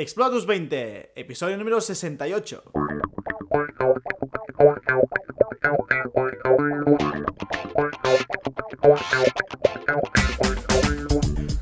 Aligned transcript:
Explotus 0.00 0.46
20, 0.46 1.12
episodio 1.14 1.58
número 1.58 1.78
68. 1.78 2.62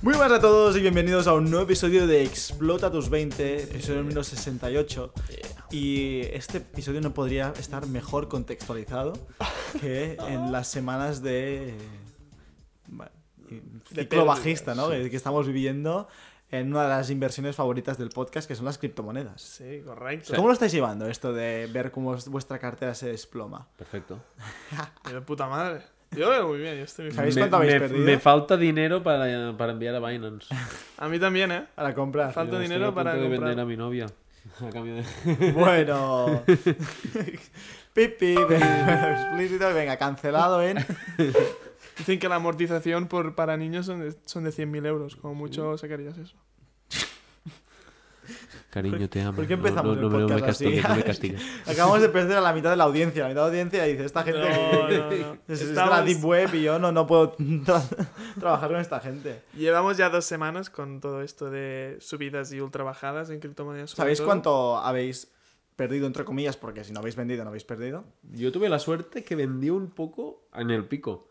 Muy 0.03 0.15
buenas 0.15 0.31
a 0.31 0.41
todos 0.41 0.77
y 0.77 0.81
bienvenidos 0.83 1.27
a 1.27 1.35
un 1.35 1.51
nuevo 1.51 1.65
episodio 1.65 2.07
de 2.07 2.23
Explota 2.23 2.93
tus 2.93 3.11
20, 3.11 3.65
episodio 3.65 4.03
número 4.03 4.23
68. 4.23 5.13
Y 5.73 6.21
este 6.33 6.59
episodio 6.59 7.01
no 7.01 7.13
podría 7.13 7.53
estar 7.59 7.89
mejor 7.89 8.29
contextualizado 8.29 9.15
que 9.81 10.17
en 10.29 10.53
las 10.53 10.69
semanas 10.69 11.25
de. 11.25 11.75
bueno, 12.87 13.11
ciclo 13.93 14.27
bajista, 14.27 14.77
¿no? 14.77 14.91
Que 14.91 15.17
estamos 15.17 15.49
viviendo 15.49 16.07
en 16.51 16.69
una 16.73 16.85
de 16.85 16.89
las 16.89 17.11
inversiones 17.11 17.55
favoritas 17.57 17.99
del 17.99 18.09
podcast, 18.09 18.49
que 18.49 18.55
son 18.55 18.65
las 18.65 18.79
criptomonedas. 18.79 19.41
Sí, 19.43 19.83
correcto. 19.85 20.33
¿Cómo 20.35 20.49
lo 20.49 20.55
estáis 20.55 20.73
llevando 20.73 21.07
esto 21.07 21.33
de 21.33 21.69
ver 21.73 21.91
cómo 21.91 22.17
vuestra 22.29 22.59
cartera 22.59 22.95
se 22.95 23.09
desploma? 23.09 23.69
Perfecto. 23.77 24.19
De 25.13 25.21
puta 25.21 25.47
madre. 25.47 25.83
Yo 26.13 26.31
veo 26.31 26.49
muy 26.49 26.59
bien, 26.59 26.77
yo 26.79 26.85
estoy 26.85 27.07
muy 27.07 27.15
¿Sabéis 27.15 27.35
feliz. 27.35 27.43
cuánto 27.51 27.57
habéis 27.59 27.75
me, 27.75 27.81
perdido? 27.81 28.05
me 28.07 28.19
falta 28.19 28.57
dinero 28.57 29.03
para, 29.03 29.55
para 29.59 29.73
enviar 29.73 29.95
a 29.95 30.01
Binance. 30.01 30.47
A 30.97 31.07
mí 31.07 31.19
también, 31.19 31.53
¿eh? 31.53 31.67
Para 31.75 31.95
comprar. 31.95 32.33
Falta 32.33 32.53
Estoy 32.53 32.63
dinero 32.67 32.87
a 32.87 32.89
punto 32.89 33.05
para 33.05 33.15
de 33.15 33.21
comprar. 33.21 33.41
vender 33.43 33.61
a 33.63 33.67
mi 33.67 33.77
novia. 33.77 34.07
A 34.67 34.71
cambio 34.71 34.95
de... 34.95 35.53
Bueno. 35.53 36.43
Pipi, 37.93 38.37
explícito, 38.37 39.75
venga, 39.75 39.97
cancelado 39.99 40.63
en. 40.63 40.79
Dicen 41.99 42.19
que 42.19 42.29
la 42.29 42.37
amortización 42.37 43.09
por, 43.09 43.35
para 43.35 43.57
niños 43.57 43.87
son 43.87 44.01
de, 44.01 44.15
son 44.25 44.45
de 44.45 44.51
100.000 44.51 44.87
euros. 44.87 45.17
Como 45.17 45.35
mucho 45.35 45.77
sacarías 45.77 46.17
eso. 46.17 46.37
Cariño, 48.71 49.09
te 49.09 49.23
amo. 49.23 49.35
¿Por 49.37 49.47
qué 49.47 49.55
empezamos 49.55 49.97
no, 49.97 50.03
no, 50.03 50.07
el 50.09 50.13
no, 50.13 50.19
no 50.21 50.27
me 50.29 50.33
podcast 50.35 50.51
así? 50.61 50.65
castigues, 50.65 50.89
no 50.91 50.97
me 50.97 51.03
castigues. 51.43 51.43
Acabamos 51.67 52.03
de 52.03 52.09
perder 52.11 52.37
a 52.37 52.41
la 52.43 52.53
mitad 52.53 52.69
de 52.71 52.77
la 52.77 52.85
audiencia. 52.85 53.23
La 53.23 53.29
mitad 53.31 53.41
de 53.41 53.45
la 53.47 53.49
audiencia 53.49 53.85
dice: 53.85 54.05
Esta 54.05 54.23
gente. 54.25 54.41
No, 54.41 54.89
no, 54.89 55.11
no. 55.11 55.39
Es, 55.49 55.63
Estamos- 55.63 55.91
la 55.91 56.03
Deep 56.03 56.23
Web 56.25 56.55
y 56.55 56.63
yo 56.63 56.79
no, 56.79 56.93
no 56.93 57.07
puedo 57.07 57.35
tra- 57.39 58.09
trabajar 58.39 58.71
con 58.71 58.79
esta 58.81 59.01
gente. 59.01 59.43
Llevamos 59.55 59.97
ya 59.97 60.11
dos 60.11 60.27
semanas 60.27 60.69
con 60.69 61.01
todo 61.01 61.23
esto 61.23 61.51
de 61.51 61.97
subidas 62.01 62.53
y 62.53 62.61
ultra 62.61 62.85
bajadas 62.85 63.31
en 63.31 63.41
criptomonedas. 63.41 63.93
¿Sabéis 63.93 64.19
todo. 64.19 64.27
cuánto 64.27 64.77
habéis 64.77 65.33
perdido, 65.75 66.07
entre 66.07 66.25
comillas? 66.27 66.59
Porque 66.59 66.85
si 66.85 66.93
no 66.93 67.01
habéis 67.01 67.17
vendido, 67.17 67.45
no 67.45 67.49
habéis 67.49 67.65
perdido. 67.65 68.05
Yo 68.33 68.53
tuve 68.53 68.69
la 68.69 68.79
suerte 68.79 69.25
que 69.25 69.35
vendí 69.35 69.71
un 69.71 69.91
poco 69.91 70.47
en 70.55 70.71
el 70.71 70.85
pico. 70.85 71.29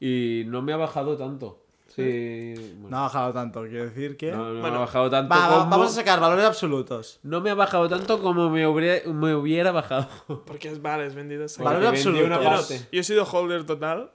Y 0.00 0.44
no 0.46 0.60
me 0.62 0.72
ha 0.72 0.76
bajado 0.76 1.16
tanto. 1.16 1.59
Sí. 1.94 2.76
No 2.88 2.98
ha 2.98 3.02
bajado 3.02 3.32
tanto. 3.32 3.62
Quiero 3.62 3.84
decir 3.86 4.16
que. 4.16 4.30
no, 4.32 4.52
no 4.52 4.60
Bueno, 4.60 4.70
me 4.70 4.76
ha 4.76 4.80
bajado 4.80 5.10
tanto 5.10 5.34
Va, 5.34 5.48
va- 5.48 5.58
como... 5.60 5.70
vamos 5.70 5.88
a 5.88 5.94
sacar 5.94 6.20
valores 6.20 6.44
absolutos. 6.44 7.20
No 7.22 7.40
me 7.40 7.50
ha 7.50 7.54
bajado 7.54 7.88
tanto 7.88 8.20
como 8.22 8.48
me 8.50 8.66
hubiera, 8.66 9.10
me 9.12 9.34
hubiera 9.34 9.72
bajado. 9.72 10.08
Porque 10.46 10.68
es 10.68 10.80
vales 10.80 11.14
vendidas. 11.14 11.54
Porque 11.54 11.64
Valor 11.64 11.82
vendí 11.82 11.98
absoluto. 11.98 12.24
una 12.26 12.36
Yo, 12.38 12.44
no- 12.44 12.50
parte. 12.50 12.80
yo 12.92 13.00
he 13.00 13.04
sido 13.04 13.24
holder 13.24 13.64
total. 13.66 14.12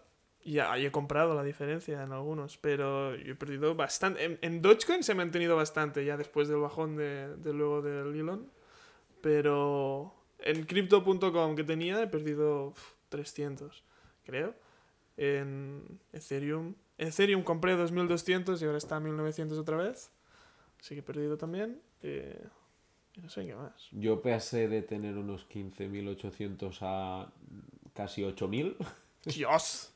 Y 0.48 0.60
he 0.60 0.92
comprado 0.92 1.34
la 1.34 1.42
diferencia 1.44 2.04
en 2.04 2.12
algunos. 2.12 2.58
Pero 2.60 3.16
yo 3.16 3.32
he 3.34 3.36
perdido 3.36 3.74
bastante. 3.76 4.24
En, 4.24 4.38
en 4.44 4.62
Dogecoin 4.62 5.02
se 5.04 5.14
ha 5.14 5.16
mantenido 5.16 5.56
bastante 5.56 6.06
ya 6.06 6.18
después 6.18 6.48
del 6.48 6.58
bajón 6.60 6.96
de, 6.96 7.36
de 7.38 7.52
luego 7.52 7.82
del 7.82 8.16
Elon. 8.16 8.48
Pero 9.22 10.14
en 10.40 10.64
crypto.com 10.66 11.56
que 11.56 11.64
tenía 11.64 12.02
he 12.02 12.08
perdido 12.08 12.68
uf, 12.68 12.92
300, 13.10 13.84
creo. 14.24 14.54
En 15.18 16.00
Ethereum. 16.14 16.76
Ethereum 16.98 17.44
compré 17.44 17.76
2200 17.76 18.62
y 18.62 18.66
ahora 18.66 18.78
está 18.78 18.98
a 18.98 19.00
1900 19.00 19.58
otra 19.58 19.78
vez. 19.78 20.12
Así 20.80 20.96
que 20.96 21.00
he 21.00 21.04
perdido 21.04 21.38
también. 21.38 21.82
Eh, 22.02 22.44
no 23.22 23.30
sé 23.30 23.46
qué 23.46 23.56
más. 23.56 23.74
Yo 23.92 24.22
pasé 24.22 24.68
de 24.68 24.82
tener 24.82 25.18
unos 25.18 25.48
15.800 25.50 26.78
a 26.82 27.28
casi 27.94 28.22
8.000. 28.24 28.76
¡Dios! 29.26 29.92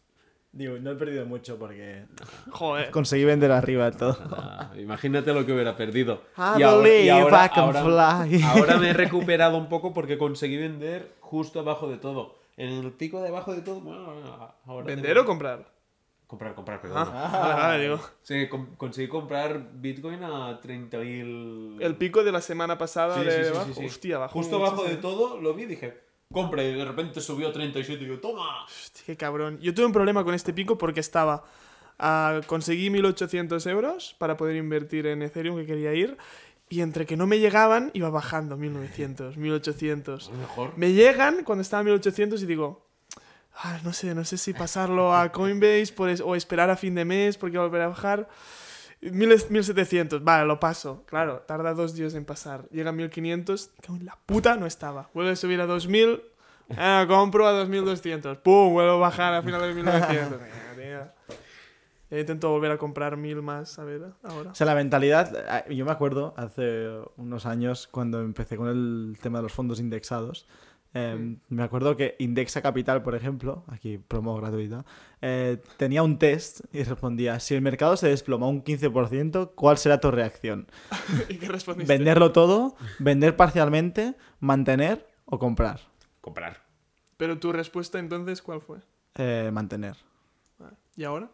Digo, 0.52 0.80
no 0.80 0.90
he 0.92 0.96
perdido 0.96 1.28
mucho 1.28 1.60
porque 1.60 2.06
Joder. 2.50 2.90
conseguí 2.90 3.24
vender 3.24 3.52
arriba 3.52 3.92
todo. 3.92 4.18
Ah, 4.32 4.72
imagínate 4.80 5.32
lo 5.32 5.46
que 5.46 5.54
hubiera 5.54 5.78
perdido. 5.78 6.24
I 6.38 6.60
Y 6.60 6.64
ahora- 6.64 7.00
y 7.02 7.10
ahora- 7.10 7.46
I 7.46 7.50
can 7.50 7.76
ahora- 7.76 8.26
fly. 8.28 8.42
ahora 8.42 8.78
me 8.78 8.90
he 8.90 8.94
recuperado 9.30 9.58
un 9.60 9.70
poco 9.70 9.94
porque 9.94 10.18
conseguí 10.18 10.58
vender 10.58 11.14
justo 11.20 11.60
abajo 11.60 11.88
de 11.88 11.98
todo. 11.98 12.40
En 12.58 12.70
el 12.72 12.92
pico 12.92 13.22
de 13.22 13.28
abajo 13.28 13.54
de 13.54 13.62
todo, 13.62 13.80
bueno, 13.80 14.54
ahora... 14.66 14.86
¿Vender 14.88 15.12
tengo- 15.14 15.22
o 15.22 15.26
comprar? 15.28 15.79
Comprar, 16.30 16.54
comprar, 16.54 16.80
perdón. 16.80 17.08
Ah, 17.12 17.30
vale, 17.42 17.56
vale, 17.62 17.84
digo. 17.84 18.00
Sí, 18.22 18.48
com- 18.48 18.76
conseguí 18.78 19.08
comprar 19.08 19.72
Bitcoin 19.74 20.24
a 20.24 20.62
30.000... 20.62 21.78
El 21.82 21.96
pico 21.96 22.24
de 22.24 22.32
la 22.32 22.40
semana 22.40 22.78
pasada 22.78 23.16
Sí, 23.18 23.26
de 23.26 23.32
sí, 23.32 23.44
sí, 23.46 23.50
abajo. 23.50 23.66
sí, 23.66 23.74
sí. 23.80 23.86
Hostia, 23.88 24.18
bajó 24.20 24.34
Justo 24.34 24.58
abajo 24.58 24.84
de 24.84 24.98
todo 24.98 25.42
lo 25.42 25.56
vi 25.56 25.64
y 25.64 25.66
dije, 25.66 25.98
compra. 26.32 26.64
Y 26.64 26.72
de 26.76 26.86
repente 26.86 27.20
subió 27.20 27.48
a 27.48 27.52
37 27.52 28.04
y 28.04 28.06
digo, 28.06 28.20
¡toma! 28.20 28.64
Hostia, 28.66 29.04
qué 29.08 29.18
cabrón. 29.18 29.58
Yo 29.60 29.74
tuve 29.74 29.88
un 29.88 29.92
problema 29.92 30.24
con 30.24 30.36
este 30.36 30.54
pico 30.54 30.78
porque 30.78 31.00
estaba. 31.00 31.46
ah, 31.98 32.42
conseguí 32.46 32.92
1800 32.92 33.66
euros 33.66 34.16
para 34.20 34.38
poder 34.38 34.56
invertir 34.56 35.08
en 35.08 35.24
Ethereum 35.24 35.58
que 35.58 35.66
quería 35.66 35.96
ir. 35.96 36.16
Y 36.70 36.82
entre 36.82 37.08
que 37.08 37.18
no 37.18 37.26
me 37.26 37.40
llegaban, 37.40 37.90
iba 37.96 38.12
bajando 38.12 38.56
1900, 38.56 39.36
1800. 39.38 40.30
A 40.30 40.32
lo 40.32 40.38
mejor... 40.38 40.74
Me 40.78 40.94
llegan 40.94 41.44
cuando 41.44 41.64
estaba 41.64 41.82
a 41.82 41.84
1800 41.86 42.44
y 42.44 42.46
digo. 42.46 42.88
"Ah, 43.62 43.80
no 43.84 43.92
sé, 43.94 44.16
no 44.16 44.24
sé 44.24 44.38
si 44.38 44.54
pasarlo 44.54 45.14
a 45.16 45.32
Coinbase 45.32 45.92
por 45.96 46.10
es- 46.10 46.22
o 46.22 46.36
esperar 46.36 46.70
a 46.70 46.76
fin 46.78 46.96
de 46.96 47.04
mes 47.06 47.38
porque 47.38 47.58
va 47.58 47.64
a 47.64 47.68
volver 47.68 47.82
a 47.82 47.88
bajar. 47.90 48.28
Mil- 49.02 49.30
1700, 49.50 50.24
vale, 50.24 50.46
lo 50.46 50.60
paso. 50.60 51.04
Claro, 51.08 51.40
tarda 51.48 51.74
dos 51.74 51.94
días 51.94 52.14
en 52.16 52.26
pasar. 52.26 52.68
Llega 52.72 52.90
a 52.90 52.94
1500, 52.94 53.72
cago 53.82 53.98
en 53.98 54.06
la 54.06 54.18
puta, 54.26 54.56
no 54.58 54.66
estaba. 54.66 55.10
Vuelve 55.14 55.32
a 55.32 55.36
subir 55.36 55.60
a 55.62 55.66
2000, 55.66 56.22
ah, 56.78 57.06
compro 57.08 57.48
a 57.48 57.52
2200. 57.52 58.38
Pum, 58.40 58.74
vuelvo 58.74 58.94
a 58.94 58.98
bajar 58.98 59.34
a 59.34 59.42
finales 59.42 59.70
de 59.70 59.74
1900. 59.76 60.40
Venga, 60.40 60.76
tío. 60.76 61.36
Ya 62.12 62.20
intento 62.20 62.50
volver 62.50 62.72
a 62.72 62.78
comprar 62.78 63.18
mil 63.18 63.42
más, 63.42 63.78
a 63.78 63.84
ver, 63.84 64.02
ahora. 64.24 64.52
O 64.52 64.56
sea, 64.56 64.66
la 64.66 64.74
mentalidad, 64.76 65.64
eh, 65.68 65.76
yo 65.76 65.86
me 65.86 65.92
acuerdo 65.92 66.34
hace 66.38 66.90
unos 67.18 67.46
años 67.46 67.88
cuando 67.88 68.20
empecé 68.22 68.58
con 68.58 68.68
el 68.68 69.18
tema 69.22 69.38
de 69.40 69.44
los 69.44 69.54
fondos 69.54 69.80
indexados, 69.80 70.48
eh, 70.94 71.38
me 71.50 71.64
acuerdo 71.64 71.96
que 71.96 72.16
Indexa 72.20 72.62
Capital, 72.62 73.04
por 73.04 73.14
ejemplo, 73.14 73.64
aquí 73.68 73.98
promo 73.98 74.36
gratuita, 74.36 74.86
eh, 75.22 75.62
tenía 75.78 76.02
un 76.02 76.18
test 76.18 76.62
y 76.74 76.84
respondía, 76.84 77.40
si 77.40 77.54
el 77.56 77.62
mercado 77.62 77.96
se 77.96 78.08
desploma 78.08 78.48
un 78.48 78.64
15%, 78.64 79.52
¿cuál 79.56 79.78
será 79.78 80.00
tu 80.00 80.10
reacción? 80.10 80.68
¿Y 81.30 81.38
qué 81.38 81.48
respondiste? 81.48 81.94
¿Venderlo 81.94 82.32
todo? 82.32 82.76
¿Vender 82.98 83.36
parcialmente? 83.36 84.16
¿Mantener 84.40 85.08
o 85.26 85.38
comprar? 85.38 85.82
Comprar. 86.22 86.66
Pero 87.18 87.38
tu 87.38 87.52
respuesta 87.52 88.00
entonces, 88.00 88.42
¿cuál 88.42 88.62
fue? 88.62 88.80
Eh, 89.16 89.52
mantener. 89.54 89.96
Vale. 90.58 90.78
¿Y 90.96 91.04
ahora? 91.04 91.30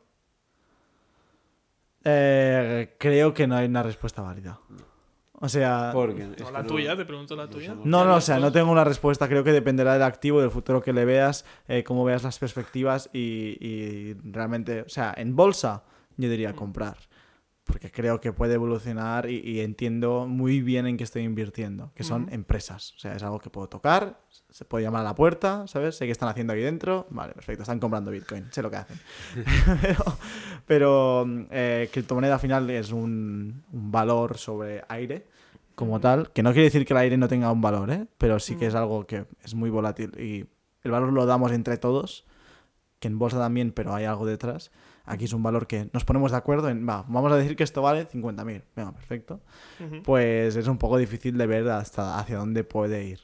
Eh, 2.03 2.95
creo 2.99 3.33
que 3.33 3.47
no 3.47 3.55
hay 3.55 3.67
una 3.67 3.83
respuesta 3.83 4.21
válida. 4.21 4.59
O 5.41 5.50
sea... 5.50 5.90
Porque... 5.94 6.22
es 6.23 6.29
No, 6.29 6.35
que 6.47 6.51
la 6.51 6.62
no- 6.62 6.68
tuya, 6.68 6.96
te 6.96 7.06
pregunto 7.06 7.35
la 7.35 7.47
tuya. 7.50 7.75
No, 7.84 8.06
no, 8.06 8.16
o 8.16 8.22
sea, 8.22 8.40
no 8.40 8.51
tengo 8.51 8.72
una 8.72 8.84
respuesta. 8.84 9.28
Creo 9.28 9.44
que 9.44 9.51
dependerá 9.51 9.94
del 9.94 10.03
activo, 10.03 10.40
del 10.41 10.50
futuro 10.51 10.81
que 10.81 10.94
le 10.94 11.03
veas, 11.06 11.46
eh, 11.68 11.84
cómo 11.84 12.03
veas 12.06 12.23
las 12.23 12.40
perspectivas 12.40 13.09
y, 13.13 13.57
y 13.59 14.13
realmente, 14.24 14.81
o 14.81 14.90
sea, 14.90 15.13
en 15.18 15.35
bolsa 15.35 15.84
yo 16.18 16.29
diría 16.29 16.53
comprar. 16.53 16.95
Porque 17.65 17.91
creo 17.91 18.21
que 18.21 18.31
puede 18.31 18.53
evolucionar 18.53 19.29
y, 19.29 19.39
y 19.39 19.61
entiendo 19.61 20.27
muy 20.27 20.61
bien 20.61 20.85
en 20.85 20.97
qué 20.97 21.03
estoy 21.03 21.23
invirtiendo, 21.23 21.91
que 21.95 22.03
son 22.03 22.23
Ujú. 22.23 22.33
empresas. 22.35 22.93
O 22.95 22.99
sea, 22.99 23.15
es 23.15 23.23
algo 23.23 23.39
que 23.39 23.49
puedo 23.49 23.67
tocar, 23.67 24.19
se 24.51 24.65
puede 24.65 24.83
llamar 24.85 25.01
a 25.01 25.05
la 25.05 25.15
puerta, 25.15 25.65
¿sabes? 25.67 25.97
Sé 25.97 26.05
qué 26.05 26.11
están 26.11 26.29
haciendo 26.29 26.53
ahí 26.53 26.61
dentro. 26.61 27.07
Vale, 27.09 27.33
perfecto, 27.33 27.63
están 27.63 27.79
comprando 27.79 28.11
Bitcoin, 28.11 28.45
sé 28.51 28.61
lo 28.61 28.69
que 28.69 28.77
hacen. 28.77 28.99
pero 29.81 30.17
pero 30.67 31.25
eh, 31.51 31.89
criptomoneda 31.91 32.35
al 32.35 32.39
final 32.39 32.69
es 32.69 32.91
un, 32.91 33.63
un 33.71 33.91
valor 33.91 34.37
sobre 34.37 34.83
aire 34.87 35.27
como 35.75 35.99
tal, 35.99 36.31
que 36.31 36.41
no 36.41 36.51
quiere 36.53 36.65
decir 36.65 36.85
que 36.85 36.93
el 36.93 37.00
aire 37.00 37.18
no 37.18 37.27
tenga 37.27 37.51
un 37.51 37.61
valor, 37.61 37.89
¿eh? 37.91 38.07
pero 38.18 38.39
sí 38.39 38.56
que 38.56 38.68
es 38.68 38.75
algo 38.75 39.06
que 39.06 39.25
es 39.44 39.53
muy 39.56 39.69
volátil 39.69 40.11
y 40.18 40.45
el 40.83 40.91
valor 40.91 41.11
lo 41.11 41.25
damos 41.25 41.51
entre 41.51 41.77
todos, 41.77 42.25
que 43.00 43.07
en 43.09 43.19
bolsa 43.19 43.39
también, 43.39 43.71
pero 43.71 43.94
hay 43.94 44.06
algo 44.06 44.25
detrás. 44.25 44.71
Aquí 45.06 45.25
es 45.25 45.34
un 45.34 45.44
valor 45.44 45.68
que 45.68 45.90
nos 45.94 46.04
ponemos 46.04 46.31
de 46.31 46.38
acuerdo 46.38 46.69
en, 46.69 46.88
va, 46.88 47.06
vamos 47.07 47.31
a 47.31 47.38
decir 47.38 47.56
que 47.56 47.63
esto 47.63 47.81
vale 47.81 48.07
50.000, 48.07 48.63
venga, 48.75 48.92
perfecto. 48.92 49.42
Pues 50.04 50.56
es 50.56 50.68
un 50.68 50.78
poco 50.78 50.98
difícil 50.98 51.38
de 51.38 51.46
ver 51.46 51.69
hasta 51.69 52.18
hacia 52.19 52.38
dónde 52.38 52.63
puede 52.63 53.04
ir. 53.06 53.19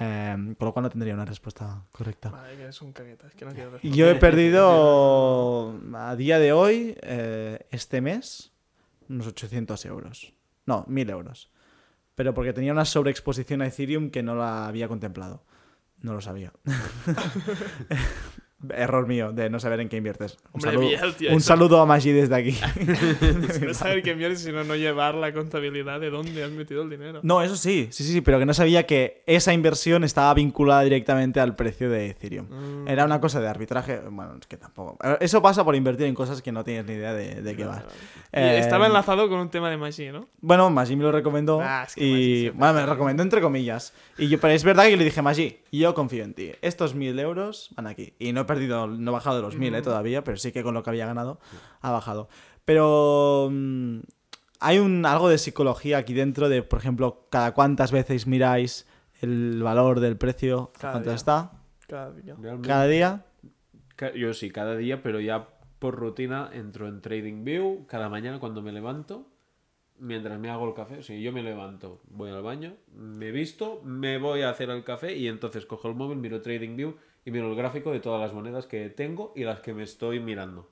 Em, 0.00 0.56
con 0.56 0.66
lo 0.66 0.72
cual 0.72 0.82
no 0.82 0.90
tendría 0.90 1.14
una 1.14 1.24
respuesta 1.24 1.84
correcta. 1.92 2.30
Vale, 2.30 2.56
que 2.56 2.66
es 2.66 2.82
un 2.82 2.92
cagueta, 2.92 3.28
es 3.28 3.34
que 3.34 3.44
no 3.44 3.52
quiero. 3.52 3.78
Yo 3.82 4.10
he 4.10 4.14
perdido 4.16 5.78
a 5.94 6.16
día 6.16 6.40
de 6.40 6.52
hoy, 6.52 6.96
eh, 7.02 7.66
este 7.70 8.00
mes, 8.00 8.52
unos 9.08 9.28
800 9.28 9.84
euros. 9.86 10.32
No, 10.64 10.84
1000 10.88 11.10
euros. 11.10 11.50
Pero 12.16 12.34
porque 12.34 12.52
tenía 12.52 12.72
una 12.72 12.84
sobreexposición 12.84 13.62
a 13.62 13.66
Ethereum 13.66 14.10
que 14.10 14.22
no 14.22 14.34
la 14.34 14.66
había 14.66 14.88
contemplado. 14.88 15.44
No 16.00 16.14
lo 16.14 16.20
sabía. 16.20 16.52
Error 18.70 19.06
mío 19.06 19.32
de 19.32 19.50
no 19.50 19.60
saber 19.60 19.80
en 19.80 19.88
qué 19.88 19.98
inviertes. 19.98 20.38
Un, 20.52 20.66
Hombre, 20.66 20.96
saludo, 20.96 21.14
tío, 21.14 21.32
un 21.32 21.40
saludo 21.40 21.80
a 21.80 21.86
Maggi 21.86 22.12
desde 22.12 22.34
aquí. 22.34 22.56
No 23.66 23.74
saber 23.74 24.02
qué 24.02 24.14
mierda, 24.14 24.36
sino 24.36 24.64
no 24.64 24.74
llevar 24.76 25.14
la 25.14 25.32
contabilidad 25.32 26.00
de 26.00 26.10
dónde 26.10 26.42
has 26.42 26.50
metido 26.50 26.82
el 26.82 26.90
dinero. 26.90 27.20
No, 27.22 27.42
eso 27.42 27.56
sí, 27.56 27.88
sí, 27.90 28.04
sí, 28.04 28.20
pero 28.20 28.38
que 28.38 28.46
no 28.46 28.54
sabía 28.54 28.86
que 28.86 29.22
esa 29.26 29.52
inversión 29.52 30.04
estaba 30.04 30.32
vinculada 30.34 30.82
directamente 30.82 31.40
al 31.40 31.54
precio 31.54 31.90
de 31.90 32.10
Ethereum. 32.10 32.46
Mm. 32.48 32.88
Era 32.88 33.04
una 33.04 33.20
cosa 33.20 33.40
de 33.40 33.48
arbitraje, 33.48 34.00
bueno, 34.10 34.36
es 34.40 34.46
que 34.46 34.56
tampoco. 34.56 34.98
Eso 35.20 35.42
pasa 35.42 35.64
por 35.64 35.74
invertir 35.76 36.06
en 36.06 36.14
cosas 36.14 36.40
que 36.42 36.52
no 36.52 36.64
tienes 36.64 36.86
ni 36.86 36.94
idea 36.94 37.12
de, 37.12 37.42
de 37.42 37.56
qué. 37.56 37.62
Y 37.62 37.66
Eh, 38.32 38.58
estaba 38.58 38.86
enlazado 38.86 39.28
con 39.28 39.38
un 39.38 39.50
tema 39.50 39.70
de 39.70 39.76
Maggi, 39.76 40.08
¿no? 40.08 40.28
Bueno, 40.40 40.70
Maggi 40.70 40.96
me 40.96 41.02
lo 41.04 41.12
recomendó. 41.12 41.60
Ah, 41.62 41.84
es 41.86 41.94
que 41.94 42.04
y 42.04 42.48
bueno, 42.50 42.74
me 42.74 42.80
lo 42.80 42.86
recomendó 42.92 43.22
entre 43.22 43.40
comillas. 43.40 43.92
Y 44.18 44.28
yo, 44.28 44.40
pero 44.40 44.54
es 44.54 44.64
verdad 44.64 44.84
que 44.86 44.96
le 44.96 45.04
dije, 45.04 45.20
Maggi, 45.22 45.58
yo 45.72 45.94
confío 45.94 46.24
en 46.24 46.34
ti. 46.34 46.52
Estos 46.62 46.94
mil 46.94 47.18
euros 47.18 47.70
van 47.76 47.86
aquí. 47.86 48.14
Y 48.18 48.32
no 48.32 48.42
he 48.42 48.44
perdido, 48.56 48.86
no 48.86 49.10
he 49.10 49.14
bajado 49.14 49.36
de 49.36 49.42
los 49.42 49.56
mil 49.56 49.74
eh, 49.74 49.80
Mm. 49.80 49.84
todavía, 49.84 50.24
pero 50.24 50.36
sí 50.36 50.52
que 50.52 50.62
con 50.62 50.74
lo 50.74 50.82
que 50.82 50.90
había 50.90 51.06
ganado 51.06 51.38
ha 51.80 51.90
bajado. 51.90 52.28
Pero 52.64 53.48
mm, 53.50 53.98
hay 54.60 54.78
un 54.78 55.04
algo 55.06 55.28
de 55.28 55.38
psicología 55.38 55.98
aquí 55.98 56.14
dentro 56.14 56.48
de, 56.48 56.62
por 56.62 56.78
ejemplo, 56.78 57.26
cada 57.30 57.52
cuántas 57.54 57.92
veces 57.92 58.26
miráis 58.26 58.86
el 59.20 59.62
valor 59.62 60.00
del 60.00 60.16
precio, 60.16 60.72
Cada 60.78 60.92
cuánto 60.94 61.10
día. 61.10 61.16
está, 61.16 61.52
Cada 61.88 62.12
día. 62.12 62.34
Realmente, 62.40 62.68
cada 62.68 62.86
día. 62.86 63.24
Yo 64.14 64.34
sí, 64.34 64.50
cada 64.50 64.76
día, 64.76 65.02
pero 65.02 65.20
ya 65.20 65.48
por 65.78 65.94
rutina 65.94 66.50
entro 66.52 66.88
en 66.88 67.00
TradingView 67.00 67.86
cada 67.86 68.08
mañana 68.08 68.38
cuando 68.40 68.60
me 68.62 68.72
levanto, 68.72 69.26
mientras 69.98 70.38
me 70.38 70.50
hago 70.50 70.68
el 70.68 70.74
café. 70.74 71.02
Si 71.02 71.20
yo 71.22 71.32
me 71.32 71.42
levanto, 71.42 72.00
voy 72.08 72.30
al 72.30 72.42
baño, 72.42 72.74
me 72.94 73.30
visto, 73.30 73.80
me 73.84 74.18
voy 74.18 74.42
a 74.42 74.50
hacer 74.50 74.70
el 74.70 74.84
café 74.84 75.16
y 75.16 75.28
entonces 75.28 75.66
cojo 75.66 75.88
el 75.88 75.94
móvil, 75.94 76.18
miro 76.18 76.40
TradingView 76.40 76.94
y 77.24 77.30
miro 77.30 77.48
el 77.50 77.56
gráfico 77.56 77.92
de 77.92 78.00
todas 78.00 78.20
las 78.20 78.32
monedas 78.32 78.66
que 78.66 78.88
tengo 78.90 79.32
y 79.36 79.44
las 79.44 79.60
que 79.60 79.74
me 79.74 79.82
estoy 79.82 80.20
mirando. 80.20 80.70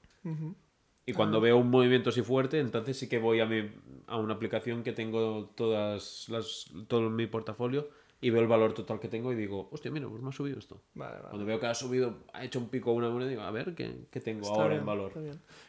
Y 1.07 1.13
cuando 1.13 1.41
veo 1.41 1.59
un 1.59 1.71
movimiento 1.71 2.11
así 2.11 2.23
fuerte, 2.23 2.61
entonces 2.61 2.99
sí 2.99 3.09
que 3.09 3.19
voy 3.19 3.41
a, 3.41 3.47
mi, 3.47 3.71
a 4.07 4.17
una 4.17 4.35
aplicación 4.35 4.83
que 4.83 4.93
tengo 4.93 5.51
todas 5.55 6.29
las, 6.29 6.71
todo 6.89 7.11
mi 7.11 7.27
portafolio 7.27 7.89
y 8.27 8.31
veo 8.31 8.41
el 8.43 8.49
valor 8.49 8.73
total 8.73 8.99
que 9.01 9.09
tengo 9.09 9.33
y 9.33 9.37
digo, 9.37 9.69
hostia, 9.71 9.91
mira, 9.91 10.09
pues 10.09 10.23
me 10.23 10.29
ha 10.29 10.33
subido 10.33 10.59
esto. 10.59 10.81
Vale, 10.95 11.17
vale. 11.17 11.29
Cuando 11.29 11.45
veo 11.45 11.61
que 11.61 11.67
ha 11.67 11.75
subido, 11.75 12.19
ha 12.33 12.45
hecho 12.45 12.59
un 12.59 12.69
pico 12.69 12.93
una 12.93 13.11
moneda, 13.11 13.29
digo, 13.29 13.43
a 13.43 13.51
ver, 13.51 13.75
¿qué, 13.75 14.07
qué 14.11 14.21
tengo 14.21 14.43
Está 14.43 14.55
ahora 14.55 14.69
bien, 14.69 14.81
en 14.81 14.87
valor? 14.87 15.13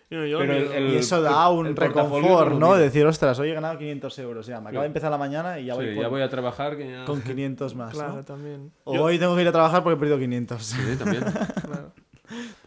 Y 0.09 0.15
no, 0.15 0.25
yo 0.25 0.37
Pero 0.39 0.53
miro- 0.53 0.73
el- 0.73 0.87
Y 0.93 0.95
eso 0.97 1.21
da 1.21 1.49
un 1.49 1.75
reconfort, 1.75 2.53
no 2.53 2.75
decir, 2.75 3.05
ostras, 3.05 3.37
hoy 3.39 3.49
he 3.49 3.53
ganado 3.53 3.77
500 3.77 4.19
euros. 4.19 4.45
Ya, 4.47 4.61
me 4.61 4.69
acaba 4.69 4.83
de 4.83 4.87
Sí. 4.87 4.91
empezar 4.91 5.11
la 5.11 5.17
mañana 5.17 5.59
y 5.59 5.65
ya 5.65 5.75
voy, 5.75 5.87
Sí, 5.89 5.93
por- 5.95 6.03
ya 6.03 6.07
voy 6.09 6.21
a 6.21 6.29
trabajar. 6.29 6.77
Que 6.77 6.89
ya... 6.89 7.05
con 7.05 7.21
500 7.23 7.75
más. 7.75 7.93
¿no? 7.93 7.99
Claro, 7.99 8.23
también. 8.23 8.71
O 8.83 8.93
Yo- 8.95 9.03
hoy 9.03 9.19
tengo 9.19 9.35
que 9.35 9.41
ir 9.41 9.47
a 9.47 9.51
trabajar 9.51 9.83
porque 9.83 9.95
he 9.95 9.99
perdido 9.99 10.17
500. 10.19 10.63
Sí, 10.63 10.77
también. 10.97 11.23
claro. 11.65 11.91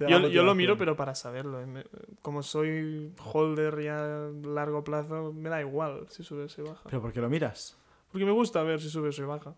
Yo, 0.08 0.28
yo 0.28 0.42
lo 0.44 0.54
miro, 0.54 0.76
pero 0.78 0.96
para 0.96 1.14
saberlo. 1.14 1.60
eh. 1.62 1.84
Como 2.22 2.42
soy 2.42 3.12
holder 3.32 3.82
ya 3.82 4.26
a 4.26 4.30
largo 4.44 4.84
plazo, 4.84 5.32
me 5.32 5.48
da 5.48 5.60
igual 5.60 6.06
si 6.10 6.22
sube 6.22 6.44
o 6.44 6.48
si 6.48 6.62
baja. 6.62 6.82
¿Pero 6.84 7.00
por 7.02 7.12
qué 7.12 7.20
lo 7.20 7.28
miras? 7.28 7.76
Porque 8.12 8.24
me 8.24 8.30
gusta 8.32 8.62
ver 8.62 8.80
si 8.80 8.88
sube 8.88 9.08
o 9.08 9.12
si 9.12 9.22
baja. 9.22 9.54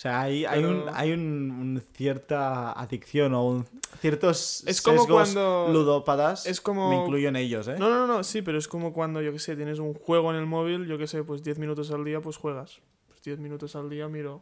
O 0.00 0.02
sea, 0.02 0.22
hay, 0.22 0.46
hay, 0.46 0.64
un, 0.64 0.84
hay 0.94 1.12
un, 1.12 1.20
un 1.50 1.82
cierta 1.94 2.72
adicción 2.72 3.34
o 3.34 3.44
un, 3.44 3.66
ciertos 4.00 4.64
Es 4.66 4.80
como 4.80 4.96
sesgos 5.02 5.34
cuando- 5.34 5.68
ludópatas. 5.70 6.46
es 6.46 6.62
como- 6.62 6.88
Me 6.88 7.02
incluyo 7.02 7.28
en 7.28 7.36
ellos, 7.36 7.68
¿eh? 7.68 7.76
No, 7.78 7.90
no, 7.90 8.06
no, 8.06 8.24
sí, 8.24 8.40
pero 8.40 8.56
es 8.56 8.66
como 8.66 8.94
cuando, 8.94 9.20
yo 9.20 9.30
que 9.30 9.38
sé, 9.38 9.56
tienes 9.56 9.78
un 9.78 9.92
juego 9.92 10.30
en 10.30 10.38
el 10.38 10.46
móvil, 10.46 10.86
yo 10.86 10.96
que 10.96 11.06
sé, 11.06 11.22
pues 11.22 11.42
10 11.42 11.58
minutos 11.58 11.90
al 11.90 12.02
día, 12.02 12.22
pues 12.22 12.38
juegas. 12.38 12.80
Pues 13.08 13.20
10 13.24 13.40
minutos 13.40 13.76
al 13.76 13.90
día 13.90 14.08
miro. 14.08 14.40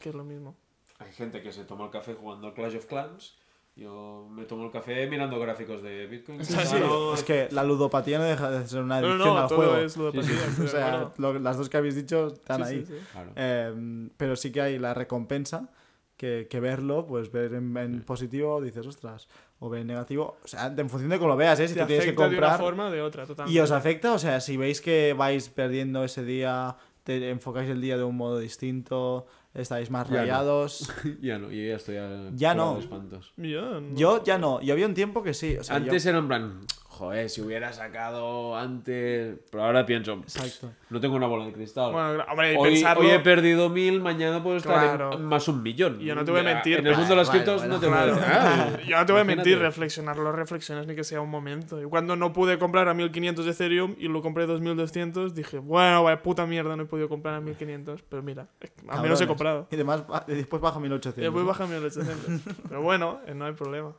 Que 0.00 0.08
es 0.08 0.14
lo 0.16 0.24
mismo. 0.24 0.56
Hay 0.98 1.12
gente 1.12 1.40
que 1.40 1.52
se 1.52 1.62
toma 1.62 1.84
el 1.84 1.90
café 1.92 2.14
jugando 2.14 2.48
al 2.48 2.54
Clash 2.54 2.74
of 2.74 2.86
Clans. 2.86 3.36
Yo 3.76 4.28
me 4.30 4.44
tomo 4.44 4.66
el 4.66 4.70
café 4.70 5.06
mirando 5.08 5.38
gráficos 5.40 5.82
de 5.82 6.06
Bitcoin. 6.06 6.44
Sí, 6.44 6.54
Claro, 6.54 7.14
Es 7.14 7.24
que 7.24 7.48
la 7.50 7.64
ludopatía 7.64 8.18
no 8.18 8.24
deja 8.24 8.48
de 8.50 8.66
ser 8.68 8.82
una 8.82 9.00
No, 9.00 9.08
adicción 9.08 9.28
no, 9.28 9.34
no, 9.34 9.40
al 9.42 9.48
todo 9.48 9.56
juego. 9.58 9.76
es 9.78 9.96
ludopatía. 9.96 10.44
estoy 10.48 10.66
O 10.66 10.68
sea, 10.68 10.86
acuerdo. 11.00 11.12
lo- 11.18 11.38
las 11.40 11.56
dos 11.56 11.68
que 11.68 11.76
habéis 11.76 11.96
dicho 11.96 12.28
están 12.28 12.64
Sí, 12.64 12.74
ahí. 12.74 12.86
sí, 12.86 12.92
sí. 12.92 13.04
Claro. 13.10 13.30
Eh, 13.34 14.08
pero 14.16 14.36
sí 14.36 14.52
que 14.52 14.60
hay 14.60 14.78
la 14.78 14.94
recompensa 14.94 15.70
que, 16.16 16.46
que 16.48 16.60
verlo, 16.60 17.04
pues 17.06 17.32
ver 17.32 17.52
en, 17.54 17.76
en 17.76 18.02
positivo 18.02 18.60
dices, 18.62 18.86
ostras, 18.86 19.26
o 19.58 19.68
ver 19.68 19.80
en 19.80 19.88
negativo. 19.88 20.36
O 20.44 20.46
sea, 20.46 20.66
en 20.66 20.88
función 20.88 21.10
de 21.10 21.18
cómo 21.18 21.30
lo 21.30 21.36
veas, 21.36 21.58
¿eh? 21.58 21.66
Si 21.66 21.74
Te 21.74 21.80
tú 21.80 21.86
tienes 21.88 22.04
que 22.04 22.10
afecta 22.10 22.28
de 22.28 22.38
una 22.38 22.46
comprar. 22.46 22.60
forma 22.60 22.86
o 22.86 22.90
de 22.92 23.02
otra, 23.02 23.26
totalmente. 23.26 23.58
¿Y 23.58 23.60
os 23.60 23.72
afecta? 23.72 24.12
O 24.12 24.20
sea, 24.20 24.40
si 24.40 24.56
veis 24.56 24.80
que 24.80 25.14
vais 25.18 25.48
perdiendo 25.48 26.04
ese 26.04 26.24
día, 26.24 26.76
te 27.02 27.28
enfocáis 27.28 27.68
el 27.68 27.80
día 27.80 27.96
de 27.96 28.04
un 28.04 28.16
modo 28.16 28.38
distinto, 28.38 29.26
estáis 29.54 29.90
más 29.90 30.08
Ya 30.08 30.14
no. 30.14 30.20
rayados. 30.20 30.92
ya 31.22 31.38
no, 31.38 31.50
yo 31.50 31.62
ya 31.64 31.76
estoy 31.76 31.96
a- 31.96 32.30
Ya 32.34 32.54
no. 32.54 32.74
de 32.74 32.80
espantos. 32.80 33.32
Yo, 33.36 33.80
no. 33.80 33.96
Yo 33.96 34.22
ya 34.24 34.38
no. 34.38 34.60
Yo 34.60 34.72
había 34.74 34.86
un 34.86 34.94
tiempo 34.94 35.22
que 35.22 35.34
sí. 35.34 35.56
O 35.56 35.64
sea, 35.64 35.78
yo- 35.78 35.84
Antes 35.84 36.04
era 36.06 36.18
en 36.18 36.28
plan, 36.28 36.60
joder, 36.94 37.28
si 37.28 37.40
hubiera 37.42 37.72
sacado 37.72 38.56
antes. 38.56 39.38
Pero 39.50 39.64
ahora 39.64 39.84
pienso, 39.84 40.12
Exacto. 40.14 40.70
no 40.90 41.00
tengo 41.00 41.16
una 41.16 41.26
bola 41.26 41.46
de 41.46 41.52
cristal. 41.52 41.92
Bueno, 41.92 42.24
hombre, 42.30 42.56
hoy, 42.56 42.70
pensarlo... 42.74 43.02
hoy 43.02 43.10
he 43.10 43.18
perdido 43.20 43.68
mil, 43.68 44.00
mañana 44.00 44.42
puedo 44.42 44.56
estar 44.56 45.12
en- 45.12 45.24
más 45.24 45.48
un 45.48 45.62
millón. 45.62 45.98
Yo 46.00 46.14
no 46.14 46.24
te 46.24 46.30
voy 46.30 46.40
a 46.40 46.44
mentir, 46.44 46.78
En 46.78 46.86
el 46.86 46.94
mundo 46.96 47.10
de 47.10 47.16
las 47.16 47.30
criptos 47.30 47.56
bueno, 47.60 47.74
no 47.74 47.80
te 47.80 47.86
voy 47.88 47.96
a 47.98 48.80
Yo 48.86 48.96
no 48.96 49.06
te 49.06 49.12
voy 49.12 49.20
a 49.20 49.24
mentir, 49.24 49.58
reflexionarlo, 49.58 50.32
reflexiones 50.32 50.86
ni 50.86 50.94
que 50.94 51.04
sea 51.04 51.20
un 51.20 51.30
momento. 51.30 51.80
Y 51.80 51.84
cuando 51.84 52.16
no 52.16 52.32
pude 52.32 52.58
comprar 52.58 52.88
a 52.88 52.94
1500 52.94 53.44
de 53.44 53.50
Ethereum 53.50 53.94
y 53.98 54.08
lo 54.08 54.22
compré 54.22 54.44
a 54.44 54.46
2200, 54.46 55.34
dije, 55.34 55.58
bueno, 55.58 56.04
vaya 56.04 56.22
puta 56.22 56.46
mierda, 56.46 56.76
no 56.76 56.84
he 56.84 56.86
podido 56.86 57.08
comprar 57.08 57.34
a 57.34 57.40
1500. 57.40 58.02
Pero 58.02 58.22
mira, 58.22 58.46
al 58.88 59.02
menos 59.02 59.20
he 59.20 59.26
comprado. 59.26 59.66
Y 59.70 59.76
demás, 59.76 60.06
ba- 60.06 60.24
y 60.28 60.34
después 60.34 60.62
baja 60.62 60.78
1800. 60.80 61.18
Y 61.18 61.22
después 61.24 61.42
¿no? 61.44 61.48
baja 61.48 61.64
a 61.64 61.66
1800. 61.68 62.54
Pero 62.68 62.82
bueno, 62.82 63.20
eh, 63.26 63.34
no 63.34 63.46
hay 63.46 63.52
problema. 63.52 63.92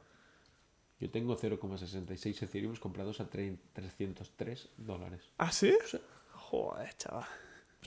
Yo 0.99 1.09
tengo 1.09 1.35
0,66 1.37 2.41
Ethereum 2.43 2.75
comprados 2.77 3.19
a 3.19 3.29
tre- 3.29 3.57
303 3.73 4.69
dólares. 4.77 5.21
¿Ah, 5.37 5.51
sí? 5.51 5.73
Joder, 6.31 6.93
chaval. 6.97 7.25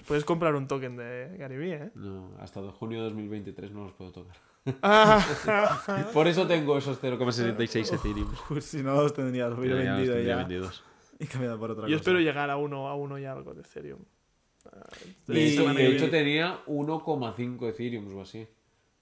Puedes 0.07 0.25
comprar 0.25 0.55
un 0.55 0.69
token 0.69 0.97
de 0.97 1.37
Garibí, 1.39 1.73
¿eh? 1.73 1.91
No, 1.95 2.31
hasta 2.39 2.61
de 2.63 2.71
junio 2.71 2.99
de 2.99 3.05
2023 3.05 3.73
no 3.73 3.85
los 3.85 3.93
puedo 3.95 4.13
tocar. 4.13 4.37
Ah, 4.83 6.11
Por 6.13 6.29
eso 6.29 6.47
tengo 6.47 6.77
esos 6.79 7.01
0,66 7.03 7.95
Ethereum. 7.95 8.31
Pues 8.49 8.65
si 8.67 8.83
no 8.83 8.95
los 9.03 9.15
tendría, 9.15 9.49
los 9.49 9.59
hubiera 9.59 9.77
Ya 9.83 9.85
los 9.91 9.97
vendido 9.97 10.15
tendría 10.15 10.35
ya. 10.35 10.39
vendidos. 10.43 10.85
Y 11.19 11.27
cambiado 11.27 11.59
por 11.59 11.71
otra 11.73 11.85
Yo 11.85 11.89
cosa. 11.89 11.97
espero 11.97 12.21
llegar 12.21 12.51
a 12.51 12.57
uno, 12.59 12.89
a 12.89 12.95
uno 12.95 13.19
y 13.19 13.25
algo 13.25 13.55
de 13.55 13.63
Ethereum. 13.63 14.01
De 15.27 15.41
Y- 15.41 15.57
de 15.57 15.87
hecho 15.97 16.11
tenía 16.11 16.61
1,5 16.67 17.69
Ethereum 17.71 18.15
o 18.17 18.21
así. 18.23 18.47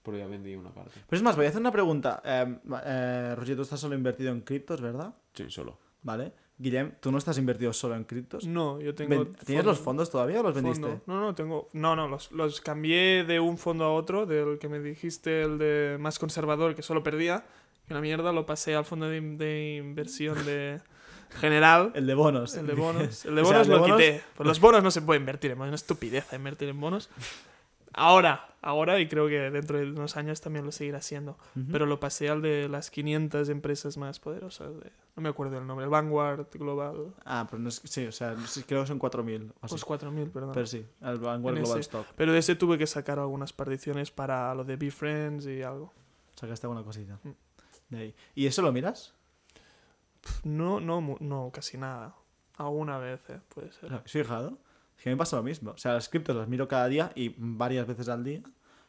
Pero 0.07 0.17
ya 0.19 0.27
vendí 0.27 0.55
una 0.55 0.69
parte. 0.71 0.91
Pero 1.07 1.17
es 1.17 1.21
más, 1.21 1.35
voy 1.35 1.45
a 1.45 1.49
hacer 1.49 1.59
una 1.59 1.71
pregunta. 1.71 2.21
Eh, 2.23 2.57
eh, 2.85 3.35
Roger, 3.37 3.55
tú 3.57 3.61
estás 3.63 3.79
solo 3.79 3.93
invertido 3.93 4.31
en 4.31 4.39
criptos, 4.41 4.79
¿verdad? 4.81 5.13
Sí, 5.33 5.45
solo. 5.49 5.77
Vale. 6.01 6.31
Guillem, 6.57 6.93
tú 7.01 7.11
no 7.11 7.17
estás 7.17 7.37
invertido 7.37 7.71
solo 7.73 7.95
en 7.95 8.05
criptos. 8.05 8.47
No, 8.47 8.79
yo 8.79 8.95
tengo. 8.95 9.09
Ven- 9.25 9.35
¿Tienes 9.45 9.65
los 9.65 9.79
fondos 9.79 10.09
todavía 10.09 10.39
o 10.39 10.43
los 10.43 10.55
vendiste? 10.55 10.81
fondo. 10.81 11.01
No, 11.05 11.19
no, 11.19 11.35
tengo. 11.35 11.67
No, 11.73 11.95
no, 11.95 12.07
los, 12.07 12.31
los 12.31 12.61
cambié 12.61 13.25
de 13.25 13.39
un 13.41 13.57
fondo 13.57 13.83
a 13.83 13.93
otro, 13.93 14.25
del 14.25 14.57
que 14.59 14.69
me 14.69 14.79
dijiste, 14.79 15.41
el 15.43 15.57
de 15.59 15.97
más 15.99 16.17
conservador, 16.19 16.73
que 16.73 16.81
solo 16.81 17.03
perdía. 17.03 17.43
Que 17.85 17.93
una 17.93 18.01
mierda, 18.01 18.31
lo 18.31 18.45
pasé 18.45 18.73
al 18.75 18.85
fondo 18.85 19.07
de, 19.09 19.19
de 19.21 19.75
inversión 19.83 20.43
de 20.45 20.79
general. 21.41 21.91
El 21.93 22.07
de 22.07 22.15
bonos. 22.15 22.55
El 22.55 22.65
de 22.65 22.73
bonos. 22.73 23.25
El 23.25 23.35
de 23.35 23.41
O 23.41 23.45
sea, 23.45 23.57
bonos 23.63 23.67
el 23.67 23.71
de 23.73 23.75
lo 23.77 23.81
bonos- 23.83 23.97
quité. 23.97 24.21
Pues 24.37 24.47
los 24.47 24.59
bonos 24.59 24.83
no 24.83 24.89
se 24.91 25.01
puede 25.01 25.19
invertir, 25.19 25.51
es 25.51 25.57
una 25.57 25.75
estupidez 25.75 26.25
invertir 26.33 26.69
en 26.69 26.79
bonos. 26.79 27.09
Ahora, 27.97 28.55
ahora, 28.61 28.99
y 28.99 29.07
creo 29.07 29.27
que 29.27 29.49
dentro 29.51 29.77
de 29.79 29.89
unos 29.89 30.15
años 30.17 30.39
también 30.39 30.63
lo 30.65 30.71
seguirá 30.71 30.99
haciendo. 30.99 31.31
Ujú. 31.55 31.65
Pero 31.71 31.85
lo 31.85 31.99
pasé 31.99 32.29
al 32.29 32.41
de 32.41 32.69
las 32.69 32.91
500 32.91 33.49
empresas 33.49 33.97
más 33.97 34.19
poderosas. 34.19 34.79
de- 34.79 34.91
no 35.15 35.23
me 35.23 35.29
acuerdo 35.29 35.57
el 35.57 35.65
nombre. 35.65 35.83
El 35.83 35.89
Vanguard 35.89 36.45
Global. 36.53 37.13
Ah, 37.25 37.47
pero 37.49 37.59
no 37.61 37.69
es... 37.69 37.81
Sí, 37.85 38.05
o 38.05 38.11
sea, 38.11 38.35
creo 38.67 38.81
que 38.81 38.87
son 38.87 38.99
4.000 38.99 39.51
o 39.61 39.65
así. 39.65 39.73
Los 39.73 39.83
4000, 39.83 40.29
perdón. 40.29 40.51
Pero 40.53 40.67
sí, 40.67 40.85
el 41.01 41.17
Vanguard 41.17 41.57
En 41.57 41.63
Global 41.63 41.79
ese. 41.79 41.89
Stock. 41.89 42.05
Pero 42.15 42.31
de 42.33 42.37
ese 42.39 42.55
tuve 42.55 42.77
que 42.77 42.85
sacar 42.85 43.17
algunas 43.17 43.51
particiones 43.51 44.11
para 44.11 44.53
lo 44.53 44.63
de 44.63 44.75
BeFriends 44.75 45.47
y 45.47 45.63
algo. 45.63 45.91
Sacaste 46.35 46.67
alguna 46.67 46.83
cosita. 46.83 47.17
Mm. 47.23 47.29
De 47.89 47.97
ahí. 47.99 48.15
¿Y 48.35 48.45
eso 48.45 48.61
lo 48.61 48.71
miras? 48.71 49.15
No, 50.43 50.79
no, 50.79 51.17
no, 51.19 51.51
casi 51.53 51.77
nada. 51.77 52.13
Alguna 52.57 52.97
vez, 52.97 53.21
eh, 53.29 53.39
puede 53.53 53.71
ser. 53.71 53.89
¿Lo 53.89 53.97
habéis 53.97 54.11
fijado? 54.11 54.57
Es 54.97 55.03
que 55.03 55.09
me 55.09 55.17
pasa 55.17 55.35
lo 55.37 55.43
mismo. 55.43 55.71
O 55.71 55.77
sea, 55.77 55.93
las 55.93 56.09
criptos 56.09 56.35
las 56.35 56.47
miro 56.47 56.67
cada 56.67 56.87
día 56.87 57.11
y 57.15 57.33
varias 57.37 57.85
veces 57.87 58.09
al 58.09 58.23
día. 58.23 58.41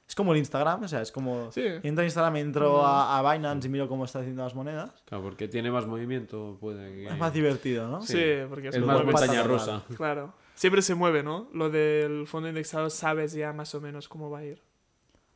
Es 0.08 0.14
como 0.14 0.32
el 0.32 0.38
Instagram, 0.38 0.82
o 0.84 0.88
sea, 0.88 1.02
es 1.02 1.12
como... 1.12 1.52
Sí. 1.52 1.62
Entro 1.82 2.00
a 2.00 2.04
Instagram, 2.06 2.36
entro 2.36 2.78
Mm. 2.78 2.84
a, 2.86 3.18
a 3.18 3.32
Binance 3.34 3.68
y 3.68 3.70
miro 3.70 3.88
cómo 3.88 4.06
está 4.06 4.20
haciendo 4.20 4.42
las 4.42 4.54
monedas. 4.54 4.90
Claro, 5.04 5.22
porque 5.22 5.48
tiene 5.48 5.70
más 5.70 5.86
movimiento, 5.86 6.56
puede 6.60 6.94
que... 6.94 7.08
Es 7.08 7.18
más 7.18 7.32
divertido, 7.34 7.88
¿no? 7.88 8.00
Sí, 8.00 8.14
Sí. 8.14 8.22
porque 8.48 8.68
Es 8.68 8.74
se 8.74 8.80
más 8.80 9.04
montaña 9.04 9.42
rusa. 9.42 9.82
Claro. 9.98 10.32
Siempre 10.54 10.80
se 10.80 10.94
mueve, 10.94 11.22
¿no? 11.22 11.50
Lo 11.52 11.68
del 11.68 12.26
fondo 12.26 12.48
indexado 12.48 12.88
sabes 12.88 13.34
ya 13.34 13.52
más 13.52 13.74
o 13.74 13.82
menos 13.82 14.08
cómo 14.08 14.30
va 14.30 14.38
a 14.38 14.44
ir. 14.46 14.62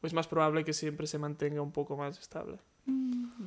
O 0.03 0.07
es 0.07 0.15
más 0.15 0.27
probable 0.27 0.65
que 0.65 0.73
siempre 0.73 1.07
se 1.07 1.19
mantenga 1.19 1.61
un 1.61 1.71
poco 1.71 1.97
más 1.99 2.19
estable. 2.19 2.59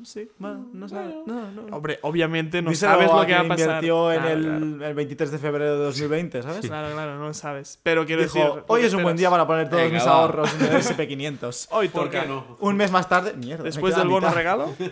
Sí, 0.04 0.30
bueno, 0.38 0.68
no 0.72 0.88
sabes. 0.88 1.16
No, 1.26 1.52
no. 1.52 1.76
Hombre, 1.76 1.98
obviamente 2.04 2.62
no 2.62 2.70
Díselo 2.70 2.92
sabes 2.94 3.12
lo 3.12 3.26
que 3.26 3.34
va 3.34 3.40
a 3.40 3.48
pasar. 3.48 3.68
invirtió 3.68 4.12
en 4.14 4.24
el, 4.26 4.42
claro. 4.44 4.86
el 4.88 4.94
23 4.94 5.32
de 5.32 5.38
febrero 5.40 5.78
de 5.80 5.84
2020, 5.86 6.44
¿sabes? 6.44 6.66
Claro, 6.68 6.94
claro, 6.94 7.18
no 7.18 7.28
lo 7.28 7.34
sabes. 7.34 7.80
Pero 7.82 8.06
quiero 8.06 8.22
Dijo, 8.22 8.38
decir. 8.38 8.64
hoy 8.68 8.82
es 8.84 8.94
un 8.94 9.02
buen 9.04 9.18
día 9.18 9.30
para 9.32 9.48
poner 9.48 9.68
todos 9.68 9.82
Venga, 9.82 9.96
mis 9.96 10.06
va. 10.08 10.12
ahorros 10.12 10.54
en 10.54 10.62
el 10.68 10.72
SP500. 10.82 11.68
Hoy 11.72 11.88
¿Por 11.90 12.06
toca. 12.06 12.26
no? 12.26 12.58
Un 12.60 12.78
mes 12.78 12.92
más 12.92 13.10
tarde, 13.10 13.34
mierda. 13.34 13.64
Después 13.64 13.96
del 13.96 14.08
bono 14.08 14.30
regalo. 14.32 14.74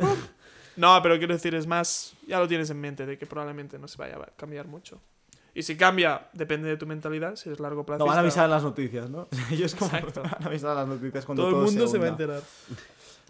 No, 0.75 0.99
pero 1.03 1.19
quiero 1.19 1.35
decir, 1.35 1.53
es 1.53 1.67
más, 1.67 2.15
ya 2.27 2.39
lo 2.39 2.47
tienes 2.47 2.67
en 2.71 2.81
mente, 2.81 3.05
de 3.05 3.15
que 3.15 3.27
probablemente 3.27 3.77
no 3.77 3.87
se 3.87 3.95
vaya 3.99 4.15
a 4.15 4.25
cambiar 4.35 4.65
mucho. 4.67 4.99
Y 5.53 5.61
si 5.61 5.77
cambia, 5.77 6.29
depende 6.33 6.67
de 6.67 6.77
tu 6.77 6.87
mentalidad, 6.87 7.35
si 7.35 7.51
es 7.51 7.59
largo 7.59 7.85
plazo. 7.85 7.99
No, 7.99 8.05
van 8.07 8.17
a 8.17 8.21
avisar 8.21 8.45
en 8.45 8.49
las 8.51 8.63
noticias, 8.63 9.07
¿no? 9.07 9.27
Ellos 9.51 9.75
como 9.75 9.95
Exacto. 9.95 10.23
van 10.23 10.41
a 10.43 10.47
avisar 10.47 10.71
en 10.71 10.77
las 10.77 10.87
noticias 10.87 11.25
cuando 11.25 11.43
Todo 11.43 11.49
el 11.51 11.55
todo 11.57 11.65
mundo 11.65 11.87
se 11.87 11.99
va 11.99 12.05
a 12.05 12.09
enterar. 12.09 12.41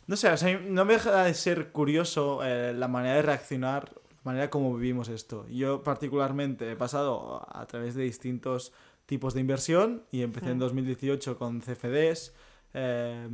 No 0.08 0.16
sé, 0.18 0.30
o 0.30 0.38
sea, 0.38 0.60
no 0.60 0.86
me 0.86 0.94
deja 0.94 1.24
de 1.24 1.34
ser 1.34 1.72
curioso 1.72 2.42
eh, 2.44 2.74
la 2.74 2.88
manera 2.88 3.16
de 3.16 3.22
reaccionar, 3.22 3.94
la 4.10 4.22
manera 4.24 4.50
como 4.50 4.76
vivimos 4.76 5.08
esto. 5.10 5.48
Yo 5.48 5.82
particularmente 5.84 6.72
he 6.72 6.76
pasado 6.76 7.46
a 7.56 7.66
través 7.68 7.96
de 7.96 8.04
distintos 8.04 8.74
tipos 9.06 9.34
de 9.34 9.42
inversión 9.42 10.04
y 10.12 10.22
empecé 10.22 10.52
en 10.52 10.58
Mm. 10.58 10.60
2018 10.60 11.38
con 11.38 11.62
CFDs, 11.62 12.34
eh, 12.74 13.28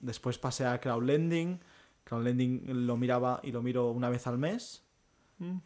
después 0.00 0.38
pasé 0.38 0.66
a 0.66 0.80
crowdlending, 0.80 1.60
crowdlending 2.04 2.86
lo 2.86 2.96
miraba 2.96 3.40
y 3.42 3.52
lo 3.52 3.62
miro 3.62 3.90
una 3.90 4.08
vez 4.10 4.26
al 4.26 4.38
mes, 4.38 4.84
Mm. 5.38 5.56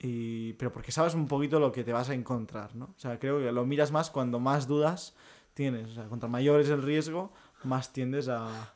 y, 0.00 0.52
pero 0.54 0.70
porque 0.72 0.92
sabes 0.92 1.14
un 1.14 1.26
poquito 1.26 1.58
lo 1.58 1.72
que 1.72 1.82
te 1.84 1.92
vas 1.92 2.08
a 2.10 2.14
encontrar, 2.14 2.74
¿no? 2.76 2.86
O 2.86 2.98
sea, 2.98 3.18
creo 3.18 3.38
que 3.40 3.50
lo 3.52 3.64
miras 3.66 3.90
más 3.90 4.10
cuando 4.10 4.38
más 4.38 4.66
dudas 4.68 5.14
tienes, 5.54 5.90
o 5.90 5.94
sea, 5.94 6.04
cuanto 6.04 6.28
mayor 6.28 6.60
es 6.60 6.68
el 6.68 6.82
riesgo, 6.82 7.32
más 7.64 7.92
tiendes 7.92 8.28
a, 8.28 8.73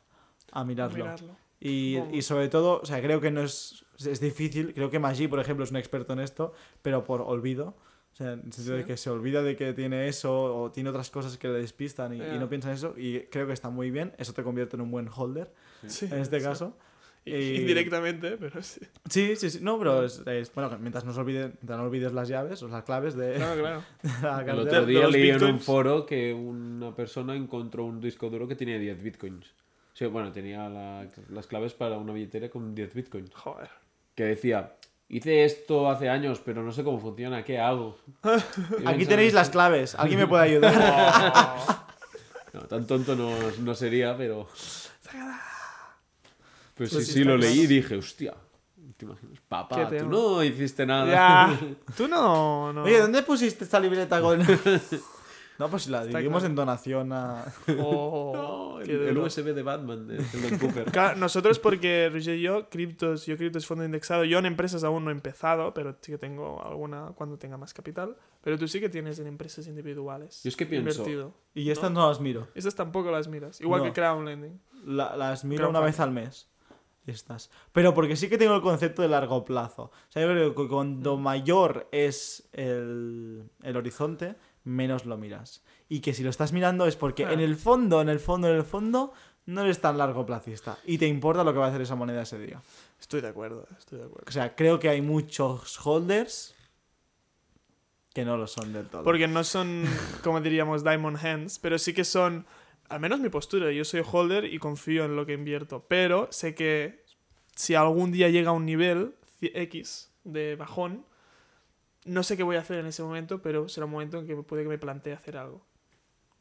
a 0.51 0.63
mirarlo. 0.63 1.05
Mirarlo. 1.05 1.35
Y, 1.61 1.97
y 2.13 2.21
sobre 2.21 2.47
todo, 2.47 2.79
o 2.81 2.85
sea, 2.85 3.01
creo 3.01 3.19
que 3.19 3.31
no 3.31 3.41
es, 3.41 3.85
es 4.05 4.19
difícil. 4.21 4.73
Creo 4.73 4.89
que 4.89 4.97
Maggi, 4.99 5.27
por 5.27 5.39
ejemplo, 5.39 5.63
es 5.65 5.71
un 5.71 5.77
experto 5.77 6.13
en 6.13 6.19
esto, 6.19 6.53
pero 6.81 7.03
por 7.03 7.21
olvido. 7.21 7.75
O 8.11 8.15
sea, 8.15 8.33
en 8.33 8.41
el 8.45 8.53
sentido 8.53 8.75
de 8.77 8.83
Sí. 8.83 8.87
que 8.87 8.97
se 8.97 9.09
olvida 9.09 9.43
de 9.43 9.55
que 9.55 9.73
tiene 9.73 10.07
eso 10.07 10.33
o 10.61 10.71
tiene 10.71 10.89
otras 10.89 11.09
cosas 11.09 11.37
que 11.37 11.47
le 11.47 11.55
despistan 11.59 12.13
y, 12.13 12.17
y 12.17 12.19
Ya. 12.19 12.37
no 12.37 12.47
piensa 12.49 12.69
en 12.69 12.75
eso. 12.75 12.93
Y 12.97 13.19
creo 13.31 13.45
que 13.47 13.53
está 13.53 13.69
muy 13.69 13.91
bien. 13.91 14.13
Eso 14.17 14.33
te 14.33 14.41
convierte 14.43 14.75
en 14.77 14.81
un 14.81 14.91
buen 14.91 15.09
holder, 15.13 15.53
Sí, 15.87 16.05
en 16.05 16.19
este 16.19 16.39
sí. 16.39 16.45
caso. 16.45 16.77
Y- 17.25 17.57
Indirectamente, 17.57 18.37
pero 18.37 18.63
sí. 18.63 18.79
Sí, 19.09 19.35
sí, 19.35 19.49
sí. 19.49 19.59
No, 19.61 19.77
pero 19.77 20.03
es, 20.05 20.23
es- 20.25 20.53
bueno, 20.53 20.75
mientras 20.79 21.03
no, 21.05 21.13
se 21.13 21.19
olvide, 21.19 21.47
mientras 21.61 21.77
no 21.77 21.83
olvides 21.83 22.13
las 22.13 22.27
llaves 22.29 22.63
o 22.63 22.67
las 22.69 22.83
claves 22.83 23.15
de 23.15 23.33
Claro, 23.35 23.61
claro. 23.61 23.83
la 24.23 24.41
El 24.53 24.59
otro 24.59 24.85
de 24.85 24.87
día 24.93 25.07
leí 25.07 25.29
en 25.29 25.43
un 25.43 25.59
foro 25.59 26.05
que 26.05 26.33
una 26.33 26.95
persona 26.95 27.35
encontró 27.35 27.83
un 27.85 27.99
disco 27.99 28.29
duro 28.29 28.47
que 28.47 28.55
tenía 28.55 28.79
10 28.79 29.03
bitcoins. 29.03 29.53
Sí, 29.99 30.05
bueno, 30.05 30.31
tenía 30.31 30.69
la- 30.69 31.05
las 31.27 31.45
claves 31.45 31.73
para 31.73 31.97
una 31.97 32.13
billetera 32.13 32.49
con 32.49 32.73
10 32.73 32.93
bitcoins. 32.93 33.33
Joder. 33.33 33.69
Que 34.15 34.23
decía, 34.23 34.77
hice 35.09 35.43
esto 35.43 35.89
hace 35.89 36.07
años, 36.07 36.39
pero 36.45 36.63
no 36.63 36.71
sé 36.71 36.85
cómo 36.85 37.01
funciona, 37.01 37.43
¿qué 37.43 37.59
hago? 37.59 37.97
Aquí 38.85 39.05
tenéis 39.05 39.33
las 39.33 39.49
claves. 39.49 39.95
¿Alguien 39.95 40.21
me 40.21 40.27
puede 40.27 40.43
ayudar? 40.43 40.73
No, 42.53 42.61
tan 42.61 42.87
tonto 42.87 43.15
no, 43.15 43.29
no 43.59 43.75
sería, 43.75 44.17
pero... 44.17 44.47
Pues 46.75 46.89
sí, 46.89 46.95
Pues 46.95 47.05
sí, 47.05 47.11
sí, 47.11 47.23
lo 47.25 47.37
leí 47.37 47.59
y 47.63 47.67
dije, 47.67 47.97
hostia, 47.97 48.33
¿te 48.97 49.05
imaginas? 49.05 49.37
¿Qué 49.37 49.45
Papá, 49.49 49.89
tú 49.89 50.07
no 50.07 50.43
hiciste 50.43 50.85
nada. 50.85 51.11
ya. 51.11 51.59
Tú 51.95 52.07
no, 52.07 52.71
no. 52.73 52.83
Oye, 52.83 52.99
¿dónde 52.99 53.21
pusiste 53.21 53.65
esta 53.65 53.79
libreta 53.81 54.21
con.? 54.21 54.41
No, 55.59 55.69
pues 55.69 55.87
la 55.89 55.99
Está 55.99 56.07
dividimos 56.17 56.39
claro. 56.41 56.49
en 56.51 56.55
donación 56.55 57.11
a. 57.13 57.45
Oh, 57.79 58.31
No, 58.79 58.81
el, 58.81 58.89
el. 59.09 59.17
USB 59.17 59.53
de 59.53 59.61
Batman 59.61 60.07
de 60.07 60.17
Sheldon 60.23 60.57
Cooper. 60.59 60.85
Claro, 60.91 61.17
nosotros 61.19 61.59
porque 61.59 62.09
Roger 62.11 62.35
y 62.37 62.41
yo, 62.41 62.69
criptos, 62.69 63.25
yo 63.25 63.35
criptos 63.37 63.67
fondo 63.67 63.83
indexado, 63.83 64.23
yo 64.23 64.39
en 64.39 64.45
empresas 64.45 64.83
aún 64.85 65.03
no 65.03 65.11
he 65.11 65.13
empezado, 65.13 65.73
pero 65.73 65.95
sí 66.01 66.13
que 66.13 66.17
tengo 66.17 66.63
alguna 66.65 67.11
cuando 67.15 67.37
tenga 67.37 67.57
más 67.57 67.73
capital. 67.73 68.15
Pero 68.41 68.57
tú 68.57 68.67
sí 68.69 68.79
que 68.79 68.87
tienes 68.89 69.19
en 69.19 69.27
empresas 69.27 69.67
individuales. 69.67 70.41
Yo 70.43 70.47
es 70.49 70.55
que 70.55 70.65
pienso- 70.65 71.01
Invertido. 71.01 71.33
Y 71.53 71.69
estas 71.71 71.91
no 71.91 72.07
las 72.07 72.21
miro. 72.21 72.47
Esas 72.55 72.73
tampoco 72.75 73.11
las 73.11 73.27
miras. 73.27 73.59
Igual 73.59 73.81
No. 73.81 73.85
que 73.87 73.93
Crowdlending. 73.93 74.61
La- 74.85 75.17
las 75.17 75.43
miro 75.43 75.69
una 75.69 75.81
vez 75.81 75.99
al 75.99 76.11
mes. 76.11 76.47
Estas. 77.05 77.49
Pero 77.71 77.93
porque 77.95 78.15
sí 78.15 78.29
que 78.29 78.37
tengo 78.37 78.53
el 78.55 78.61
concepto 78.61 79.01
de 79.01 79.07
largo 79.07 79.43
plazo. 79.43 79.83
O 79.85 79.91
sea, 80.11 80.21
yo 80.21 80.27
creo 80.29 80.53
que 80.55 80.67
cuando 80.67 81.17
mayor 81.17 81.87
es 81.91 82.47
el, 82.53 83.49
el 83.63 83.77
horizonte, 83.77 84.35
menos 84.69 85.05
lo 85.05 85.17
miras. 85.17 85.63
Y 85.89 85.99
que 86.01 86.13
si 86.13 86.23
lo 86.23 86.29
estás 86.29 86.53
mirando 86.53 86.85
es 86.85 86.95
porque 86.95 87.25
Ah. 87.25 87.33
en 87.33 87.39
el 87.39 87.55
fondo, 87.55 88.01
en 88.01 88.09
el 88.09 88.19
fondo, 88.19 88.47
en 88.49 88.55
el 88.55 88.63
fondo, 88.63 89.11
no 89.45 89.61
eres 89.61 89.81
tan 89.81 89.97
largo 89.97 90.25
placista. 90.25 90.77
Y 90.85 90.97
te 90.99 91.07
importa 91.07 91.43
lo 91.43 91.51
que 91.53 91.59
va 91.59 91.65
a 91.65 91.69
hacer 91.69 91.81
esa 91.81 91.95
moneda 91.95 92.21
ese 92.21 92.37
día. 92.39 92.61
Estoy 92.99 93.21
de 93.21 93.29
acuerdo, 93.29 93.65
estoy 93.77 93.99
de 93.99 94.05
acuerdo. 94.05 94.25
O 94.27 94.31
sea, 94.31 94.55
creo 94.55 94.79
que 94.79 94.89
hay 94.89 95.01
muchos 95.01 95.79
holders 95.85 96.53
que 98.13 98.25
no 98.25 98.37
lo 98.37 98.47
son 98.47 98.73
del 98.73 98.87
todo. 98.87 99.03
Porque 99.03 99.27
no 99.27 99.43
son, 99.43 99.85
como 100.23 100.41
diríamos, 100.41 100.83
diamond 100.83 101.17
hands, 101.23 101.59
pero 101.59 101.77
sí 101.79 101.93
que 101.93 102.03
son, 102.03 102.45
al 102.89 102.99
menos 102.99 103.19
mi 103.19 103.29
postura, 103.29 103.71
yo 103.71 103.85
soy 103.85 104.01
holder 104.09 104.45
y 104.45 104.59
confío 104.59 105.05
en 105.05 105.15
lo 105.15 105.25
que 105.25 105.33
invierto, 105.33 105.85
pero 105.87 106.27
sé 106.31 106.53
que 106.55 107.03
si 107.55 107.75
algún 107.75 108.11
día 108.11 108.29
llega 108.29 108.49
a 108.49 108.53
un 108.53 108.65
nivel 108.65 109.15
X 109.41 110.11
de 110.23 110.55
bajón, 110.55 111.05
no 112.05 112.23
sé 112.23 112.37
qué 112.37 112.43
voy 112.43 112.55
a 112.55 112.59
hacer 112.61 112.79
en 112.79 112.85
ese 112.87 113.03
momento, 113.03 113.41
pero 113.41 113.67
será 113.69 113.85
un 113.85 113.91
momento 113.91 114.17
en 114.19 114.27
que 114.27 114.35
puede 114.37 114.63
que 114.63 114.69
me 114.69 114.77
plantee 114.77 115.13
hacer 115.13 115.37
algo. 115.37 115.65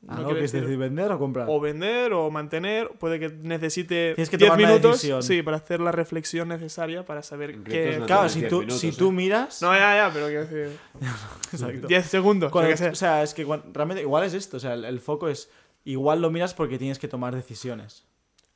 Ah, 0.07 0.15
No 0.15 0.23
¿no? 0.23 0.25
quiero 0.27 0.39
Que 0.39 0.45
es 0.45 0.53
decir- 0.53 0.77
vender 0.79 1.11
o 1.11 1.19
comprar. 1.19 1.47
o 1.51 1.59
vender 1.59 2.13
o 2.13 2.31
mantener, 2.31 2.89
puede 3.01 3.19
que 3.19 3.31
necesite 3.31 4.15
Tienes 4.15 4.31
que 4.31 4.37
10 4.37 4.51
tomar 4.51 4.61
una 4.65 4.69
minutos 4.79 5.27
sí, 5.27 5.43
para 5.43 5.57
hacer 5.57 5.81
la 5.81 5.91
reflexión 5.91 6.47
necesaria 6.49 7.05
para 7.05 7.23
saber 7.25 7.61
qué... 7.65 7.99
no 7.99 8.07
Claro, 8.07 8.29
si 8.29 8.39
10 8.39 8.49
tú, 8.51 8.59
minutos, 8.61 8.79
si 8.81 8.89
¿eh? 8.91 8.95
tú 8.97 9.11
miras. 9.11 9.61
No, 9.61 9.75
ya, 9.75 9.97
ya, 9.97 10.11
pero 10.13 10.27
quiero 10.29 10.47
decir... 10.47 10.79
Exacto. 11.53 11.89
10 11.89 12.07
segundos. 12.07 12.53
Cuando- 12.53 12.73
o 12.91 12.95
sea, 12.95 13.25
es 13.25 13.35
que 13.35 13.45
realmente 13.73 14.03
igual 14.03 14.23
es 14.25 14.35
esto. 14.35 14.59
O 14.59 14.61
sea, 14.61 14.75
el, 14.75 14.85
el 14.85 15.01
foco 15.01 15.29
es. 15.29 15.51
Igual 15.85 16.21
lo 16.23 16.31
miras 16.31 16.55
porque 16.55 16.79
tienes 16.79 16.99
que 17.01 17.09
tomar 17.09 17.35
decisiones. 17.35 18.05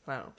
Claro, 0.04 0.32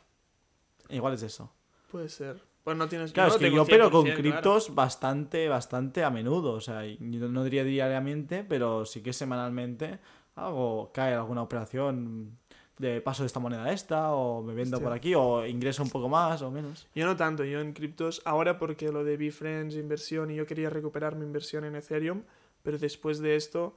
Igual 0.90 1.14
es 1.16 1.24
eso. 1.24 1.52
puede 1.92 2.08
ser. 2.08 2.42
Pues 2.64 2.78
no 2.78 2.88
tienes... 2.88 3.12
Claro, 3.12 3.30
no 3.30 3.36
es 3.36 3.42
que 3.42 3.52
yo 3.52 3.64
opero 3.64 3.92
con 3.92 4.06
100%, 4.06 4.06
claro. 4.06 4.22
criptos 4.22 4.74
bastante, 4.74 5.50
bastante 5.50 6.04
a 6.04 6.10
menudo. 6.10 6.54
O 6.54 6.62
sea, 6.62 6.86
yo 6.86 7.28
no 7.28 7.44
diría 7.44 7.64
diariamente, 7.64 8.44
pero 8.44 8.86
sí 8.86 9.02
que 9.02 9.12
semanalmente 9.12 10.00
hago, 10.36 10.92
cae 10.94 11.14
alguna 11.14 11.42
operación 11.42 12.38
de 12.78 13.02
paso 13.02 13.24
de 13.24 13.28
esta 13.28 13.40
moneda 13.40 13.66
a 13.66 13.72
esta, 13.72 14.14
o 14.14 14.42
me 14.42 14.54
vendo 14.54 14.78
Hostia. 14.78 14.88
por 14.88 14.98
aquí, 14.98 15.14
o 15.14 15.46
ingreso 15.46 15.84
un 15.84 15.90
poco 15.90 16.10
más 16.10 16.42
o 16.42 16.52
menos. 16.52 16.88
Yo 16.96 17.06
no 17.06 17.16
tanto, 17.16 17.44
yo 17.44 17.60
en 17.60 17.74
criptos, 17.74 18.22
ahora 18.26 18.58
porque 18.58 18.92
lo 18.92 19.04
de 19.04 19.18
Befriends, 19.18 19.76
inversión, 19.76 20.32
y 20.32 20.36
yo 20.36 20.46
quería 20.46 20.70
recuperar 20.70 21.16
mi 21.16 21.26
inversión 21.26 21.66
en 21.66 21.76
Ethereum, 21.76 22.24
pero 22.64 22.78
después 22.78 23.20
de 23.20 23.36
esto 23.36 23.76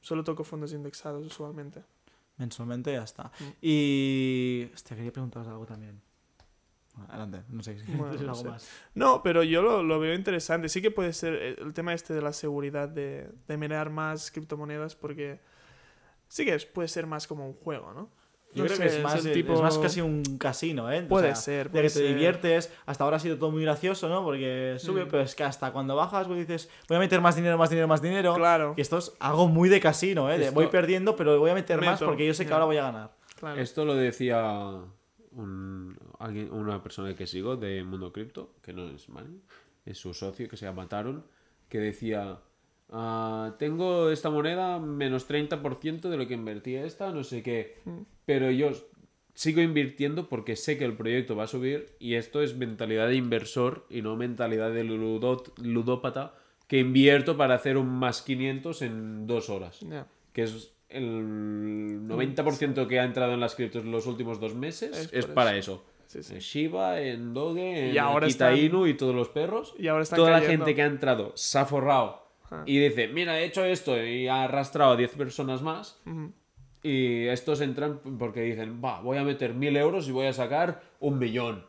solo 0.00 0.24
toco 0.24 0.44
fondos 0.44 0.72
indexados 0.72 1.26
usualmente. 1.26 1.82
Mensualmente 2.36 2.92
ya 2.92 3.02
está. 3.02 3.24
Mm. 3.24 3.44
Y. 3.60 4.70
Hostia, 4.72 4.96
quería 4.96 5.12
preguntaros 5.12 5.48
algo 5.48 5.66
también. 5.66 6.00
Adelante, 7.08 7.42
no 7.48 7.62
sé 7.62 7.78
si 7.78 7.92
Bueno, 7.92 8.14
no 8.14 8.20
algo 8.20 8.34
sé. 8.34 8.48
más. 8.48 8.68
No, 8.94 9.22
pero 9.22 9.42
yo 9.42 9.62
lo, 9.62 9.82
lo 9.82 10.00
veo 10.00 10.14
interesante. 10.14 10.68
Sí 10.68 10.82
que 10.82 10.90
puede 10.90 11.12
ser 11.12 11.34
eh, 11.34 11.56
el 11.58 11.72
tema 11.74 11.94
este 11.94 12.14
de 12.14 12.22
la 12.22 12.32
seguridad, 12.32 12.88
de, 12.88 13.30
de 13.46 13.56
mirar 13.56 13.90
más 13.90 14.30
criptomonedas, 14.30 14.94
porque 14.96 15.40
sí 16.28 16.44
que 16.44 16.54
es- 16.54 16.66
puede 16.66 16.88
ser 16.88 17.06
más 17.06 17.26
como 17.26 17.46
un 17.46 17.54
juego, 17.54 17.92
¿no? 17.92 18.10
Yo 18.54 18.62
No 18.62 18.68
creo 18.68 18.76
sé, 18.78 18.82
que 18.84 18.88
es 18.96 19.02
más, 19.02 19.24
es 19.26 19.32
tipo- 19.34 19.60
más 19.62 19.76
casi 19.78 20.00
un 20.00 20.22
casino, 20.38 20.90
¿eh? 20.90 21.02
O 21.04 21.08
Puede 21.08 21.26
sea, 21.28 21.34
ser, 21.36 21.70
De 21.70 21.82
que 21.82 21.90
te 21.90 22.00
diviertes. 22.02 22.72
Hasta 22.86 23.04
ahora 23.04 23.18
ha 23.18 23.20
sido 23.20 23.36
todo 23.36 23.50
muy 23.50 23.62
gracioso, 23.62 24.08
¿no? 24.08 24.24
Porque 24.24 24.76
sube, 24.78 25.04
Mm. 25.04 25.08
pero 25.10 25.22
es 25.22 25.34
que 25.34 25.44
hasta 25.44 25.70
cuando 25.70 25.94
bajas, 25.94 26.26
pues 26.26 26.38
dices, 26.48 26.70
voy 26.88 26.96
a 26.96 27.00
meter 27.00 27.20
más 27.20 27.36
dinero, 27.36 27.58
más 27.58 27.68
dinero, 27.68 27.86
más 27.88 28.00
dinero. 28.00 28.34
Claro, 28.34 28.72
Y 28.74 28.80
esto 28.80 28.96
es 28.96 29.12
algo 29.20 29.48
muy 29.48 29.68
de 29.68 29.80
casino, 29.80 30.30
¿eh? 30.32 30.36
Esto- 30.40 30.54
voy 30.54 30.68
perdiendo, 30.68 31.14
pero 31.14 31.38
voy 31.38 31.50
a 31.50 31.54
meter 31.54 31.78
más 31.82 32.00
porque 32.00 32.26
yo 32.26 32.32
sé 32.32 32.46
que 32.46 32.52
ahora 32.54 32.64
voy 32.64 32.78
a 32.78 32.84
ganar. 32.84 33.10
claro. 33.38 33.60
Esto 33.60 33.84
lo 33.84 33.94
decía 33.94 34.40
un- 35.38 35.96
alguien, 36.18 36.52
una 36.52 36.82
persona 36.82 37.14
que 37.14 37.26
sigo 37.26 37.56
de 37.56 37.82
Mundo 37.84 38.12
Cripto, 38.12 38.54
que 38.62 38.72
no 38.72 38.88
es 38.90 39.08
Manny, 39.08 39.40
es 39.86 39.98
su 39.98 40.12
socio 40.14 40.48
que 40.48 40.56
se 40.56 40.66
llama 40.66 40.88
Taron, 40.88 41.24
que 41.68 41.78
decía, 41.78 42.38
"Ah, 42.90 43.54
tengo 43.58 44.10
esta 44.10 44.30
moneda 44.30 44.78
menos 44.78 45.26
30% 45.26 46.10
de 46.10 46.16
lo 46.16 46.26
que 46.26 46.34
invertí 46.34 46.74
esta, 46.74 47.12
no 47.12 47.24
sé 47.24 47.42
qué, 47.42 47.78
Mm. 47.84 47.98
pero 48.26 48.50
yo 48.50 48.70
sigo 49.34 49.60
invirtiendo 49.60 50.28
porque 50.28 50.56
sé 50.56 50.76
que 50.78 50.84
el 50.84 50.96
proyecto 50.96 51.36
va 51.36 51.44
a 51.44 51.48
subir 51.48 51.94
y 52.00 52.14
esto 52.14 52.42
es 52.42 52.56
mentalidad 52.56 53.06
de 53.08 53.14
inversor 53.16 53.86
y 53.88 54.02
no 54.02 54.16
mentalidad 54.16 54.72
de 54.72 54.84
ludot- 54.84 55.52
ludópata 55.58 56.34
que 56.66 56.80
invierto 56.80 57.36
para 57.36 57.54
hacer 57.54 57.76
un 57.76 57.88
más 57.88 58.20
500 58.22 58.82
en 58.82 59.26
dos 59.26 59.48
horas 59.48 59.80
que 60.32 60.42
es 60.42 60.74
el 60.88 62.00
90% 62.08 62.86
que 62.86 63.00
ha 63.00 63.04
entrado 63.04 63.32
en 63.34 63.40
las 63.40 63.54
criptos 63.54 63.82
en 63.84 63.90
los 63.92 64.06
últimos 64.06 64.40
dos 64.40 64.54
meses, 64.54 65.10
Es 65.12 65.26
para 65.26 65.56
eso. 65.56 65.84
Sí, 66.06 66.22
sí. 66.22 66.34
En 66.34 66.40
Shiba, 66.40 67.00
en 67.02 67.34
Doge, 67.34 67.88
en 67.90 67.94
Y 67.94 67.98
ahora 67.98 68.26
Akita 68.26 68.50
están- 68.52 68.64
Inu 68.64 68.86
y 68.86 68.94
todos 68.94 69.14
los 69.14 69.28
perros. 69.28 69.74
Y 69.78 69.88
ahora 69.88 70.04
Toda 70.06 70.30
la 70.30 70.40
gente 70.40 70.74
que 70.74 70.82
ha 70.82 70.86
entrado 70.86 71.32
se 71.34 71.58
ha 71.58 71.66
forrado 71.66 72.26
Ah. 72.50 72.62
y 72.64 72.78
dice, 72.78 73.08
mira, 73.08 73.38
he 73.38 73.44
hecho 73.44 73.62
esto 73.62 74.02
y 74.02 74.26
ha 74.26 74.44
arrastrado 74.44 74.92
a 74.92 74.96
10 74.96 75.10
personas 75.10 75.60
más. 75.60 76.00
Ujú. 76.06 76.32
Y 76.82 77.26
estos 77.26 77.60
entran 77.60 78.00
porque 78.18 78.40
dicen, 78.40 78.80
va, 78.82 79.02
voy 79.02 79.18
a 79.18 79.24
meter 79.24 79.52
mil 79.52 79.76
euros 79.76 80.08
y 80.08 80.12
voy 80.12 80.26
a 80.28 80.32
sacar 80.32 80.80
un 81.00 81.18
millón. 81.18 81.66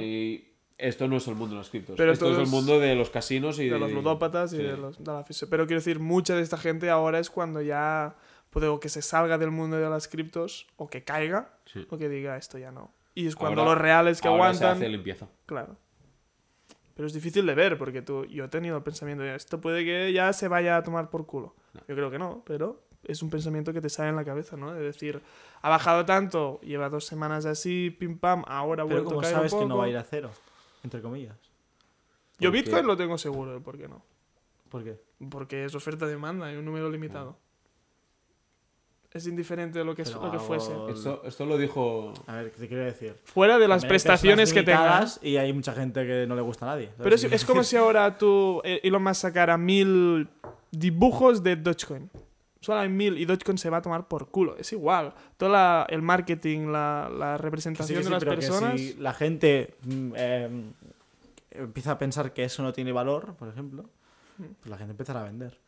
Y 0.00 0.44
esto 0.78 1.08
no 1.08 1.16
es 1.16 1.26
el 1.26 1.34
mundo 1.34 1.56
de 1.56 1.58
las 1.62 1.70
criptos. 1.70 1.96
Pero 1.96 2.12
esto 2.12 2.30
es 2.30 2.38
el 2.38 2.46
mundo 2.46 2.78
de 2.78 2.94
los 2.94 3.10
casinos 3.10 3.58
y 3.58 3.68
de 3.68 3.78
los 3.80 3.90
ludópatas 3.90 4.52
y 4.52 4.58
sí. 4.58 4.62
de, 4.62 4.76
los, 4.76 5.02
de 5.02 5.10
la. 5.10 5.24
Pero 5.50 5.66
quiero 5.66 5.80
decir, 5.80 5.98
mucha 5.98 6.36
de 6.36 6.42
esta 6.42 6.56
gente 6.58 6.88
ahora 6.88 7.18
es 7.18 7.28
cuando 7.30 7.60
ya 7.62 8.14
puede 8.52 8.68
o 8.68 8.78
que 8.78 8.88
se 8.90 9.00
salga 9.02 9.38
del 9.38 9.50
mundo 9.50 9.78
de 9.78 9.88
las 9.90 10.06
criptos 10.06 10.66
o 10.76 10.88
que 10.88 11.02
caiga 11.02 11.56
Sí. 11.64 11.86
o 11.90 11.96
que 11.98 12.08
diga 12.08 12.36
esto 12.36 12.58
ya 12.58 12.70
no. 12.70 12.92
Y 13.14 13.26
es 13.26 13.34
cuando 13.34 13.62
Ahora- 13.62 13.74
los 13.74 13.82
reales 13.82 14.20
que 14.20 14.28
ahora 14.28 14.52
se 14.54 14.64
aguantan. 14.64 14.76
hace 14.82 14.88
limpieza. 14.90 15.26
Claro. 15.46 15.76
Pero 16.94 17.06
es 17.06 17.14
difícil 17.14 17.46
de 17.46 17.54
ver 17.54 17.78
porque 17.78 18.02
tú, 18.02 18.26
yo 18.26 18.44
he 18.44 18.48
tenido 18.48 18.76
el 18.76 18.82
pensamiento 18.82 19.24
de 19.24 19.34
esto 19.34 19.60
puede 19.60 19.84
que 19.84 20.12
ya 20.12 20.32
se 20.34 20.48
vaya 20.48 20.76
a 20.76 20.82
tomar 20.82 21.08
por 21.08 21.24
culo. 21.26 21.54
Yo 21.88 21.94
creo 21.94 22.10
que 22.10 22.18
no, 22.18 22.42
pero 22.46 22.82
es 23.04 23.22
un 23.22 23.30
pensamiento 23.30 23.72
que 23.72 23.80
te 23.80 23.88
sale 23.88 24.10
en 24.10 24.16
la 24.16 24.24
cabeza, 24.24 24.56
¿no? 24.58 24.72
De 24.74 24.80
decir, 24.82 25.20
ha 25.62 25.68
bajado 25.70 26.04
tanto, 26.04 26.60
lleva 26.60 26.90
dos 26.90 27.06
semanas 27.06 27.46
así, 27.46 27.90
pim 27.90 28.18
pam, 28.18 28.44
ahora 28.46 28.84
Pero 28.84 28.96
vuelto 28.96 29.08
a 29.08 29.12
como 29.12 29.20
caer 29.22 29.34
sabes 29.34 29.52
un 29.54 29.60
que 29.60 29.66
no 29.66 29.78
va 29.78 29.86
a 29.86 29.88
ir 29.88 29.96
a 29.96 30.04
cero, 30.04 30.30
entre 30.84 31.00
comillas. 31.00 31.36
Yo 32.38 32.50
Bitcoin 32.50 32.86
lo 32.86 32.96
tengo 32.96 33.16
seguro, 33.16 33.60
¿por 33.62 33.78
qué 33.78 33.88
no? 33.88 34.04
¿Por 34.68 34.84
qué? 34.84 35.00
Porque 35.30 35.64
es 35.64 35.74
oferta-demanda, 35.74 36.46
hay 36.46 36.56
un 36.56 36.64
número 36.64 36.90
limitado. 36.90 37.38
Es 39.14 39.26
indiferente 39.26 39.78
de 39.78 39.84
lo 39.84 39.94
que, 39.94 40.04
Pero 40.04 40.22
lo 40.24 40.32
que 40.32 40.38
fuese. 40.38 40.72
Esto, 40.90 41.22
esto 41.24 41.44
lo 41.44 41.58
dijo. 41.58 42.14
A 42.26 42.36
ver, 42.36 42.50
¿qué 42.52 42.60
te 42.60 42.68
quiero 42.68 42.84
decir? 42.84 43.14
Fuera 43.24 43.58
de 43.58 43.68
las 43.68 43.84
prestaciones 43.84 44.52
que 44.54 44.62
personas 44.62 45.16
tengas. 45.16 45.20
Y 45.22 45.36
hay 45.36 45.52
mucha 45.52 45.74
gente 45.74 46.06
que 46.06 46.26
no 46.26 46.34
le 46.34 46.40
gusta 46.40 46.64
a 46.64 46.74
nadie. 46.74 46.90
Pero 46.96 47.14
es, 47.14 47.24
es 47.24 47.44
como 47.44 47.62
si 47.62 47.76
ahora 47.76 48.16
tú, 48.16 48.62
eh, 48.64 48.80
Elon 48.82 49.02
Musk 49.02 49.20
sacara 49.20 49.58
mil 49.58 50.28
dibujos 50.70 51.42
de 51.42 51.56
Dogecoin. 51.56 52.10
Solo 52.60 52.78
hay 52.78 52.88
mil 52.88 53.18
y 53.18 53.24
Dogecoin 53.26 53.58
se 53.58 53.68
va 53.68 53.78
a 53.78 53.82
tomar 53.82 54.08
por 54.08 54.28
culo. 54.28 54.56
Es 54.56 54.72
igual. 54.72 55.12
Todo 55.36 55.50
la- 55.50 55.84
el 55.90 56.00
marketing, 56.00 56.68
la, 56.68 57.10
la 57.14 57.32
Que 57.32 57.38
sí, 57.38 57.42
representación 57.42 57.98
que 57.98 58.02
sí, 58.04 58.08
de 58.08 58.10
las 58.14 58.24
pero 58.24 58.30
que 58.32 58.46
personas. 58.46 58.80
si 58.80 58.94
la 58.94 59.12
gente 59.12 59.74
mm, 59.84 60.12
eh, 60.16 60.62
empieza 61.50 61.90
a 61.92 61.98
pensar 61.98 62.32
que 62.32 62.44
eso 62.44 62.62
no 62.62 62.72
tiene 62.72 62.92
valor, 62.92 63.34
por 63.34 63.48
ejemplo, 63.48 63.84
Hmm. 64.38 64.44
pues 64.60 64.70
la 64.70 64.78
gente 64.78 64.92
empezará 64.92 65.20
a 65.20 65.24
vender. 65.24 65.58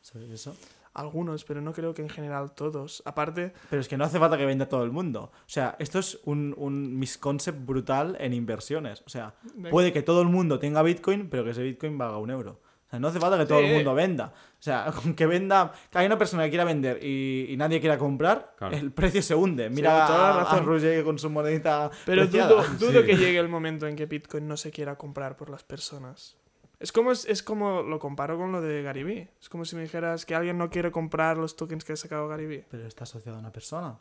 ¿Sabes 0.00 0.30
eso? 0.30 0.56
Algunos, 0.96 1.44
pero 1.44 1.60
no 1.60 1.72
creo 1.72 1.92
que 1.94 2.02
en 2.02 2.08
general 2.08 2.52
todos. 2.54 3.02
Aparte, 3.04 3.52
Pero 3.70 3.80
es 3.80 3.88
que 3.88 3.96
no 3.96 4.04
hace 4.04 4.18
falta 4.18 4.36
que 4.38 4.46
venda 4.46 4.68
todo 4.68 4.82
el 4.84 4.90
mundo. 4.90 5.30
O 5.34 5.48
sea, 5.48 5.76
esto 5.78 5.98
es 5.98 6.18
un, 6.24 6.54
un 6.56 6.98
misconcept 6.98 7.64
brutal 7.66 8.16
en 8.18 8.32
inversiones. 8.32 9.02
O 9.06 9.10
sea, 9.10 9.34
de- 9.54 9.70
puede 9.70 9.92
que 9.92 10.02
todo 10.02 10.22
el 10.22 10.28
mundo 10.28 10.58
tenga 10.58 10.82
Bitcoin, 10.82 11.28
pero 11.28 11.44
que 11.44 11.50
ese 11.50 11.62
Bitcoin 11.62 11.98
valga 11.98 12.18
un 12.18 12.30
euro. 12.30 12.60
O 12.86 12.88
sea, 12.90 13.00
no 13.00 13.08
hace 13.08 13.18
falta 13.18 13.36
que 13.36 13.46
todo 13.46 13.58
Sí. 13.58 13.64
el 13.66 13.74
mundo 13.74 13.94
venda. 13.94 14.32
O 14.58 14.62
sea, 14.62 14.92
con 14.92 15.14
que 15.16 15.26
venda, 15.26 15.72
que 15.90 15.98
hay 15.98 16.06
una 16.06 16.16
persona 16.16 16.44
que 16.44 16.50
quiera 16.50 16.64
vender 16.64 16.98
y, 17.02 17.46
y 17.50 17.56
nadie 17.56 17.80
quiera 17.80 17.98
comprar, 17.98 18.54
Claro. 18.56 18.76
el 18.76 18.92
precio 18.92 19.20
se 19.22 19.34
hunde. 19.34 19.68
Mira 19.70 20.06
toda 20.06 20.18
la 20.18 20.26
a, 20.28 20.40
a 20.40 20.44
razón. 20.44 20.66
Roger 20.66 21.04
con 21.04 21.18
su 21.18 21.28
monedita 21.28 21.90
pero 22.06 22.22
preciada. 22.22 22.48
dudo, 22.50 22.64
dudo 22.78 23.00
Sí. 23.00 23.06
que 23.06 23.16
llegue 23.16 23.38
el 23.38 23.48
momento 23.48 23.86
en 23.88 23.96
que 23.96 24.06
Bitcoin 24.06 24.46
no 24.46 24.56
se 24.56 24.70
quiera 24.70 24.96
comprar 24.96 25.36
por 25.36 25.50
las 25.50 25.62
personas. 25.64 26.36
Es 26.78 26.92
como, 26.92 27.10
es, 27.10 27.24
es 27.24 27.42
como 27.42 27.82
lo 27.82 27.98
comparo 27.98 28.36
con 28.36 28.52
lo 28.52 28.60
de 28.60 28.82
Gary 28.82 29.02
Vee. 29.02 29.30
Es 29.40 29.48
como 29.48 29.64
si 29.64 29.76
me 29.76 29.82
dijeras 29.82 30.26
que 30.26 30.34
alguien 30.34 30.58
no 30.58 30.68
quiere 30.68 30.90
comprar 30.90 31.38
los 31.38 31.56
tokens 31.56 31.84
que 31.84 31.94
ha 31.94 31.96
sacado 31.96 32.28
Gary 32.28 32.46
Vee. 32.46 32.66
Pero 32.70 32.86
está 32.86 33.04
asociado 33.04 33.38
a 33.38 33.40
una 33.40 33.52
persona. 33.52 33.98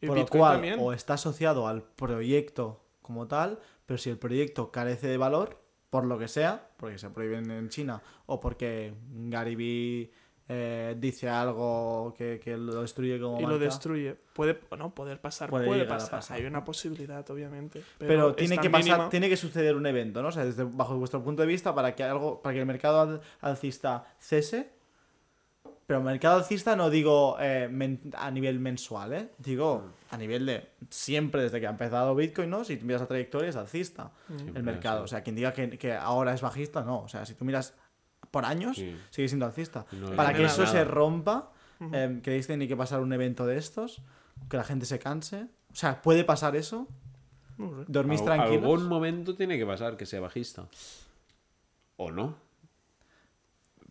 Y 0.00 0.06
Por 0.06 0.18
lo 0.18 0.26
cual, 0.26 0.54
también. 0.54 0.78
o 0.80 0.92
está 0.92 1.14
asociado 1.14 1.66
al 1.66 1.82
proyecto 1.82 2.84
como 3.02 3.26
tal, 3.26 3.58
pero 3.84 3.98
si 3.98 4.10
el 4.10 4.18
proyecto 4.18 4.70
carece 4.70 5.08
de 5.08 5.16
valor, 5.16 5.60
por 5.90 6.04
lo 6.04 6.18
que 6.18 6.28
sea, 6.28 6.70
porque 6.76 6.98
se 6.98 7.10
prohíben 7.10 7.50
en 7.50 7.68
China, 7.68 8.02
o 8.26 8.38
porque 8.40 8.94
Gary 9.10 9.56
Vee 9.56 10.12
eh, 10.50 10.96
dice 10.98 11.28
algo 11.28 12.14
que, 12.16 12.40
que 12.42 12.56
lo 12.56 12.80
destruye 12.80 13.20
como 13.20 13.38
y 13.40 13.44
lo 13.46 13.58
destruye. 13.58 14.16
Puede, 14.32 14.58
bueno, 14.70 14.94
poder 14.94 15.20
pasar, 15.20 15.50
Puede 15.50 15.84
pasar. 15.84 16.10
pasar. 16.10 16.36
Hay 16.38 16.46
una 16.46 16.64
posibilidad, 16.64 17.28
obviamente. 17.30 17.82
Pero, 17.98 18.34
tiene 18.34 18.56
que 18.58 18.70
pasar, 18.70 18.84
mínima. 18.92 19.08
tiene 19.10 19.28
que 19.28 19.36
suceder 19.36 19.76
un 19.76 19.84
evento, 19.86 20.22
¿no? 20.22 20.28
O 20.28 20.32
sea, 20.32 20.44
desde 20.44 20.64
bajo 20.64 20.96
vuestro 20.96 21.22
punto 21.22 21.42
de 21.42 21.48
vista, 21.48 21.74
para 21.74 21.94
que 21.94 22.02
algo, 22.04 22.40
para 22.40 22.54
que 22.54 22.60
el 22.60 22.66
mercado 22.66 23.00
al- 23.00 23.20
alcista 23.40 24.06
cese. 24.18 24.70
Pero 25.86 26.02
mercado 26.02 26.36
alcista 26.36 26.76
no 26.76 26.90
digo 26.90 27.36
eh, 27.40 27.66
men- 27.70 28.12
a 28.14 28.30
nivel 28.30 28.60
mensual, 28.60 29.12
¿eh? 29.14 29.28
Digo 29.38 29.84
a 30.10 30.18
nivel 30.18 30.44
de 30.44 30.68
siempre 30.90 31.42
desde 31.42 31.60
que 31.60 31.66
ha 31.66 31.70
empezado 31.70 32.14
Bitcoin, 32.14 32.50
¿no? 32.50 32.62
Si 32.64 32.76
tú 32.76 32.84
miras 32.84 33.00
la 33.00 33.06
trayectoria 33.08 33.48
es 33.48 33.56
alcista 33.56 34.10
Mm. 34.28 34.36
Siempre 34.36 34.58
el 34.58 34.64
mercado. 34.64 34.98
sí. 35.00 35.04
O 35.04 35.08
sea, 35.08 35.22
quien 35.22 35.34
diga 35.36 35.54
que, 35.54 35.78
que 35.78 35.94
ahora 35.94 36.34
es 36.34 36.42
bajista, 36.42 36.82
no. 36.84 37.00
O 37.00 37.08
sea, 37.08 37.24
si 37.24 37.32
tú 37.34 37.46
miras 37.46 37.74
por 38.30 38.44
años, 38.44 38.76
Sí. 38.76 38.96
sigue 39.10 39.28
siendo 39.28 39.46
alcista. 39.46 39.86
No 39.92 40.10
Para 40.16 40.32
que 40.34 40.44
eso 40.44 40.62
nada. 40.62 40.72
se 40.72 40.84
rompa, 40.84 41.52
eh, 41.92 42.20
¿creéis 42.22 42.46
que 42.46 42.52
tiene 42.54 42.68
que 42.68 42.76
pasar 42.76 43.00
un 43.00 43.12
evento 43.12 43.46
de 43.46 43.56
estos? 43.58 44.02
Que 44.50 44.56
la 44.56 44.64
gente 44.64 44.86
se 44.86 44.98
canse. 44.98 45.46
O 45.72 45.74
sea, 45.74 46.00
¿puede 46.02 46.24
pasar 46.24 46.56
eso? 46.56 46.86
No 47.56 47.70
sé. 47.80 47.84
¿Dormís 47.88 48.24
tranquilos? 48.24 48.62
Algún 48.62 48.86
momento 48.88 49.34
tiene 49.34 49.58
que 49.58 49.66
pasar 49.66 49.96
que 49.96 50.06
sea 50.06 50.20
bajista. 50.20 50.66
O 51.96 52.10
no. 52.10 52.36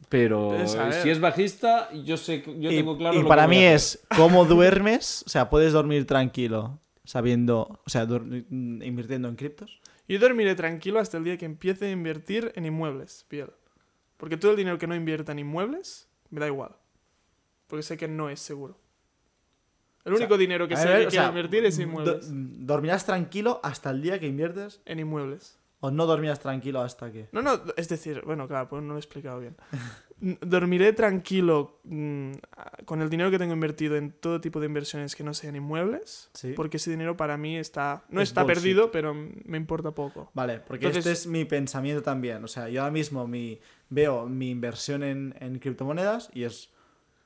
Pero 0.10 0.66
saber. 0.68 0.94
si 1.04 1.10
es 1.10 1.20
bajista, 1.20 1.92
yo 1.92 2.16
sé, 2.16 2.42
que- 2.42 2.58
yo 2.60 2.72
y, 2.72 2.78
tengo 2.78 2.98
claro 2.98 3.16
y 3.16 3.18
lo 3.18 3.24
que 3.26 3.28
para 3.30 3.48
mí 3.48 3.62
es 3.62 4.06
cómo 4.16 4.46
duermes, 4.46 5.24
o 5.26 5.30
sea, 5.30 5.50
puedes 5.50 5.74
dormir 5.74 6.08
tranquilo 6.08 6.80
sabiendo, 7.04 7.82
o 7.86 7.90
sea, 7.90 8.04
invirtiendo 8.50 9.28
en 9.28 9.36
criptos. 9.36 9.82
Yo 10.08 10.18
dormiré 10.20 10.56
tranquilo 10.56 11.00
hasta 11.00 11.18
el 11.18 11.26
día 11.26 11.38
que 11.38 11.46
empiece 11.46 11.88
a 11.88 11.92
invertir 11.92 12.54
en 12.56 12.66
inmuebles, 12.66 13.26
piel. 13.28 13.50
Porque 14.18 14.38
todo 14.38 14.52
el 14.52 14.58
dinero 14.58 14.78
que 14.78 14.88
no 14.88 14.96
invierta 14.96 15.32
en 15.32 15.40
inmuebles, 15.40 16.10
me 16.30 16.40
da 16.40 16.48
igual. 16.48 16.76
Porque 17.68 17.84
sé 17.84 17.98
que 17.98 18.08
no 18.08 18.30
es 18.30 18.40
seguro. 18.40 18.80
El 20.06 20.14
O 20.14 20.18
sea, 20.18 20.26
único 20.26 20.38
dinero 20.38 20.68
que 20.68 20.76
ver, 20.76 21.02
que 21.02 21.08
o 21.08 21.12
sea, 21.12 21.28
invertir 21.28 21.66
es 21.66 21.78
en 21.80 21.86
do- 21.94 22.00
inmuebles. 22.00 22.28
¿Dormirás 22.32 23.06
tranquilo 23.06 23.60
hasta 23.64 23.90
el 23.90 24.02
día 24.02 24.20
que 24.20 24.28
inviertes 24.28 24.82
En 24.86 25.00
inmuebles. 25.00 25.60
o 25.82 25.92
no 25.92 26.06
dormirás 26.06 26.40
tranquilo 26.40 26.82
hasta 26.82 27.12
que? 27.12 27.28
No, 27.34 27.42
no, 27.42 27.62
es 27.76 27.90
decir, 27.90 28.22
bueno, 28.26 28.48
claro, 28.48 28.70
pues 28.70 28.82
no 28.84 28.90
lo 28.90 28.96
he 28.96 29.00
explicado 29.00 29.40
bien. 29.40 29.56
Dormiré 30.20 30.94
tranquilo 30.94 31.80
mm, 31.84 32.32
con 32.86 33.02
el 33.04 33.10
dinero 33.10 33.30
que 33.30 33.38
tengo 33.38 33.54
invertido 33.54 33.96
en 33.98 34.12
todo 34.12 34.42
tipo 34.42 34.60
de 34.60 34.66
inversiones 34.66 35.16
que 35.16 35.24
no 35.24 35.34
sean 35.36 35.56
inmuebles. 35.56 36.30
Sí. 36.34 36.54
Porque 36.56 36.78
ese 36.78 36.90
dinero 36.90 37.16
para 37.16 37.38
mí 37.38 37.56
está. 37.58 38.04
No 38.10 38.22
Es 38.22 38.30
está 38.30 38.42
bullshit. 38.44 38.56
perdido, 38.56 38.92
pero 38.92 39.14
me 39.14 39.58
importa 39.58 39.92
poco. 39.92 40.32
Vale, 40.34 40.60
porque 40.60 40.88
Entonces- 40.88 41.06
este 41.06 41.22
es 41.22 41.28
mi 41.32 41.46
pensamiento 41.46 42.02
también. 42.02 42.44
O 42.44 42.48
sea, 42.48 42.68
yo 42.68 42.82
ahora 42.82 42.92
mismo 42.92 43.28
mi, 43.28 43.60
veo 43.90 44.26
mi 44.28 44.50
inversión 44.50 45.04
en, 45.04 45.36
en 45.40 45.60
criptomonedas 45.60 46.32
y 46.34 46.44
es. 46.46 46.72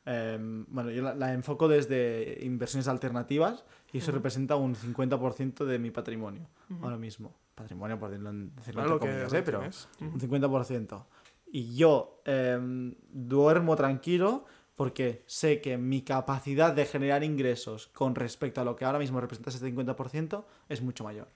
em, 0.06 0.66
bueno, 0.68 0.92
yo 0.92 1.02
la, 1.02 1.14
la 1.16 1.32
enfoco 1.34 1.68
desde 1.70 2.40
inversiones 2.42 2.88
alternativas 2.90 3.64
y 3.94 4.00
eso 4.00 4.12
Ujú. 4.12 4.18
representa 4.18 4.56
un 4.58 4.76
50% 4.76 5.64
de 5.64 5.80
mi 5.80 5.92
patrimonio 5.92 6.48
ahora 6.82 6.98
mismo. 6.98 7.34
Patrimonio, 7.56 8.00
por 8.00 8.10
decirlo, 8.10 8.32
decirlo 8.34 8.82
Claro 8.82 8.94
entre 8.96 9.08
que 9.08 9.14
comillas, 9.14 9.32
lo 9.32 9.38
¿eh? 9.38 9.42
pero 9.46 9.60
tienes. 9.60 9.88
Ujú. 10.02 10.12
un 10.14 10.20
50%. 10.20 11.06
Y 11.54 11.76
yo 11.76 12.22
em, 12.26 12.96
duermo 13.12 13.76
tranquilo 13.76 14.46
porque 14.76 15.24
sé 15.28 15.62
que 15.62 15.78
mi 15.78 16.02
capacidad 16.02 16.74
de 16.74 16.86
generar 16.86 17.24
ingresos 17.24 17.88
con 17.88 18.16
respecto 18.16 18.62
a 18.62 18.64
lo 18.64 18.76
que 18.76 18.86
ahora 18.86 19.00
mismo 19.00 19.20
representa 19.20 19.50
ese 19.50 19.64
50% 19.66 20.46
es 20.70 20.82
mucho 20.82 21.04
mayor. 21.04 21.28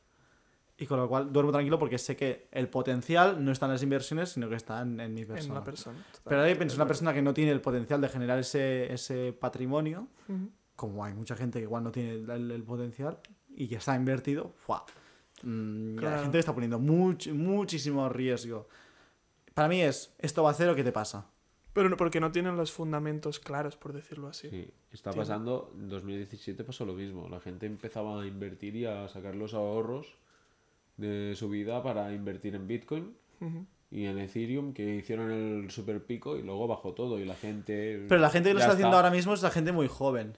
Y 0.78 0.88
con 0.88 0.99
lo 0.99 1.08
cual 1.08 1.32
duermo 1.32 1.51
tranquilo 1.51 1.78
porque 1.80 1.97
sé 1.97 2.15
que 2.17 2.47
el 2.51 2.67
potencial 2.69 3.43
no 3.43 3.51
está 3.51 3.65
en 3.65 3.73
las 3.73 3.84
inversiones, 3.84 4.30
sino 4.30 4.49
que 4.49 4.56
está 4.56 4.82
en, 4.82 4.99
en 4.99 5.13
mi 5.13 5.21
En 5.21 5.28
persona. 5.28 5.54
la 5.56 5.63
persona. 5.63 6.06
Pero 6.23 6.41
ahí 6.41 6.56
pienso, 6.56 6.75
una 6.75 6.88
persona 6.88 7.13
que 7.13 7.21
no 7.21 7.34
tiene 7.34 7.51
el 7.51 7.62
potencial 7.62 8.01
de 8.01 8.10
generar 8.10 8.39
ese, 8.39 8.91
ese 8.91 9.32
patrimonio, 9.34 10.08
Ujú. 10.28 10.49
como 10.75 11.06
hay 11.06 11.13
mucha 11.13 11.36
gente 11.36 11.60
que 11.60 11.63
igual 11.63 11.84
no 11.84 11.91
tiene 11.91 12.13
el, 12.34 12.51
el 12.51 12.63
potencial 12.63 13.19
y 13.56 13.67
que 13.67 13.75
está 13.75 13.95
invertido, 13.95 14.54
¡fua! 14.65 14.86
Mm, 15.43 15.95
Claro. 15.97 16.15
La 16.17 16.21
gente 16.23 16.39
está 16.39 16.54
poniendo 16.54 16.80
much- 16.80 17.32
muchísimo 17.34 18.10
riesgo. 18.10 18.67
Para 19.56 19.68
mí 19.68 19.82
es, 19.82 20.13
esto 20.20 20.44
va 20.44 20.50
a 20.50 20.52
hacer 20.52 20.70
o 20.70 20.76
qué 20.76 20.84
te 20.84 20.91
pasa. 20.91 21.26
Pero 21.74 21.89
no- 21.89 21.98
porque 21.98 22.20
no 22.20 22.32
tienen 22.32 22.56
los 22.56 22.72
fundamentos 22.72 23.39
claros, 23.39 23.76
por 23.78 23.91
decirlo 23.94 24.28
así. 24.28 24.50
Sí, 24.50 24.70
está 24.91 25.10
Tiene- 25.12 25.24
pasando, 25.24 25.74
en 25.76 25.89
2017 25.89 26.63
pasó 26.63 26.86
lo 26.86 26.94
mismo. 26.94 27.28
La 27.30 27.39
gente 27.39 27.65
empezaba 27.65 28.22
a 28.22 28.28
invertir 28.28 28.76
y 28.76 28.86
a 28.86 29.08
sacar 29.08 29.34
los 29.36 29.54
ahorros 29.54 30.08
de 30.98 31.34
su 31.36 31.50
vida 31.50 31.82
para 31.84 32.13
invertir 32.13 32.56
en 32.56 32.68
Bitcoin 32.68 33.15
y 33.91 34.06
en 34.06 34.18
Ethereum, 34.20 34.74
que 34.74 34.96
hicieron 34.96 35.32
el 35.32 35.70
super 35.72 36.06
pico 36.06 36.38
y 36.38 36.44
luego 36.44 36.68
bajó 36.68 36.94
todo. 36.94 37.20
Y 37.20 37.26
la 37.26 37.36
gente. 37.36 38.06
Pero 38.08 38.22
la 38.22 38.30
gente 38.30 38.50
que 38.50 38.54
lo 38.54 38.60
ya 38.60 38.65
está 38.65 38.74
haciendo 38.76 38.96
ahora 38.98 39.12
mismo 39.12 39.34
es 39.34 39.41
la 39.41 39.52
gente 39.52 39.72
muy 39.72 39.88
joven. 39.88 40.38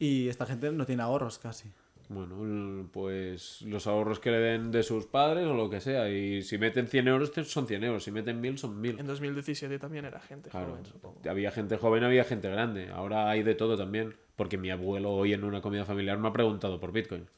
Y 0.00 0.28
esta 0.28 0.46
gente 0.46 0.70
no 0.72 0.86
tiene 0.86 1.02
ahorros 1.02 1.38
casi. 1.38 1.70
Bueno, 2.08 2.88
pues 2.92 3.62
los 3.62 3.86
ahorros 3.86 4.18
que 4.18 4.30
le 4.30 4.38
den 4.38 4.70
de 4.70 4.82
sus 4.82 5.06
padres 5.06 5.46
o 5.46 5.54
lo 5.54 5.68
que 5.68 5.80
sea. 5.80 6.08
Y 6.08 6.42
si 6.42 6.56
meten 6.56 6.86
100 6.88 7.06
euros, 7.08 7.32
son 7.44 7.66
100 7.66 7.84
euros. 7.84 8.02
Si 8.04 8.10
meten 8.10 8.40
1000, 8.40 8.58
son 8.58 8.80
1000. 8.80 8.98
En 9.00 9.06
2017 9.06 9.78
también 9.78 10.04
era 10.06 10.18
gente 10.20 10.48
Claro, 10.50 10.70
joven, 10.70 10.86
supongo. 10.86 11.20
había 11.28 11.50
gente 11.50 11.76
joven, 11.76 12.04
había 12.04 12.24
gente 12.24 12.48
grande. 12.48 12.90
Ahora 12.90 13.28
hay 13.28 13.42
de 13.42 13.54
todo 13.54 13.76
también. 13.76 14.14
Porque 14.36 14.56
mi 14.56 14.70
abuelo 14.70 15.10
hoy 15.12 15.32
en 15.32 15.44
una 15.44 15.60
comida 15.60 15.84
familiar 15.84 16.16
me 16.18 16.28
ha 16.28 16.32
preguntado 16.32 16.78
por 16.80 16.92
Bitcoin. 16.92 17.28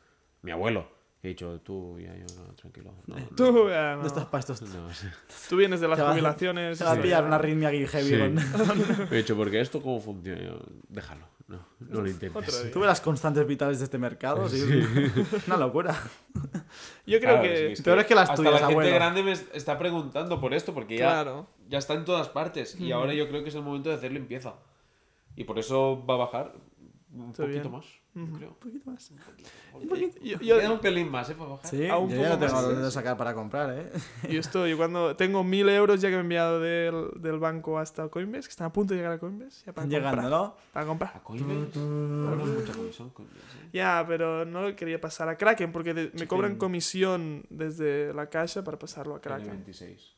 Mi 0.42 0.50
abuelo. 0.52 0.98
He 1.22 1.28
dicho, 1.28 1.60
tú, 1.60 1.98
ya, 1.98 2.14
yo, 2.16 2.24
no, 2.38 2.54
tranquilo. 2.54 2.94
No, 3.06 3.16
no, 3.16 3.26
Tú, 3.36 3.68
ya, 3.68 3.94
no. 3.96 4.02
No 4.02 4.06
estás 4.06 4.24
para 4.26 4.40
estos. 4.40 4.62
no, 4.62 4.90
sí. 4.94 5.06
Tú 5.50 5.56
vienes 5.56 5.80
de 5.80 5.88
las 5.88 6.00
va- 6.00 6.10
jubilaciones. 6.12 6.78
Se 6.78 6.84
va 6.84 6.92
a 6.92 6.96
sí. 6.96 7.02
pillar 7.02 7.24
una 7.26 7.36
arritmia 7.36 7.68
aquí 7.68 7.86
heavy. 7.86 8.08
Sí. 8.08 8.18
con- 8.18 9.08
He 9.12 9.16
dicho, 9.16 9.36
porque 9.36 9.60
esto 9.60 9.82
cómo 9.82 10.00
funciona. 10.00 10.54
Déjalo, 10.88 11.26
no, 11.50 11.66
no 11.80 12.00
lo 12.02 12.08
intentes. 12.08 12.70
Tú 12.72 12.80
ves 12.80 12.86
las 12.88 13.00
constantes 13.00 13.46
vitales 13.46 13.78
de 13.78 13.84
este 13.84 13.98
mercado. 13.98 14.48
sí, 14.48 14.62
es 14.62 15.46
Una 15.48 15.56
locura. 15.56 15.94
Yo 17.06 17.18
creo 17.18 17.40
Claro, 17.40 17.42
que. 17.42 17.56
sí, 17.68 17.72
es 17.72 17.82
Peor 17.82 17.98
es 17.98 18.06
que 18.06 18.14
las 18.14 18.30
hasta 18.30 18.36
tuyas, 18.36 18.52
la 18.52 18.58
gente 18.60 18.72
abuelo. 18.74 18.94
grande 18.94 19.22
me 19.22 19.32
está 19.32 19.78
preguntando 19.78 20.40
por 20.40 20.54
esto, 20.54 20.72
porque 20.72 20.96
ya, 20.96 21.06
Claro. 21.22 21.46
ya 21.68 21.78
está 21.78 21.94
en 21.94 22.04
todas 22.04 22.28
partes. 22.28 22.78
Y 22.80 22.92
ahora 22.92 23.12
yo 23.14 23.28
creo 23.28 23.42
que 23.42 23.48
es 23.48 23.54
el 23.54 23.62
momento 23.62 23.88
de 23.88 23.96
hacer 23.96 24.12
limpieza. 24.12 24.54
Y 25.36 25.44
por 25.44 25.58
eso 25.58 26.04
va 26.08 26.14
a 26.14 26.18
bajar. 26.18 26.52
Un 27.12 27.32
poquito 27.32 27.46
bien. 27.48 27.72
más, 27.72 27.84
yo 28.14 28.24
creo. 28.36 28.48
Un 28.50 28.54
poquito 28.56 28.90
más. 28.90 29.12
Yo, 30.22 30.38
yo- 30.40 30.58
Queda 30.58 30.72
un 30.72 30.78
pelín 30.80 31.10
más, 31.10 31.28
¿eh? 31.30 31.34
Para 31.36 31.50
bajar. 31.50 31.66
Sí, 31.70 31.88
Aún 31.88 32.08
yo 32.10 32.16
un 32.16 32.22
ya 32.22 32.28
no 32.28 32.34
poco 32.36 32.46
tengo 32.46 32.60
más. 32.62 32.70
dónde 32.70 32.90
sacar 32.90 33.16
para 33.16 33.34
comprar, 33.34 33.76
¿eh? 33.78 33.90
yo 34.30 34.38
estoy, 34.40 34.74
cuando 34.76 35.16
tengo 35.16 35.42
mil 35.42 35.68
euros 35.68 36.00
ya 36.00 36.08
que 36.08 36.14
me 36.14 36.18
he 36.18 36.22
enviado 36.22 36.60
del, 36.60 37.10
del 37.20 37.38
banco 37.38 37.78
hasta 37.78 38.08
Coinbase, 38.08 38.44
que 38.44 38.50
están 38.50 38.68
a 38.68 38.72
punto 38.72 38.94
de 38.94 38.98
llegar 38.98 39.12
a 39.14 39.18
Coinbase, 39.18 39.64
ya 39.66 39.72
para 39.72 39.86
Están 39.86 39.90
llegando, 39.90 40.22
comprar. 40.22 40.30
¿no? 40.40 40.56
Para 40.72 40.86
comprar. 40.86 41.16
A 41.16 41.20
Coinbase. 41.22 41.70
Cobran 41.80 42.54
mucha 42.54 42.72
comisión, 42.74 43.10
Coinbase. 43.10 43.38
¿eh? 43.40 43.68
Ya, 43.72 44.04
pero 44.06 44.44
no 44.44 44.76
quería 44.76 45.00
pasar 45.00 45.28
a 45.28 45.36
Kraken 45.36 45.72
porque 45.72 45.94
de- 45.94 46.10
me 46.14 46.26
cobran 46.28 46.56
comisión 46.56 47.44
desde 47.50 48.14
la 48.14 48.28
caja 48.28 48.62
para 48.62 48.78
pasarlo 48.78 49.14
a 49.16 49.20
Kraken. 49.20 49.48
26. 49.50 50.16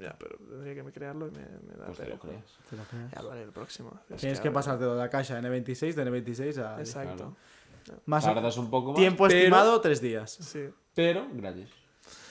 Ya, 0.00 0.16
pero 0.18 0.36
tendría 0.38 0.74
que 0.74 0.82
me 0.82 0.92
crearlo 0.92 1.26
y 1.28 1.30
me, 1.32 1.38
me 1.38 1.74
da 1.78 1.86
Pues 1.86 1.98
te 1.98 2.06
lo 2.06 2.18
creas. 2.18 2.44
Te 2.70 2.76
lo 2.76 2.82
creas. 2.84 3.10
Ya 3.12 3.22
lo 3.22 3.32
haré 3.32 3.42
el 3.42 3.52
próximo. 3.52 3.98
Es 4.10 4.20
Tienes 4.20 4.40
que 4.40 4.48
ver. 4.48 4.54
pasarte 4.54 4.84
de 4.84 4.94
la 4.96 5.08
caja 5.10 5.40
N26, 5.40 5.94
de 5.94 6.06
N26 6.06 6.58
a... 6.64 6.78
Exacto. 6.80 7.36
Más 8.06 8.24
Tardas 8.24 8.56
un 8.56 8.70
poco 8.70 8.92
más. 8.92 8.98
tiempo 8.98 9.26
pero- 9.26 9.38
estimado, 9.38 9.80
tres 9.80 10.00
días. 10.00 10.30
Sí. 10.30 10.68
Pero 10.94 11.26
gratis. 11.32 11.68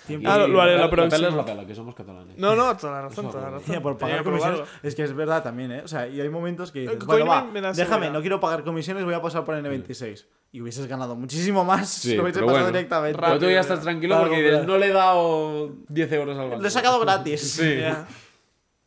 Tiempo 0.07 0.29
Ah, 0.29 0.37
lo- 0.39 0.47
lo 0.47 0.61
haré 0.61 0.77
la 0.77 0.89
próxima. 0.89 1.27
es 1.29 1.33
la 1.33 1.45
pela, 1.45 1.65
que 1.65 1.75
somos 1.75 1.95
catalanes. 1.95 2.37
No, 2.37 2.55
no, 2.55 2.75
toda 2.75 2.93
la 2.93 3.01
razón, 3.03 3.29
toda 3.31 3.43
la 3.43 3.49
razón. 3.51 3.73
Sí, 3.75 3.79
por 3.79 3.97
pagar 3.97 4.17
que 4.19 4.23
comisiones. 4.25 4.61
Es 4.81 4.95
que 4.95 5.03
es 5.03 5.13
verdad 5.13 5.41
también, 5.43 5.71
¿eh? 5.71 5.81
O 5.83 5.87
sea, 5.87 6.07
y 6.07 6.19
hay 6.19 6.29
momentos 6.29 6.71
que 6.71 6.81
dices, 6.81 6.99
bueno, 7.05 7.25
va, 7.25 7.47
déjame, 7.73 8.09
no 8.09 8.19
quiero 8.21 8.39
pagar 8.39 8.63
comisiones, 8.63 9.05
voy 9.05 9.13
a 9.13 9.21
pasar 9.21 9.45
por 9.45 9.55
N26. 9.55 10.25
Y 10.53 10.61
hubieses 10.61 10.85
ganado 10.85 11.15
muchísimo 11.15 11.65
más 11.65 11.89
Sí, 11.89 12.11
si 12.11 12.15
lo 12.15 12.21
hubieses 12.23 12.37
pero 12.37 12.45
pasado 12.45 12.65
bueno. 12.65 12.77
directamente. 12.77 13.19
Pero 13.19 13.39
tú 13.39 13.49
ya 13.49 13.59
estás 13.59 13.81
tranquilo 13.81 14.13
Claro, 14.15 14.29
porque 14.29 14.41
dices, 14.43 14.51
claro. 14.59 14.67
no 14.67 14.77
le 14.77 14.85
he 14.85 14.93
dado 14.93 15.75
10 15.89 16.11
euros 16.13 16.37
al 16.37 16.49
banco. 16.49 16.61
Lo 16.61 16.67
he 16.67 16.71
sacado 16.71 16.99
gratis. 16.99 17.41
Sí. 17.41 17.77
Ya. 17.79 18.07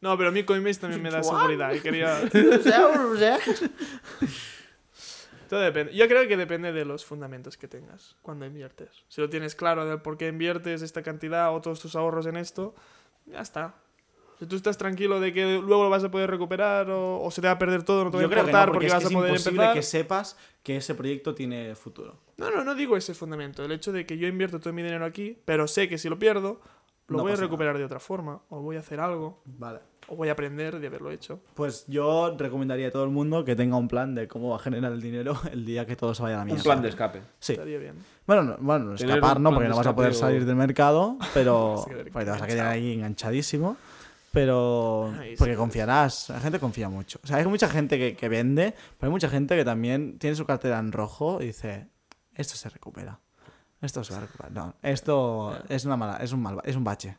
No, 0.00 0.16
pero 0.16 0.28
a 0.28 0.32
mí 0.32 0.44
Coinbase 0.44 0.80
también 0.80 1.02
me 1.02 1.10
da 1.10 1.22
seguridad 1.24 1.72
y 1.74 1.80
quería... 1.80 2.20
Sea. 2.62 3.38
Todo 5.48 5.60
depende. 5.60 5.94
Yo 5.94 6.06
creo 6.08 6.26
que 6.28 6.36
depende 6.36 6.72
de 6.72 6.84
los 6.84 7.04
fundamentos 7.04 7.56
que 7.56 7.68
tengas 7.68 8.16
cuando 8.22 8.46
inviertes. 8.46 8.88
Si 9.08 9.20
lo 9.20 9.28
tienes 9.28 9.54
claro 9.54 9.86
del 9.86 10.00
por 10.00 10.16
qué 10.16 10.28
inviertes 10.28 10.82
esta 10.82 11.02
cantidad 11.02 11.54
o 11.54 11.60
todos 11.60 11.80
tus 11.80 11.96
ahorros 11.96 12.26
en 12.26 12.36
esto, 12.36 12.74
ya 13.26 13.40
está. 13.40 13.74
Si 14.38 14.46
tú 14.46 14.56
estás 14.56 14.76
tranquilo 14.76 15.18
de 15.18 15.32
que 15.32 15.44
luego 15.64 15.84
lo 15.84 15.90
vas 15.90 16.04
a 16.04 16.10
poder 16.10 16.30
recuperar 16.30 16.90
o, 16.90 17.22
o 17.22 17.30
se 17.30 17.40
te 17.40 17.46
va 17.46 17.54
a 17.54 17.58
perder 17.58 17.82
todo, 17.84 18.04
no 18.04 18.10
te 18.10 18.16
va 18.18 18.22
a 18.22 18.26
importar 18.26 18.66
no, 18.68 18.72
porque, 18.72 18.72
porque, 18.72 18.86
es, 18.88 18.92
vas 18.92 19.00
que 19.00 19.06
a 19.06 19.08
es 19.08 19.14
poder 19.14 19.30
imposible 19.30 19.54
empezar. 19.62 19.74
que 19.74 19.82
sepas 19.82 20.36
que 20.62 20.76
ese 20.76 20.94
proyecto 20.94 21.34
tiene 21.34 21.74
futuro. 21.74 22.16
No, 22.36 22.50
no, 22.50 22.62
no 22.64 22.74
digo 22.74 22.96
ese 22.96 23.14
fundamento. 23.14 23.64
El 23.64 23.72
hecho 23.72 23.92
de 23.92 24.04
que 24.04 24.18
yo 24.18 24.28
invierto 24.28 24.60
todo 24.60 24.72
mi 24.74 24.82
dinero 24.82 25.04
aquí, 25.06 25.38
pero 25.44 25.66
sé 25.66 25.88
que 25.88 25.96
si 25.96 26.08
lo 26.10 26.18
pierdo, 26.18 26.60
lo 27.08 27.18
No 27.18 27.22
voy 27.22 27.32
a 27.32 27.36
recuperar 27.36 27.78
de 27.78 27.84
otra 27.84 27.98
forma. 28.00 28.42
O 28.50 28.60
voy 28.60 28.76
a 28.76 28.80
hacer 28.80 29.00
algo. 29.00 29.40
Vale. 29.44 29.78
O 30.08 30.16
voy 30.16 30.28
a 30.28 30.32
aprender 30.32 30.78
de 30.80 30.86
haberlo 30.86 31.10
hecho. 31.10 31.40
Pues 31.54 31.84
yo 31.88 32.36
recomendaría 32.38 32.88
a 32.88 32.90
todo 32.90 33.04
el 33.04 33.10
mundo 33.10 33.44
que 33.44 33.56
tenga 33.56 33.76
un 33.76 33.88
plan 33.88 34.14
de 34.14 34.28
cómo 34.28 34.50
va 34.50 34.56
a 34.56 34.58
generar 34.58 34.92
el 34.92 35.00
dinero 35.00 35.36
el 35.52 35.64
día 35.64 35.86
que 35.86 35.96
todo 35.96 36.14
se 36.14 36.22
vaya 36.22 36.36
a 36.36 36.38
la 36.40 36.44
mierda. 36.44 36.60
Un 36.60 36.64
plan 36.64 36.82
de 36.82 36.88
escape. 36.90 37.22
Sí. 37.40 37.52
Estaría 37.54 37.78
bien. 37.78 37.94
Bueno, 38.26 38.42
no, 38.42 38.56
bueno, 38.60 38.94
escapar 38.94 39.40
no, 39.40 39.52
porque 39.52 39.68
no 39.68 39.76
vas 39.76 39.86
a 39.86 39.94
poder 39.96 40.10
o- 40.10 40.14
salir 40.14 40.44
del 40.44 40.56
mercado, 40.56 41.16
pero 41.32 41.74
Vas 41.76 41.86
a 41.86 41.90
quedar 41.90 42.04
porque 42.12 42.24
te 42.24 42.30
vas 42.32 42.42
a 42.42 42.46
quedar 42.46 42.66
ahí 42.66 42.92
enganchadísimo. 42.92 43.76
Pero 44.36 45.14
sí, 45.22 45.34
porque 45.38 45.56
confiarás, 45.56 46.28
la 46.28 46.40
gente 46.40 46.60
confía 46.60 46.90
mucho. 46.90 47.18
O 47.24 47.26
sea, 47.26 47.38
hay 47.38 47.46
mucha 47.46 47.68
gente 47.70 47.96
que, 47.98 48.14
que 48.14 48.28
vende, 48.28 48.74
pero 48.98 49.08
hay 49.08 49.10
mucha 49.10 49.30
gente 49.30 49.56
que 49.56 49.64
también 49.64 50.18
tiene 50.18 50.36
su 50.36 50.44
cartera 50.44 50.78
en 50.78 50.92
rojo 50.92 51.40
y 51.40 51.46
dice, 51.46 51.88
esto 52.34 52.54
se 52.54 52.68
recupera. 52.68 53.18
Esto 53.80 54.04
se 54.04 54.12
va 54.12 54.18
a 54.18 54.22
recuperar. 54.22 54.52
No, 54.52 54.74
esto 54.82 55.58
es 55.70 55.86
una 55.86 55.96
mala, 55.96 56.18
es 56.18 56.32
un 56.32 56.42
mal, 56.42 56.60
es 56.64 56.76
un 56.76 56.84
bache. 56.84 57.16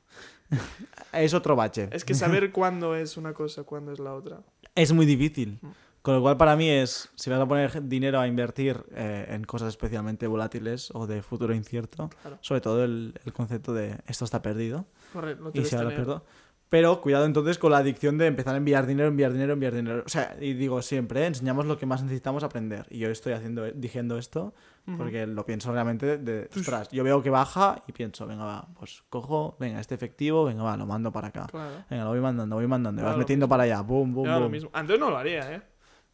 es 1.12 1.34
otro 1.34 1.56
bache. 1.56 1.89
Es 1.91 2.06
que 2.06 2.13
saber 2.13 2.51
cuándo 2.53 2.95
es 2.95 3.17
una 3.17 3.34
cosa, 3.34 3.63
cuándo 3.63 3.91
es 3.91 3.99
la 3.99 4.13
otra. 4.13 4.41
Es 4.75 4.93
muy 4.93 5.08
difícil. 5.08 5.58
Mm. 5.62 5.67
Con 6.03 6.15
lo 6.15 6.21
cual, 6.21 6.38
para 6.38 6.56
mí 6.56 6.69
es, 6.69 7.10
si 7.15 7.30
vas 7.30 7.39
a 7.39 7.45
poner 7.47 7.86
dinero 7.89 8.19
a 8.19 8.27
invertir 8.27 8.77
eh, 8.95 9.25
en 9.30 9.43
cosas 9.43 9.69
especialmente 9.69 10.25
volátiles 10.27 10.89
o 10.93 11.06
de 11.06 11.21
futuro 11.21 11.53
incierto, 11.53 12.10
Claro. 12.21 12.38
sobre 12.41 12.62
todo 12.62 12.84
el, 12.86 13.19
el 13.25 13.34
concepto 13.34 13.73
de 13.73 13.97
esto 14.08 14.23
está 14.23 14.41
perdido 14.41 14.86
Correcto, 15.12 15.43
no 15.43 15.51
y 15.53 15.65
si 15.65 15.75
ahora 15.75 15.89
pierdo. 15.89 16.23
Pero 16.69 16.99
cuidado 16.99 17.25
entonces 17.25 17.58
con 17.58 17.71
la 17.71 17.77
adicción 17.77 18.17
de 18.17 18.27
empezar 18.27 18.53
a 18.53 18.58
enviar 18.58 18.86
dinero, 18.86 19.08
enviar 19.08 19.32
dinero, 19.32 19.53
enviar 19.53 19.73
dinero. 19.73 20.03
O 20.06 20.10
sea, 20.10 20.36
y 20.41 20.53
digo 20.53 20.82
siempre, 20.82 21.23
¿eh? 21.23 21.27
enseñamos 21.27 21.65
lo 21.65 21.77
que 21.77 21.86
más 21.86 22.03
necesitamos 22.03 22.43
aprender. 22.43 22.86
Y 22.89 22.99
yo 22.99 23.10
estoy 23.10 23.32
haciendo, 23.34 23.63
diciendo 23.71 24.17
esto 24.17 24.53
Ujú. 24.86 24.97
porque 24.97 25.25
lo 25.27 25.45
pienso 25.45 25.71
realmente 25.71 26.06
de, 26.06 26.17
de, 26.17 26.49
ostras, 26.53 26.89
yo 26.91 27.06
veo 27.06 27.21
que 27.23 27.30
baja 27.30 27.84
y 27.88 27.93
pienso, 27.93 28.27
venga, 28.27 28.43
va, 28.43 28.67
pues 28.77 29.03
cojo, 29.10 29.56
venga, 29.60 29.80
este 29.80 29.95
efectivo, 29.95 30.43
venga, 30.43 30.63
va, 30.63 30.75
lo 30.75 30.86
mando 30.86 31.10
para 31.12 31.30
acá. 31.30 31.47
Claro. 31.49 31.86
Venga, 31.89 32.03
lo 32.03 32.10
voy 32.10 32.19
mandando, 32.19 32.56
voy 32.58 32.67
mandando, 32.67 32.99
Claro, 32.99 33.12
vas 33.12 33.15
lo 33.15 33.19
metiendo 33.19 33.47
para 33.47 33.63
allá, 33.63 33.80
boom, 33.82 34.13
boom, 34.13 34.27
lo 34.27 34.39
boom. 34.41 34.51
mismo. 34.51 34.69
Antes 34.73 34.99
no 34.99 35.10
lo 35.10 35.17
haría, 35.17 35.53
¿eh? 35.56 35.62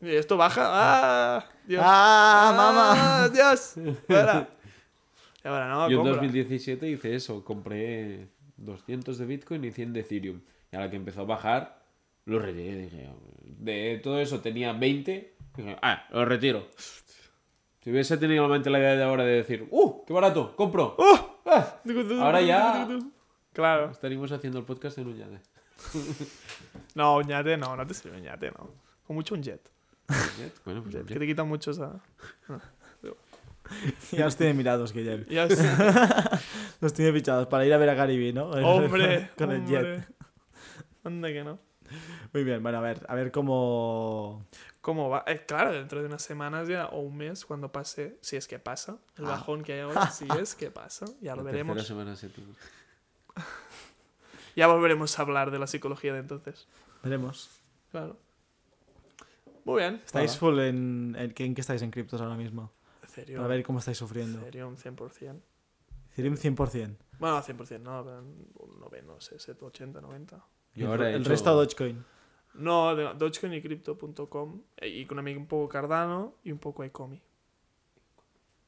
Y 0.01 0.09
Esto 0.11 0.37
baja. 0.37 0.61
¡Ah! 0.65 1.45
Dios. 1.65 1.81
¡Ah, 1.83 2.53
mamá! 2.55 3.29
¡Dios! 3.29 3.75
Fuera. 4.07 4.49
Y 5.43 5.47
ahora 5.47 5.67
no, 5.69 5.89
Yo 5.89 5.97
en 5.97 6.03
compra. 6.03 6.13
2017 6.13 6.89
hice 6.89 7.15
eso, 7.15 7.43
compré 7.43 8.27
200 8.65 9.17
de 9.17 9.25
Bitcoin 9.25 9.63
y 9.65 9.71
100 9.71 9.93
de 9.93 9.99
Ethereum. 10.01 10.41
Y 10.71 10.75
a 10.75 10.79
la 10.81 10.89
que 10.89 10.95
empezó 10.95 11.21
a 11.21 11.25
bajar, 11.25 11.83
lo 12.25 12.39
rellené. 12.39 12.77
Dije, 12.83 13.09
de 13.43 13.99
todo 14.03 14.19
eso 14.19 14.39
tenía 14.41 14.73
20. 14.73 15.35
Dije, 15.57 15.77
ah, 15.81 16.07
lo 16.11 16.25
retiro. 16.25 16.67
Si 17.81 17.91
hubiese 17.91 18.17
tenido 18.17 18.47
la 18.47 18.53
mentalidad 18.53 18.95
de 18.95 19.03
ahora 19.03 19.23
de 19.25 19.33
decir, 19.33 19.67
¡uh! 19.69 20.05
¡Qué 20.05 20.13
barato! 20.13 20.55
¡Compro! 20.55 20.95
Ah, 21.45 21.79
Ahora 22.21 22.41
ya- 22.41 22.87
Claro. 23.51 23.91
estaríamos 23.91 24.31
haciendo 24.31 24.57
el 24.59 24.65
podcast 24.65 24.97
en 24.97 25.07
un 25.07 25.17
yate. 25.17 25.39
No, 26.95 27.17
un 27.17 27.27
yate 27.27 27.57
no, 27.57 27.75
no 27.75 27.85
te 27.85 27.93
sirve 27.93 28.17
un 28.17 28.23
yate, 28.23 28.51
no. 28.51 28.71
Con 29.05 29.15
mucho 29.15 29.35
un 29.35 29.43
jet. 29.43 29.69
Jet, 30.37 30.53
Bueno, 30.63 30.81
pues 30.83 30.93
Jet, 30.93 31.01
un 31.01 31.07
que 31.07 31.13
jet. 31.13 31.19
te 31.19 31.27
quita 31.27 31.43
mucho 31.43 31.71
esa. 31.71 32.01
Ya 34.11 34.25
los 34.25 34.35
tiene 34.37 34.53
mirados, 34.53 34.93
Guillem. 34.93 35.25
Ya 35.27 35.47
sé. 35.49 35.63
Los 36.81 36.93
tiene 36.93 37.13
fichados 37.13 37.47
para 37.47 37.65
ir 37.65 37.73
a 37.73 37.77
ver 37.77 37.89
a 37.89 37.93
Gariby, 37.93 38.33
¿no? 38.33 38.49
Hombre, 38.51 39.29
Con 39.37 39.51
el 39.51 39.59
hombre. 39.61 39.97
jet. 39.97 40.07
Anda 41.03 41.29
que 41.29 41.43
no. 41.43 41.59
Muy 42.33 42.43
bien, 42.43 42.61
bueno, 42.63 42.79
a 42.79 42.81
ver, 42.81 43.05
a 43.07 43.15
ver 43.15 43.31
cómo... 43.31 44.45
¿Cómo 44.81 45.09
va? 45.09 45.23
Eh, 45.27 45.45
claro, 45.47 45.71
dentro 45.71 46.01
de 46.01 46.07
unas 46.07 46.21
semanas 46.21 46.67
ya, 46.67 46.87
o 46.87 46.99
un 46.99 47.15
mes, 47.15 47.45
cuando 47.45 47.71
pase, 47.71 48.17
si 48.21 48.35
es 48.35 48.47
que 48.47 48.59
pasa, 48.59 48.97
el 49.17 49.25
Ah. 49.25 49.29
bajón 49.29 49.63
que 49.63 49.73
hay 49.73 49.79
ahora, 49.81 50.09
si 50.11 50.27
es 50.39 50.55
que 50.55 50.69
pasa, 50.71 51.05
ya 51.21 51.35
lo 51.35 51.43
La 51.43 51.51
veremos. 51.51 51.85
semana. 51.87 52.15
Ya 54.55 54.67
volveremos 54.67 55.17
a 55.17 55.21
hablar 55.21 55.51
de 55.51 55.59
la 55.59 55.67
psicología 55.67 56.13
de 56.13 56.19
entonces. 56.19 56.67
Veremos. 57.01 57.49
Claro. 57.91 58.17
Muy 59.65 59.81
bien. 59.81 60.01
¿Estáis 60.05 60.31
Hola. 60.31 60.39
full 60.39 60.59
en, 60.59 61.15
en, 61.17 61.33
en 61.37 61.55
qué 61.55 61.61
estáis 61.61 61.81
en 61.81 61.91
criptos 61.91 62.19
ahora 62.21 62.35
mismo? 62.35 62.71
Ethereum. 63.21 63.41
Para 63.41 63.55
ver 63.55 63.63
cómo 63.63 63.79
estáis 63.79 63.97
sufriendo. 63.97 64.39
Ethereum 64.39 64.75
100%. 64.75 65.39
Ethereum 66.11 66.35
100%. 66.35 66.95
Bueno, 67.19 67.41
100% 67.41 67.79
no, 67.81 68.03
pero 68.03 68.19
un 68.19 68.79
90, 68.79 69.07
no 69.13 69.21
sé, 69.21 69.39
7, 69.39 69.63
80, 69.65 70.01
90. 70.01 70.45
Y 70.75 70.81
el, 70.81 70.87
ahora 70.87 71.09
el 71.09 71.21
hecho- 71.21 71.29
resto 71.29 71.53
Dogecoin. 71.55 72.03
No, 72.55 72.95
Dogecoin 73.15 73.53
y 73.53 73.61
Crypto.com. 73.61 74.61
eh, 74.77 74.87
Y 74.89 75.05
con 75.05 75.19
un 75.19 75.47
poco 75.47 75.69
Cardano 75.69 76.35
y 76.43 76.51
un 76.51 76.59
poco 76.59 76.83
Ecomi. 76.83 77.21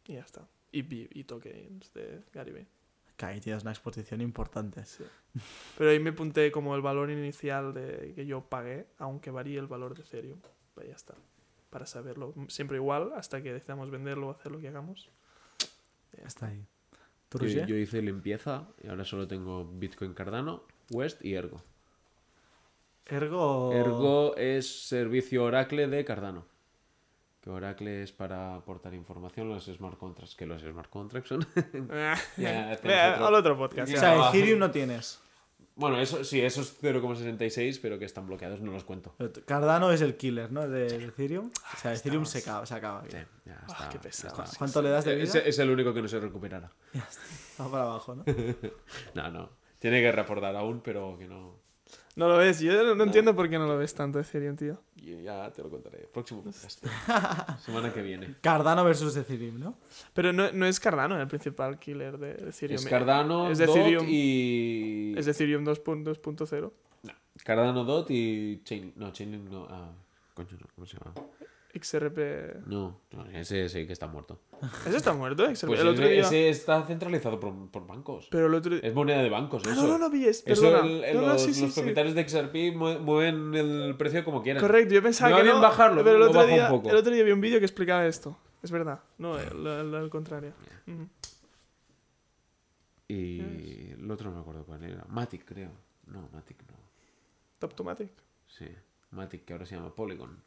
Y 0.07 0.13
ya 0.13 0.21
está. 0.21 0.47
Y, 0.71 0.81
Bi- 0.83 1.09
y 1.11 1.23
tokens 1.23 1.93
de 1.93 2.23
Gary 2.33 2.51
Vee. 2.51 2.67
Que 3.15 3.25
ahí 3.25 3.39
tienes 3.39 3.63
una 3.63 3.71
exposición 3.71 4.21
importante. 4.21 4.83
Sí. 4.85 5.03
Pero 5.77 5.89
ahí 5.89 5.99
me 5.99 6.09
apunté 6.11 6.51
como 6.51 6.75
el 6.75 6.81
valor 6.81 7.09
inicial 7.09 7.73
de, 7.73 8.13
que 8.15 8.25
yo 8.25 8.41
pagué, 8.41 8.87
aunque 8.97 9.31
varíe 9.31 9.57
el 9.57 9.67
valor 9.67 9.95
de 9.95 10.01
Ethereum. 10.01 10.39
Pues 10.73 10.87
ya 10.87 10.95
está. 10.95 11.15
Para 11.69 11.85
saberlo. 11.85 12.33
Siempre 12.47 12.77
igual, 12.77 13.11
hasta 13.15 13.41
que 13.41 13.53
decidamos 13.53 13.91
venderlo 13.91 14.27
o 14.27 14.31
hacer 14.31 14.51
lo 14.51 14.59
que 14.59 14.67
hagamos. 14.67 15.09
Está 16.25 16.47
ahí. 16.47 16.65
¿Tú, 17.29 17.45
Yo, 17.45 17.75
hice 17.75 18.01
limpieza 18.01 18.67
y 18.81 18.87
ahora 18.87 19.03
solo 19.03 19.27
tengo 19.27 19.65
Bitcoin 19.65 20.13
Cardano, 20.13 20.63
West 20.91 21.23
y 21.25 21.33
Ergo. 21.33 21.61
Ergo... 23.05 23.73
Ergo 23.73 24.35
es 24.35 24.87
servicio 24.87 25.43
Oracle 25.43 25.87
de 25.87 26.05
Cardano. 26.05 26.45
Que 27.41 27.49
Oracle 27.51 28.01
es 28.01 28.11
para 28.11 28.55
aportar 28.55 28.93
información 28.93 29.51
a 29.51 29.55
los 29.55 29.65
smart 29.65 29.97
contracts. 29.97 30.35
Que 30.35 30.45
los 30.45 30.61
smart 30.61 30.89
contracts 30.89 31.29
son. 31.29 31.45
Ya, 32.37 32.71
otro. 32.73 33.27
al 33.27 33.33
otro 33.35 33.57
podcast. 33.57 33.93
O 33.93 33.97
sea. 33.97 34.29
Ethereum 34.29 34.59
no 34.59 34.71
tienes. 34.71 35.21
Bueno, 35.75 35.99
eso 35.99 36.23
sí, 36.23 36.41
esos 36.41 36.81
0,66, 36.81 37.79
pero 37.81 37.99
que 37.99 38.05
están 38.05 38.27
bloqueados, 38.27 38.61
no 38.61 38.71
los 38.71 38.83
cuento. 38.83 39.11
T- 39.17 39.43
Cardano 39.43 39.91
es 39.91 40.01
el 40.01 40.15
killer, 40.15 40.51
¿no? 40.51 40.67
De, 40.67 40.87
de 40.87 41.05
Ethereum. 41.05 41.47
O 41.47 41.77
sea, 41.77 41.93
Ethereum 41.93 42.23
estamos. 42.23 42.29
se 42.29 42.39
acaba. 42.39 42.65
Se 42.65 42.73
acaba 42.75 43.03
Sí, 43.09 43.17
ya 43.45 43.57
Ah, 43.61 43.65
está. 43.67 43.89
qué 43.89 43.95
ya 43.95 44.01
pesado. 44.01 44.43
está. 44.43 44.57
¿Cuánto 44.57 44.81
le 44.81 44.89
das 44.89 45.05
de 45.05 45.15
vida? 45.15 45.23
Es, 45.25 45.35
es 45.35 45.59
el 45.59 45.69
único 45.69 45.93
que 45.93 46.01
no 46.01 46.07
se 46.07 46.19
recuperará. 46.19 46.71
Va 47.59 47.69
para 47.71 47.83
abajo, 47.83 48.15
¿no? 48.15 48.23
No, 49.15 49.31
no. 49.31 49.49
Tiene 49.79 50.01
que 50.01 50.11
reportar 50.11 50.55
aún, 50.55 50.81
pero 50.81 51.17
que 51.17 51.27
no. 51.27 51.59
No 52.15 52.29
lo 52.29 52.37
ves. 52.37 52.61
Yo 52.61 52.71
no, 52.81 52.95
no 52.95 53.03
entiendo 53.03 53.35
por 53.35 53.49
qué 53.49 53.59
no 53.59 53.67
lo 53.67 53.77
ves 53.77 53.93
tanto 53.93 54.19
Ethereum, 54.21 54.55
tío. 54.55 54.81
Y 54.95 55.21
ya 55.23 55.51
te 55.51 55.61
lo 55.61 55.69
contaré. 55.69 56.07
Próximo 56.13 56.41
podcast. 56.43 56.85
Semana 57.59 57.91
que 57.93 58.01
viene. 58.01 58.35
Cardano 58.39 58.85
versus 58.85 59.17
Ethereum, 59.17 59.59
¿no? 59.59 59.77
Pero 60.13 60.31
no, 60.31 60.49
no 60.53 60.65
es 60.65 60.79
Cardano 60.79 61.19
el 61.19 61.27
principal 61.27 61.77
killer 61.77 62.17
de 62.17 62.49
Ethereum. 62.49 62.79
Es 62.79 62.85
Cardano, 62.85 63.51
Es 63.51 63.57
de 63.57 63.65
DOT 63.65 63.75
Ethereum. 63.75 64.05
y. 64.07 65.13
Es 65.17 65.25
de 65.25 65.31
Ethereum 65.33 65.65
2.0. 65.65 66.05
2.0. 66.21 66.71
Cardano, 67.43 67.83
DOT 67.83 68.09
y 68.11 68.61
Chainlink. 68.63 68.95
No, 68.95 69.11
Chainlink 69.11 69.49
no. 69.49 69.67
Ah, 69.69 69.91
coño, 70.33 70.51
no. 70.53 70.67
¿Cómo 70.73 70.87
se 70.87 70.97
llama? 70.97 71.13
XRP. 71.79 72.65
No, 72.67 73.01
no, 73.11 73.25
ese 73.31 73.67
sí 73.69 73.85
que 73.85 73.93
está 73.93 74.07
muerto. 74.07 74.39
¿Ese 74.87 74.97
está 74.97 75.13
muerto? 75.13 75.43
XRP. 75.53 75.67
Pues 75.67 75.79
el 75.81 75.87
otro 75.89 76.05
ese, 76.05 76.13
día. 76.13 76.21
ese 76.23 76.49
está 76.49 76.83
centralizado 76.85 77.39
por, 77.39 77.69
por 77.69 77.85
bancos. 77.85 78.27
Pero 78.31 78.47
el 78.47 78.53
otro 78.53 78.75
Es 78.75 78.93
moneda 78.93 79.21
de 79.21 79.29
bancos, 79.29 79.63
Ah, 79.67 79.71
eso. 79.73 79.81
no, 79.83 79.87
no, 79.89 79.97
no, 79.97 80.09
vi, 80.09 80.25
es- 80.25 80.43
Eso 80.47 80.79
el- 80.83 81.03
el- 81.03 81.15
No, 81.17 81.21
no, 81.23 81.27
los, 81.33 81.41
sí, 81.43 81.53
sí, 81.53 81.61
los 81.63 81.73
sí. 81.73 81.79
propietarios 81.81 82.15
de 82.15 82.21
XRP 82.27 82.73
mue- 82.73 82.99
mueven 82.99 83.53
el 83.53 83.95
precio 83.97 84.23
como 84.23 84.41
quieran. 84.41 84.61
Correcto, 84.61 84.93
yo 84.93 85.03
pensaba 85.03 85.31
va 85.31 85.37
que 85.37 85.43
bien 85.43 85.55
no, 85.55 85.61
bajarlo, 85.61 86.03
pero 86.03 86.15
el 86.15 86.21
otro, 86.23 86.35
bajo 86.39 86.47
un 86.47 86.53
día, 86.55 86.69
poco. 86.69 86.89
el 86.89 86.95
otro 86.95 87.11
día 87.13 87.23
vi 87.23 87.31
un 87.31 87.41
vídeo 87.41 87.59
que 87.59 87.65
explicaba 87.65 88.05
esto. 88.05 88.37
Es 88.63 88.71
verdad, 88.71 88.99
no, 89.17 89.37
el, 89.37 89.67
el- 89.67 89.93
el 89.93 90.09
contrario. 90.09 90.53
Y 93.07 93.91
el 93.91 94.09
otro 94.09 94.29
no 94.29 94.37
me 94.37 94.41
acuerdo 94.41 94.65
cuál 94.65 94.83
era. 94.83 95.05
Matic, 95.09 95.45
creo. 95.45 95.71
No, 96.07 96.27
Matic 96.33 96.57
no. 96.69 96.75
Top 97.59 97.73
to 97.75 97.83
Matic. 97.83 98.09
Sí, 98.47 98.67
Matic, 99.11 99.45
que 99.45 99.53
ahora 99.53 99.65
se 99.65 99.75
llama 99.75 99.93
Polygon. 99.93 100.41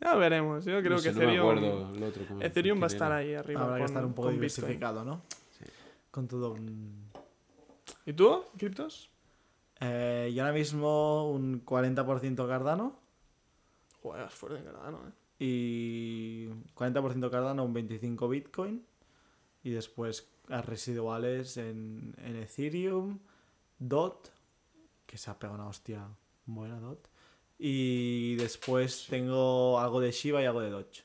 Ya 0.00 0.14
veremos, 0.14 0.64
yo 0.64 0.78
creo 0.80 0.96
No 0.96 1.02
que 1.02 1.02
sé, 1.02 1.12
no 1.12 1.18
me 1.18 1.24
Ethereum, 1.24 1.48
acuerdo 1.50 1.94
el 1.94 2.02
otro. 2.02 2.26
cómo- 2.28 2.42
Ethereum 2.42 2.80
va 2.80 2.84
a 2.84 2.86
estar 2.88 3.12
ahí 3.12 3.34
arriba. 3.34 3.62
Habrá 3.62 3.76
que 3.76 3.80
con- 3.82 3.86
estar 3.90 4.04
un 4.04 4.12
poco 4.12 4.28
Bitcoin. 4.28 4.34
diversificado, 4.40 5.04
¿no? 5.04 5.22
Sí. 5.58 5.64
Con 6.10 6.28
todo 6.28 6.52
un... 6.52 7.06
¿Y 8.04 8.12
tú, 8.12 8.44
criptos? 8.58 9.10
Eh, 9.80 10.30
y 10.32 10.38
ahora 10.38 10.52
mismo 10.52 11.30
un 11.30 11.64
40% 11.64 12.46
Cardano 12.48 12.96
Joder, 14.02 14.26
es 14.26 14.32
fuerte, 14.34 14.62
¿verdad? 14.62 14.90
¿no? 14.90 14.98
eh? 15.08 15.12
y 15.38 16.48
40% 16.74 17.30
Cardano, 17.30 17.64
un 17.64 17.72
25 17.74 18.28
Bitcoin 18.28 18.82
y 19.64 19.70
después 19.70 20.26
a 20.48 20.62
residuales 20.62 21.56
en, 21.58 22.14
en 22.18 22.36
Ethereum, 22.36 23.18
DOT, 23.78 24.28
que 25.06 25.18
se 25.18 25.30
ha 25.30 25.38
pegado 25.38 25.58
una 25.58 25.68
hostia 25.68 26.06
buena 26.46 26.78
DOT, 26.80 27.06
y 27.58 28.36
después 28.36 29.06
tengo 29.08 29.78
algo 29.80 30.00
de 30.00 30.10
Shiba 30.12 30.42
y 30.42 30.46
algo 30.46 30.60
de 30.60 30.70
Doge. 30.70 31.02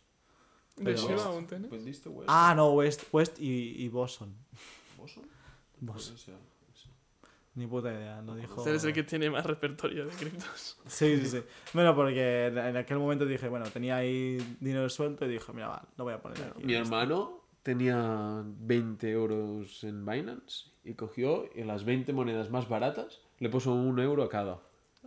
¿De 0.75 0.83
Pero- 0.83 0.97
Shiba 0.97 1.23
aún 1.25 1.47
tienes? 1.47 1.69
¿Vendiste 1.69 2.09
West? 2.09 2.29
Ah, 2.31 2.53
no, 2.55 2.71
West, 2.73 3.03
West 3.11 3.39
y, 3.39 3.83
y 3.83 3.89
Boson. 3.89 4.35
¿Boson? 4.97 5.23
Boson. 5.79 6.15
Ni 7.53 7.67
puta 7.67 7.91
idea, 7.91 8.21
lo 8.21 8.35
dijo. 8.35 8.65
Eres 8.65 8.85
el 8.85 8.93
que 8.93 9.03
tiene 9.03 9.29
más 9.29 9.45
repertorio 9.45 10.05
de 10.05 10.11
criptos. 10.11 10.77
Sí, 10.87 11.17
sí, 11.19 11.25
sí. 11.27 11.43
Bueno, 11.73 11.93
porque 11.95 12.45
en 12.47 12.77
aquel 12.77 12.97
momento 12.97 13.25
dije, 13.25 13.49
bueno, 13.49 13.65
tenía 13.69 13.97
ahí 13.97 14.37
dinero 14.61 14.89
suelto 14.89 15.25
y 15.25 15.29
dije, 15.29 15.51
mira, 15.51 15.67
va, 15.67 15.87
lo 15.97 16.05
voy 16.05 16.13
a 16.13 16.21
poner 16.21 16.41
aquí. 16.43 16.63
Mi 16.63 16.75
hermano 16.75 17.41
tenía 17.61 18.41
20 18.45 19.09
euros 19.11 19.83
en 19.83 20.05
Binance 20.05 20.71
y 20.85 20.93
cogió 20.93 21.49
y 21.53 21.63
las 21.63 21.83
20 21.83 22.13
monedas 22.13 22.49
más 22.49 22.69
baratas 22.69 23.19
le 23.39 23.49
puso 23.49 23.73
un 23.73 23.99
euro 23.99 24.23
a 24.23 24.29
cada. 24.29 24.61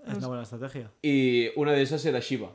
Es 0.06 0.18
una 0.18 0.26
buena 0.28 0.42
estrategia. 0.42 0.90
Y 1.02 1.48
una 1.56 1.72
de 1.72 1.82
esas 1.82 2.04
era 2.04 2.20
Shiba. 2.20 2.52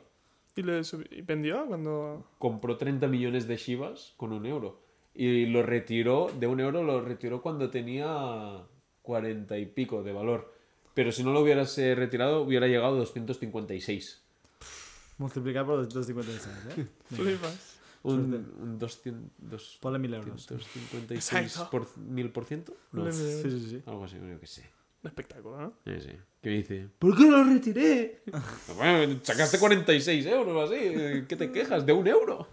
¿Y, 0.56 0.62
le 0.62 0.82
y 1.10 1.22
vendió 1.22 1.66
cuando...? 1.66 2.26
Compró 2.38 2.76
30 2.76 3.06
millones 3.06 3.46
de 3.46 3.56
Shibas 3.56 4.14
con 4.16 4.32
un 4.32 4.46
euro. 4.46 4.80
Y 5.14 5.46
lo 5.46 5.62
retiró, 5.62 6.30
de 6.38 6.46
un 6.46 6.60
euro 6.60 6.82
lo 6.82 7.00
retiró 7.02 7.42
cuando 7.42 7.70
tenía 7.70 8.62
40 9.02 9.58
y 9.58 9.66
pico 9.66 10.02
de 10.02 10.12
valor. 10.12 10.54
Pero 10.94 11.12
si 11.12 11.22
no 11.24 11.32
lo 11.32 11.40
hubieras 11.40 11.76
eh, 11.78 11.94
retirado, 11.94 12.42
hubiera 12.42 12.66
llegado 12.66 12.94
a 12.94 12.98
256. 12.98 14.22
Multiplicar 15.18 15.66
por 15.66 15.76
256, 15.84 16.78
¿eh? 16.78 16.86
Flipas. 17.14 17.76
Un, 18.02 18.32
un 18.60 18.78
200, 18.78 19.30
dos- 19.38 19.78
Ponle 19.80 19.98
mil 19.98 20.14
euros. 20.14 20.46
256 20.46 21.42
Exacto. 21.44 21.70
por 21.70 21.98
mil 21.98 22.30
por 22.30 22.46
ciento. 22.46 22.74
No, 22.92 23.02
Ponle 23.04 23.14
mil 23.16 23.26
Sí, 23.42 23.50
sí, 23.50 23.70
sí. 23.70 23.82
algo 23.86 24.04
así, 24.04 24.16
yo 24.16 24.40
que 24.40 24.46
sé. 24.46 24.64
Un 25.02 25.08
espectáculo, 25.08 25.60
¿no? 25.60 25.72
Sí, 25.84 26.00
sí. 26.00 26.12
¿Qué 26.42 26.50
dice? 26.50 26.88
¿Por 26.98 27.16
qué 27.16 27.24
lo 27.30 27.42
retiré? 27.44 28.22
bueno, 28.76 29.18
sacaste 29.22 29.58
46 29.58 30.26
euros 30.26 30.70
así. 30.70 31.24
¿Qué 31.28 31.36
te 31.36 31.50
quejas? 31.52 31.84
¿De 31.86 31.92
un 31.92 32.06
euro? 32.06 32.46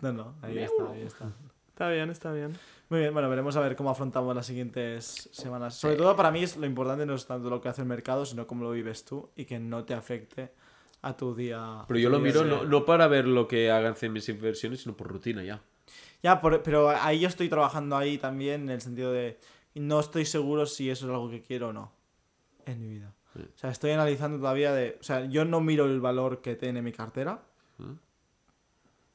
No, 0.00 0.12
no, 0.12 0.34
ahí 0.42 0.58
está, 0.58 0.82
euro. 0.82 0.92
ahí 0.92 1.02
está. 1.02 1.32
Está 1.68 1.90
bien, 1.90 2.10
está 2.10 2.32
bien. 2.32 2.52
Muy 2.88 3.00
bien, 3.00 3.12
bueno, 3.12 3.28
veremos 3.30 3.56
a 3.56 3.60
ver 3.60 3.76
cómo 3.76 3.90
afrontamos 3.90 4.34
las 4.34 4.46
siguientes 4.46 5.28
semanas. 5.32 5.74
Sobre 5.76 5.96
todo 5.96 6.14
para 6.16 6.30
mí 6.30 6.42
es 6.42 6.56
lo 6.56 6.66
importante 6.66 7.06
no 7.06 7.14
es 7.14 7.26
tanto 7.26 7.48
lo 7.48 7.60
que 7.60 7.68
hace 7.68 7.82
el 7.82 7.88
mercado, 7.88 8.26
sino 8.26 8.46
cómo 8.46 8.64
lo 8.64 8.70
vives 8.72 9.04
tú 9.04 9.30
y 9.36 9.44
que 9.44 9.58
no 9.58 9.84
te 9.84 9.94
afecte 9.94 10.52
a 11.02 11.16
tu 11.16 11.34
día. 11.34 11.84
Pero 11.88 12.00
yo 12.00 12.10
lo 12.10 12.18
miro 12.18 12.44
no, 12.44 12.64
no 12.64 12.84
para 12.84 13.06
ver 13.08 13.26
lo 13.26 13.46
que 13.48 13.70
hagan 13.70 13.94
en 14.00 14.12
mis 14.12 14.28
inversiones, 14.28 14.80
sino 14.82 14.96
por 14.96 15.08
rutina 15.08 15.42
ya. 15.42 15.62
Ya, 16.22 16.40
por- 16.42 16.62
pero 16.62 16.90
ahí 16.90 17.20
yo 17.20 17.28
estoy 17.28 17.48
trabajando 17.48 17.96
ahí 17.96 18.18
también 18.18 18.62
en 18.64 18.70
el 18.70 18.80
sentido 18.82 19.12
de 19.12 19.38
no 19.74 20.00
estoy 20.00 20.24
seguro 20.24 20.66
si 20.66 20.90
eso 20.90 21.06
es 21.06 21.10
algo 21.12 21.30
que 21.30 21.42
quiero 21.42 21.68
o 21.68 21.72
no 21.72 21.92
en 22.66 22.80
mi 22.80 22.88
vida. 22.88 23.14
Sí. 23.34 23.40
O 23.42 23.58
sea, 23.58 23.70
estoy 23.70 23.92
analizando 23.92 24.38
todavía 24.38 24.72
de... 24.72 24.96
O 25.00 25.02
sea, 25.04 25.24
yo 25.26 25.44
no 25.44 25.60
miro 25.60 25.84
el 25.86 26.00
valor 26.00 26.40
que 26.40 26.56
tiene 26.56 26.82
mi 26.82 26.92
cartera, 26.92 27.42
¿Mm? 27.78 27.92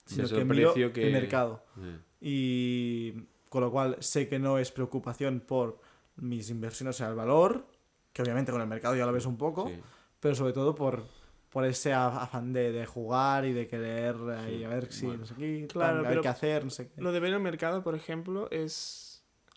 sino 0.06 0.28
que 0.30 0.46
miro 0.46 0.74
que- 0.74 1.08
el 1.08 1.14
mercado. 1.14 1.64
Eh. 1.82 2.00
Y 2.22 3.12
con 3.50 3.62
lo 3.62 3.72
cual 3.72 3.98
sé 4.00 4.28
que 4.28 4.40
no 4.40 4.58
es 4.58 4.72
preocupación 4.72 5.42
por 5.42 5.80
mis 6.18 6.50
inversiones, 6.50 6.96
o 6.96 6.98
sea, 6.98 7.10
el 7.10 7.16
valor, 7.16 7.66
que 8.14 8.22
obviamente 8.22 8.52
con 8.52 8.62
el 8.62 8.68
mercado 8.68 8.96
ya 8.96 9.06
lo 9.06 9.12
ves 9.12 9.26
un 9.26 9.38
poco, 9.38 9.68
Sí. 9.68 9.80
pero 10.20 10.34
sobre 10.36 10.54
todo 10.54 10.74
por, 10.76 11.04
por 11.50 11.66
ese 11.66 11.94
a- 11.94 12.08
afán 12.24 12.54
de, 12.54 12.72
de 12.72 12.86
jugar 12.86 13.46
y 13.46 13.54
de 13.54 13.68
querer 13.68 14.16
ahí 14.38 14.60
Sí, 14.60 14.64
a 14.64 14.70
ver 14.70 14.92
si 14.94 15.06
bueno. 15.06 15.22
no 15.22 15.26
sé 15.28 15.36
qué, 15.36 15.68
Claro, 15.68 15.88
tal, 15.88 15.98
a 15.98 16.02
ver 16.02 16.10
pero 16.12 16.22
qué 16.22 16.28
hacer, 16.30 16.64
no 16.64 16.70
sé 16.70 16.88
qué. 16.90 17.02
Lo 17.02 17.12
de 17.12 17.20
ver 17.20 17.34
el 17.34 17.40
mercado, 17.42 17.84
por 17.84 17.96
ejemplo, 17.96 18.50
es... 18.52 19.05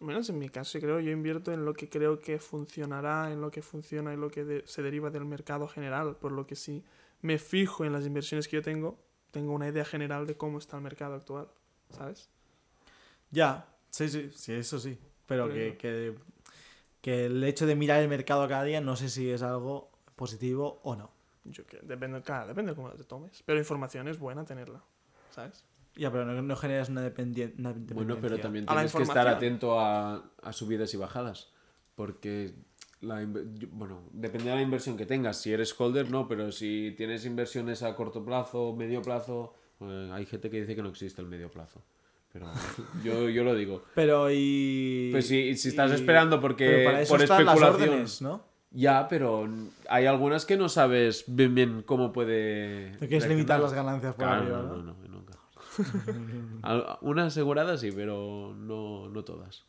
Menos 0.01 0.29
en 0.31 0.39
mi 0.39 0.49
caso, 0.49 0.79
yo 0.79 0.83
creo, 0.83 1.01
yo 1.01 1.11
invierto 1.11 1.53
en 1.53 1.65
lo 1.65 1.75
que 1.75 1.89
creo 1.89 2.21
que 2.21 2.39
funcionará, 2.39 3.33
en 3.33 3.41
lo 3.41 3.51
que 3.51 3.63
funciona 3.63 4.15
y 4.15 4.17
lo 4.17 4.31
que 4.31 4.45
de- 4.45 4.63
se 4.67 4.81
deriva 4.83 5.11
del 5.11 5.25
mercado 5.25 5.67
general. 5.67 6.17
Por 6.17 6.31
lo 6.33 6.47
que 6.47 6.55
si 6.55 6.85
me 7.21 7.39
fijo 7.39 7.85
en 7.85 7.93
las 7.93 8.07
inversiones 8.07 8.47
que 8.47 8.57
yo 8.57 8.63
tengo, 8.63 8.97
tengo 9.33 9.53
una 9.53 9.69
idea 9.69 9.85
general 9.85 10.27
de 10.27 10.37
cómo 10.37 10.59
está 10.59 10.77
el 10.77 10.83
mercado 10.85 11.15
actual. 11.15 11.49
¿Sabes? 11.91 12.29
Ya, 13.31 13.67
sí, 13.91 14.09
sí, 14.09 14.31
sí, 14.35 14.53
eso 14.53 14.79
sí. 14.79 14.99
Pero 15.27 15.49
que, 15.53 15.77
que, 15.77 16.15
que 17.01 17.27
el 17.27 17.43
hecho 17.45 17.67
de 17.67 17.75
mirar 17.75 18.01
el 18.01 18.09
mercado 18.09 18.47
cada 18.49 18.65
día 18.65 18.81
no 18.81 18.97
sé 18.97 19.09
si 19.09 19.31
es 19.31 19.43
algo 19.43 19.91
positivo 20.17 20.81
o 20.85 20.95
no. 20.97 21.11
Yo 21.45 21.67
que 21.67 21.79
depende, 21.83 22.23
claro, 22.23 22.47
depende 22.47 22.73
de 22.73 22.77
cómo 22.77 22.91
te 22.91 23.05
tomes. 23.05 23.43
Pero 23.45 23.59
información 23.59 24.07
es 24.09 24.19
buena 24.19 24.45
tenerla. 24.45 24.83
¿Sabes? 25.31 25.65
Ya, 25.97 26.11
pero 26.13 26.25
no, 26.25 26.41
no 26.43 26.57
generas 26.57 26.89
una, 26.89 27.01
una 27.01 27.11
Bueno, 27.11 27.73
dependencia. 27.75 28.21
pero 28.21 28.39
también 28.41 28.67
tienes 28.67 28.95
que 28.95 29.03
estar 29.03 29.27
atento 29.29 29.81
a, 29.81 30.31
a 30.43 30.53
subidas 30.53 30.93
y 30.95 30.97
bajadas. 30.97 31.49
Porque, 31.97 32.55
la, 33.01 33.27
bueno, 33.73 34.03
depende 34.13 34.51
de 34.51 34.57
la 34.57 34.63
inversión 34.63 34.97
que 34.97 35.07
tengas. 35.07 35.37
Si 35.41 35.53
eres 35.53 35.75
holder, 35.79 36.11
no, 36.11 36.29
pero 36.29 36.53
si 36.53 36.95
tienes 36.97 37.25
inversiones 37.27 37.83
a 37.83 37.97
corto 37.97 38.25
plazo, 38.25 38.75
medio 38.77 39.03
plazo, 39.03 39.55
eh, 39.81 40.11
hay 40.13 40.25
gente 40.27 40.49
que 40.51 40.61
dice 40.61 40.77
que 40.77 40.83
no 40.83 40.91
existe 40.91 41.21
el 41.21 41.27
medio 41.29 41.51
plazo. 41.51 41.83
Pero 42.33 42.47
yo, 43.05 43.29
yo 43.29 43.43
lo 43.43 43.55
digo. 43.57 43.83
Pero 43.97 44.29
y... 44.31 45.09
Pues 45.11 45.27
si, 45.27 45.57
si 45.57 45.71
estás 45.71 45.91
y- 45.91 45.95
esperando 45.95 46.41
porque 46.41 46.83
para 46.85 47.01
eso 47.03 47.15
por 47.15 47.23
están 47.23 47.45
las 47.45 47.55
especulación. 47.57 47.89
órdenes, 47.91 48.23
¿no? 48.23 48.47
Ya, 48.71 49.09
pero 49.09 49.49
hay 49.89 50.05
algunas 50.05 50.45
que 50.45 50.59
no 50.59 50.69
sabes 50.69 51.25
bien 51.27 51.55
bien 51.55 51.83
cómo 51.87 52.13
puede. 52.13 52.93
Te 52.99 53.09
quieres 53.09 53.27
limitar 53.29 53.59
las 53.61 53.73
ganancias 53.73 54.15
por 54.15 54.27
Claro, 54.27 54.43
arriba, 54.43 54.59
no, 54.59 54.77
¿no? 54.77 54.83
no, 54.83 55.09
no, 55.09 55.18
Una 57.03 57.27
asegurada 57.27 57.77
sí, 57.79 57.93
pero 57.93 58.55
no, 58.57 59.09
no 59.09 59.25
todas. 59.25 59.65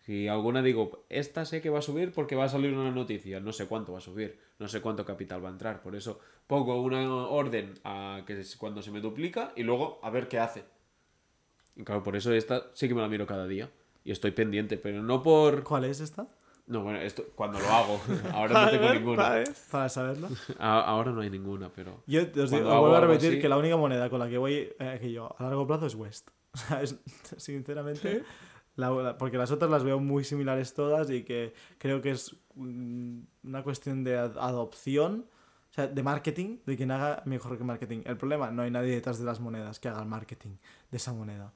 Si 0.00 0.28
alguna 0.28 0.62
digo, 0.62 1.04
esta 1.08 1.44
sé 1.44 1.60
que 1.60 1.70
va 1.70 1.80
a 1.80 1.82
subir 1.82 2.12
porque 2.12 2.34
va 2.34 2.44
a 2.44 2.48
salir 2.48 2.72
una 2.72 2.90
noticia, 2.90 3.38
no 3.38 3.52
sé 3.52 3.66
cuánto 3.66 3.92
va 3.92 3.98
a 3.98 4.02
subir, 4.02 4.38
no 4.58 4.66
sé 4.66 4.80
cuánto 4.80 5.04
capital 5.04 5.44
va 5.44 5.48
a 5.48 5.52
entrar, 5.52 5.82
por 5.82 5.94
eso 5.94 6.18
pongo 6.46 6.80
una 6.82 7.06
orden 7.26 7.74
a 7.84 8.22
que 8.26 8.40
es 8.40 8.56
cuando 8.56 8.82
se 8.82 8.90
me 8.90 9.00
duplica 9.00 9.52
y 9.56 9.62
luego 9.62 10.00
a 10.02 10.10
ver 10.10 10.26
qué 10.28 10.38
hace. 10.38 10.64
Y 11.76 11.84
claro, 11.84 12.02
por 12.02 12.16
eso 12.16 12.32
esta 12.32 12.70
sí 12.74 12.88
que 12.88 12.94
me 12.94 13.02
la 13.02 13.08
miro 13.08 13.26
cada 13.26 13.46
día 13.46 13.70
y 14.04 14.12
estoy 14.12 14.30
pendiente, 14.30 14.78
pero 14.78 15.02
no 15.02 15.22
por... 15.22 15.62
¿Cuál 15.62 15.84
es 15.84 16.00
esta? 16.00 16.26
No, 16.70 16.82
bueno, 16.84 17.00
esto 17.00 17.24
cuando 17.34 17.58
lo 17.58 17.66
hago, 17.68 18.00
ahora 18.32 18.64
no 18.64 18.70
tengo 18.70 18.84
vale, 18.86 18.98
ninguna. 19.00 19.22
vale. 19.22 19.44
Para 19.70 19.88
saberlo. 19.88 20.28
A- 20.58 20.80
Ahora 20.82 21.10
no 21.12 21.20
hay 21.20 21.28
ninguna, 21.30 21.68
pero... 21.68 22.02
Yo 22.06 22.22
os 22.22 22.50
digo, 22.50 22.68
os 22.68 22.78
vuelvo 22.80 22.94
a 22.96 23.00
repetir 23.00 23.32
así- 23.32 23.40
que 23.40 23.48
la 23.48 23.58
única 23.58 23.76
moneda 23.76 24.08
con 24.08 24.20
la 24.20 24.28
que 24.28 24.38
voy 24.38 24.70
eh, 24.78 24.98
que 25.00 25.10
yo 25.12 25.34
a 25.38 25.42
largo 25.42 25.66
plazo 25.66 25.86
es 25.86 25.94
West. 25.94 26.30
O 26.54 26.58
sea, 26.58 26.82
es- 26.82 26.96
sinceramente, 27.36 28.22
la- 28.76 28.90
la- 28.90 29.18
porque 29.18 29.36
las 29.36 29.50
otras 29.50 29.70
las 29.70 29.84
veo 29.84 29.98
muy 30.00 30.24
similares 30.24 30.72
todas 30.74 31.10
y 31.10 31.22
que 31.24 31.54
creo 31.78 32.00
que 32.00 32.12
es 32.12 32.36
una 32.56 33.62
cuestión 33.62 34.04
de 34.04 34.18
ad- 34.18 34.38
adopción, 34.38 35.26
o 35.70 35.72
sea, 35.72 35.86
de 35.86 36.02
marketing, 36.02 36.58
de 36.66 36.76
quien 36.76 36.90
haga 36.90 37.22
mejor 37.26 37.56
que 37.58 37.64
marketing. 37.64 38.02
El 38.04 38.16
problema, 38.16 38.50
no 38.50 38.62
hay 38.62 38.70
nadie 38.70 38.92
detrás 38.94 39.18
de 39.18 39.24
las 39.24 39.40
monedas 39.40 39.78
que 39.80 39.88
haga 39.88 40.00
el 40.02 40.08
marketing 40.08 40.56
de 40.90 40.96
esa 40.96 41.12
moneda. 41.12 41.52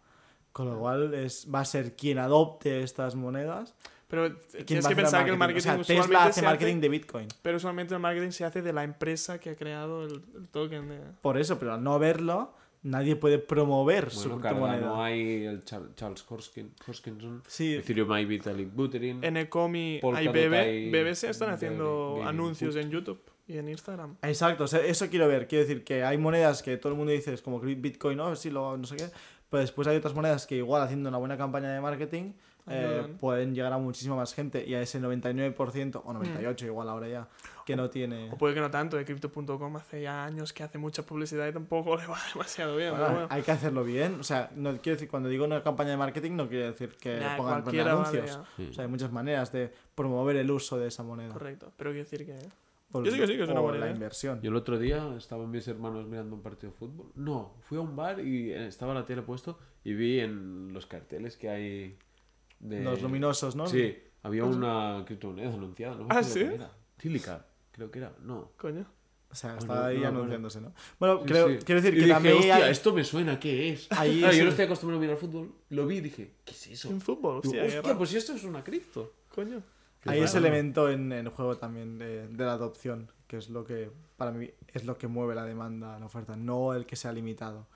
Con 0.53 0.69
lo 0.71 0.79
cual 0.79 1.15
es, 1.15 1.49
va 1.53 1.61
a 1.61 1.65
ser 1.65 1.97
quien 1.97 2.19
adopte 2.19 2.83
estas 2.83 3.17
monedas. 3.17 3.75
Pero 4.15 4.65
tienes 4.65 4.87
que 4.87 4.97
pensar 4.97 5.25
que 5.25 5.31
el 5.31 5.37
marketing 5.39 5.59
O 5.59 5.63
sea, 5.63 5.73
usualmente 5.79 6.03
Tesla 6.13 6.25
hace 6.27 6.43
marketing 6.43 6.73
hace, 6.75 6.81
de 6.81 6.89
Bitcoin. 6.89 7.29
pero 7.43 7.57
usualmente 7.57 7.95
el 7.95 8.01
marketing 8.01 8.31
se 8.31 8.45
hace 8.45 8.63
de 8.63 8.73
la 8.73 8.85
empresa 8.85 9.39
que 9.39 9.51
ha 9.51 9.57
creado 9.57 10.05
el, 10.05 10.23
el 10.37 10.49
token 10.49 10.89
de... 10.89 10.99
Por 11.21 11.39
eso, 11.39 11.59
pero 11.59 11.75
al 11.75 11.83
no 11.83 11.99
verlo, 11.99 12.53
nadie 12.83 13.17
puede 13.17 13.39
promover 13.39 14.11
su 14.11 14.29
Bueno, 14.29 14.41
criptomoneda. 14.43 14.81
Cardano 14.81 15.03
hay 15.03 15.45
el 15.47 15.65
Char- 15.65 15.95
Charles 15.97 16.25
Hoskin- 16.29 16.71
Hoskinson, 16.87 17.43
Sí, 17.47 17.75
Ethereum 17.75 18.13
hay 18.13 18.25
Vitalik 18.25 18.73
Buterin. 18.75 19.25
En 19.25 19.37
Ecomi 19.37 20.01
hay 20.15 20.29
BB, 20.29 20.91
BBC 20.91 21.25
están 21.31 21.51
haciendo 21.51 22.23
anuncios 22.25 22.75
Food. 22.75 22.83
en 22.83 22.91
YouTube 22.91 23.21
y 23.47 23.59
en 23.59 23.69
Instagram. 23.69 24.17
Exacto, 24.23 24.65
o 24.65 24.67
sea, 24.69 24.81
eso 24.81 25.09
quiero 25.11 25.29
ver. 25.29 25.47
Quiero 25.49 25.65
decir 25.67 25.85
que 25.85 26.03
hay 26.05 26.17
monedas 26.19 26.63
que 26.63 26.77
todo 26.77 26.93
el 26.93 26.99
mundo 26.99 27.13
dice, 27.13 27.33
es 27.35 27.43
como 27.43 27.61
Bitcoin, 27.61 28.17
¿no? 28.19 28.35
Sí, 28.37 28.51
lo, 28.51 28.77
no 28.77 28.87
sé 28.87 28.97
qué. 28.97 29.07
Pero 29.51 29.61
después 29.61 29.87
hay 29.87 29.97
otras 29.97 30.15
monedas 30.15 30.47
que 30.47 30.57
igual 30.57 30.83
haciendo 30.83 31.09
una 31.09 31.19
buena 31.19 31.37
campaña 31.37 31.73
de 31.73 31.81
marketing 31.81 32.33
eh, 32.67 33.15
pueden 33.21 33.55
llegar 33.55 33.73
a 33.73 33.79
muchísima 33.79 34.17
más 34.17 34.33
gente 34.35 34.65
y 34.67 34.75
a 34.75 34.81
ese 34.81 35.01
99% 35.01 36.01
o 36.05 36.15
98% 36.15 36.65
igual 36.65 36.89
ahora 36.89 37.09
ya 37.09 37.29
que 37.67 37.77
no 37.77 37.91
tiene... 37.91 38.31
O 38.33 38.39
puede 38.39 38.55
que 38.55 38.61
no 38.61 38.71
tanto, 38.71 38.97
de 38.97 39.05
Crypto.com 39.05 39.77
hace 39.77 40.03
ya 40.03 40.25
años 40.25 40.53
que 40.53 40.63
hace 40.63 40.79
mucha 40.79 41.05
publicidad 41.05 41.47
y 41.49 41.53
tampoco 41.53 41.97
le 41.99 42.07
va 42.07 42.19
demasiado 42.33 42.77
bien. 42.77 42.91
Bueno, 42.91 43.05
pero 43.07 43.19
bueno. 43.21 43.35
Hay 43.35 43.43
que 43.43 43.51
hacerlo 43.53 43.85
bien. 43.85 44.21
O 44.21 44.25
sea, 44.25 44.51
no 44.55 44.73
quiero 44.79 44.97
decir, 44.97 45.09
cuando 45.09 45.29
digo 45.29 45.45
una 45.45 45.63
campaña 45.63 45.91
de 45.91 45.97
marketing, 45.97 46.33
no 46.33 46.49
quiere 46.49 46.67
decir 46.67 46.91
que 47.01 47.21
Nah, 47.21 47.37
pongan 47.37 47.65
vale, 47.65 47.81
anuncios. 47.83 48.39
Sí. 48.57 48.69
O 48.71 48.73
sea, 48.73 48.85
hay 48.85 48.91
muchas 48.91 49.13
maneras 49.13 49.53
de 49.53 49.73
promover 49.95 50.37
el 50.37 50.51
uso 50.51 50.79
de 50.79 50.89
esa 50.89 51.03
moneda. 51.03 51.33
Correcto. 51.33 51.73
Pero 51.77 51.91
quiero 51.91 52.05
decir 52.05 52.27
que. 52.27 52.37
O, 52.93 53.03
Yo 53.03 53.11
sí 53.11 53.19
que 53.19 53.27
sí, 53.27 53.37
que 53.37 53.43
es 53.43 53.49
una 53.49 53.61
o 53.61 53.65
buena 53.65 53.79
la 53.79 53.87
idea. 53.87 53.95
inversión. 53.97 54.41
Yo 54.41 54.51
el 54.51 54.57
otro 54.57 54.79
día 54.79 55.15
estaban 55.17 55.51
mis 55.51 55.67
hermanos 55.67 56.07
mirando 56.07 56.37
un 56.37 56.43
partido 56.43 56.71
de 56.71 56.79
fútbol. 56.79 57.07
No, 57.17 57.55
fui 57.61 57.77
a 57.77 57.81
un 57.81 57.97
bar 57.97 58.21
y 58.21 58.53
eh, 58.53 58.69
estaba 58.69 58.95
la 58.95 59.05
tele 59.05 59.23
puesto 59.23 59.59
y 59.83 59.95
vi 59.95 60.21
en 60.21 60.73
los 60.73 60.87
carteles 60.87 61.37
que 61.37 61.49
hay 61.49 61.99
de... 62.61 62.83
Los 62.83 63.03
luminosos, 63.03 63.57
¿no? 63.57 63.67
Sí, 63.67 63.97
había 64.23 64.45
una 64.45 65.03
criptomoneda 65.07 65.53
anunciada. 65.53 65.97
No 65.97 66.07
¿Ah, 66.11 66.23
sí? 66.23 66.47
Tílica, 66.97 67.45
creo 67.73 67.91
que 67.91 67.99
era. 67.99 68.13
No. 68.23 68.53
Coño. 68.57 68.87
O 69.31 69.35
sea, 69.37 69.55
Ah, 69.55 69.59
está 69.59 69.75
no, 69.75 69.83
ahí 69.85 69.99
no, 69.99 70.07
anunciándose, 70.09 70.61
¿no? 70.61 70.73
Bueno, 71.01 71.19
Sí, 71.23 71.25
creo, 71.27 71.49
sí. 71.49 71.59
quiero 71.65 71.81
decir 71.83 71.95
Y 71.95 72.01
que 72.01 72.05
dije, 72.05 72.15
también 72.15 72.37
"Hostia, 72.37 72.55
hay- 72.57 72.71
esto 72.71 72.95
me 72.95 73.03
suena, 73.03 73.41
¿qué 73.41 73.71
es? 73.71 73.89
Ahí 73.91 74.21
Claro, 74.21 74.37
yo 74.37 74.45
no 74.45 74.51
estoy 74.51 74.65
acostumbrado 74.67 74.99
a 74.99 75.03
mirar 75.03 75.17
fútbol. 75.17 75.53
Lo 75.71 75.87
vi 75.89 75.97
y 75.97 76.01
dije, 76.03 76.31
¿qué 76.45 76.53
es 76.53 76.67
eso? 76.69 76.89
En 76.89 77.01
fútbol, 77.01 77.41
Digo, 77.43 77.55
hostia, 77.61 77.79
hostia, 77.81 77.99
pues 77.99 78.11
si 78.11 78.17
esto 78.17 78.33
es 78.35 78.45
una 78.45 78.63
cripto. 78.63 79.13
Coño. 79.35 79.61
Hay 80.07 80.21
ese 80.21 80.39
elemento 80.39 80.89
en 80.91 81.11
el 81.13 81.29
juego 81.31 81.57
también 81.57 81.99
de, 81.99 82.29
de 82.29 82.45
la 82.45 82.53
adopción, 82.53 83.11
que 83.27 83.39
es 83.39 83.49
lo 83.51 83.65
que 83.65 83.91
para 84.17 84.31
mí 84.31 84.51
es 84.73 84.85
lo 84.85 84.99
que 84.99 85.09
mueve 85.09 85.35
la 85.35 85.45
demanda, 85.45 85.99
la 85.99 86.07
oferta, 86.07 86.37
no 86.37 86.73
el 86.75 86.87
que 86.87 86.95
sea 86.95 87.11
limitado. 87.13 87.67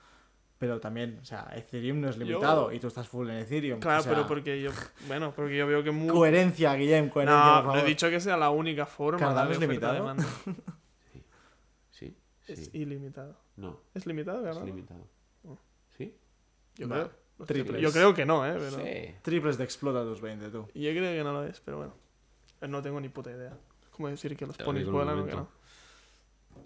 Pero 0.59 0.79
también, 0.81 1.17
o 1.21 1.25
sea, 1.25 1.49
Ethereum 1.55 2.01
no 2.01 2.09
es 2.09 2.17
Yo- 2.17 2.25
limitado 2.25 2.71
y 2.73 2.79
tú 2.81 2.87
estás 2.87 3.07
full 3.07 3.29
en 3.29 3.37
Ethereum. 3.37 3.79
Claro, 3.79 4.01
o 4.01 4.03
sea, 4.03 4.13
pero 4.13 4.27
porque 4.27 4.61
yo. 4.61 4.71
Bueno, 5.07 5.31
porque 5.33 5.55
yo 5.57 5.65
veo 5.65 5.81
que. 5.83 5.91
Mu... 5.91 6.09
Coherencia, 6.09 6.73
Guillem, 6.75 7.09
coherencia, 7.09 7.55
No, 7.61 7.63
por 7.63 7.73
no 7.75 7.79
he 7.79 7.85
dicho 7.85 8.09
que 8.09 8.19
sea 8.19 8.35
la 8.35 8.49
única 8.49 8.85
forma. 8.85 9.19
¿Cardano 9.19 9.47
de 9.47 9.53
es 9.55 9.59
limitado? 9.61 9.93
demanda. 9.95 10.25
Sí, 11.91 12.15
sí. 12.45 12.53
Es 12.53 12.75
ilimitado. 12.75 13.35
No, 13.55 13.79
¿Es 13.93 14.05
limitado, 14.05 14.39
es 14.39 14.45
Cardano? 14.45 14.65
limitado. 14.65 15.07
Oh. 15.45 15.57
¿Sí? 15.97 16.15
Yo 16.75 16.87
No, 16.87 16.95
creo. 16.95 17.11
no 17.37 17.45
sé, 17.45 17.53
triples. 17.53 17.81
Yo 17.81 17.91
creo 17.91 18.13
que 18.13 18.25
no, 18.25 18.45
¿eh? 18.45 18.55
Pero... 18.57 18.71
Sí. 18.77 19.15
Triples 19.21 19.57
de 19.57 19.63
Explota 19.63 19.99
220, 19.99 20.49
tú. 20.49 20.67
Yo 20.73 20.91
creo 20.91 21.13
que 21.17 21.23
no 21.23 21.33
lo 21.33 21.43
es, 21.45 21.59
pero 21.61 21.77
bueno. 21.77 21.93
Eh, 22.61 22.67
No 22.67 22.81
tengo 22.81 22.99
ni 23.01 23.09
puta 23.09 23.31
idea. 23.31 23.57
Es 23.83 23.89
como 23.89 24.07
decir 24.09 24.35
que 24.37 24.45
los 24.45 24.57
ponis 24.57 24.87
vuelan 24.89 25.19
o 25.19 25.25
que 25.25 25.35
no. 25.35 25.47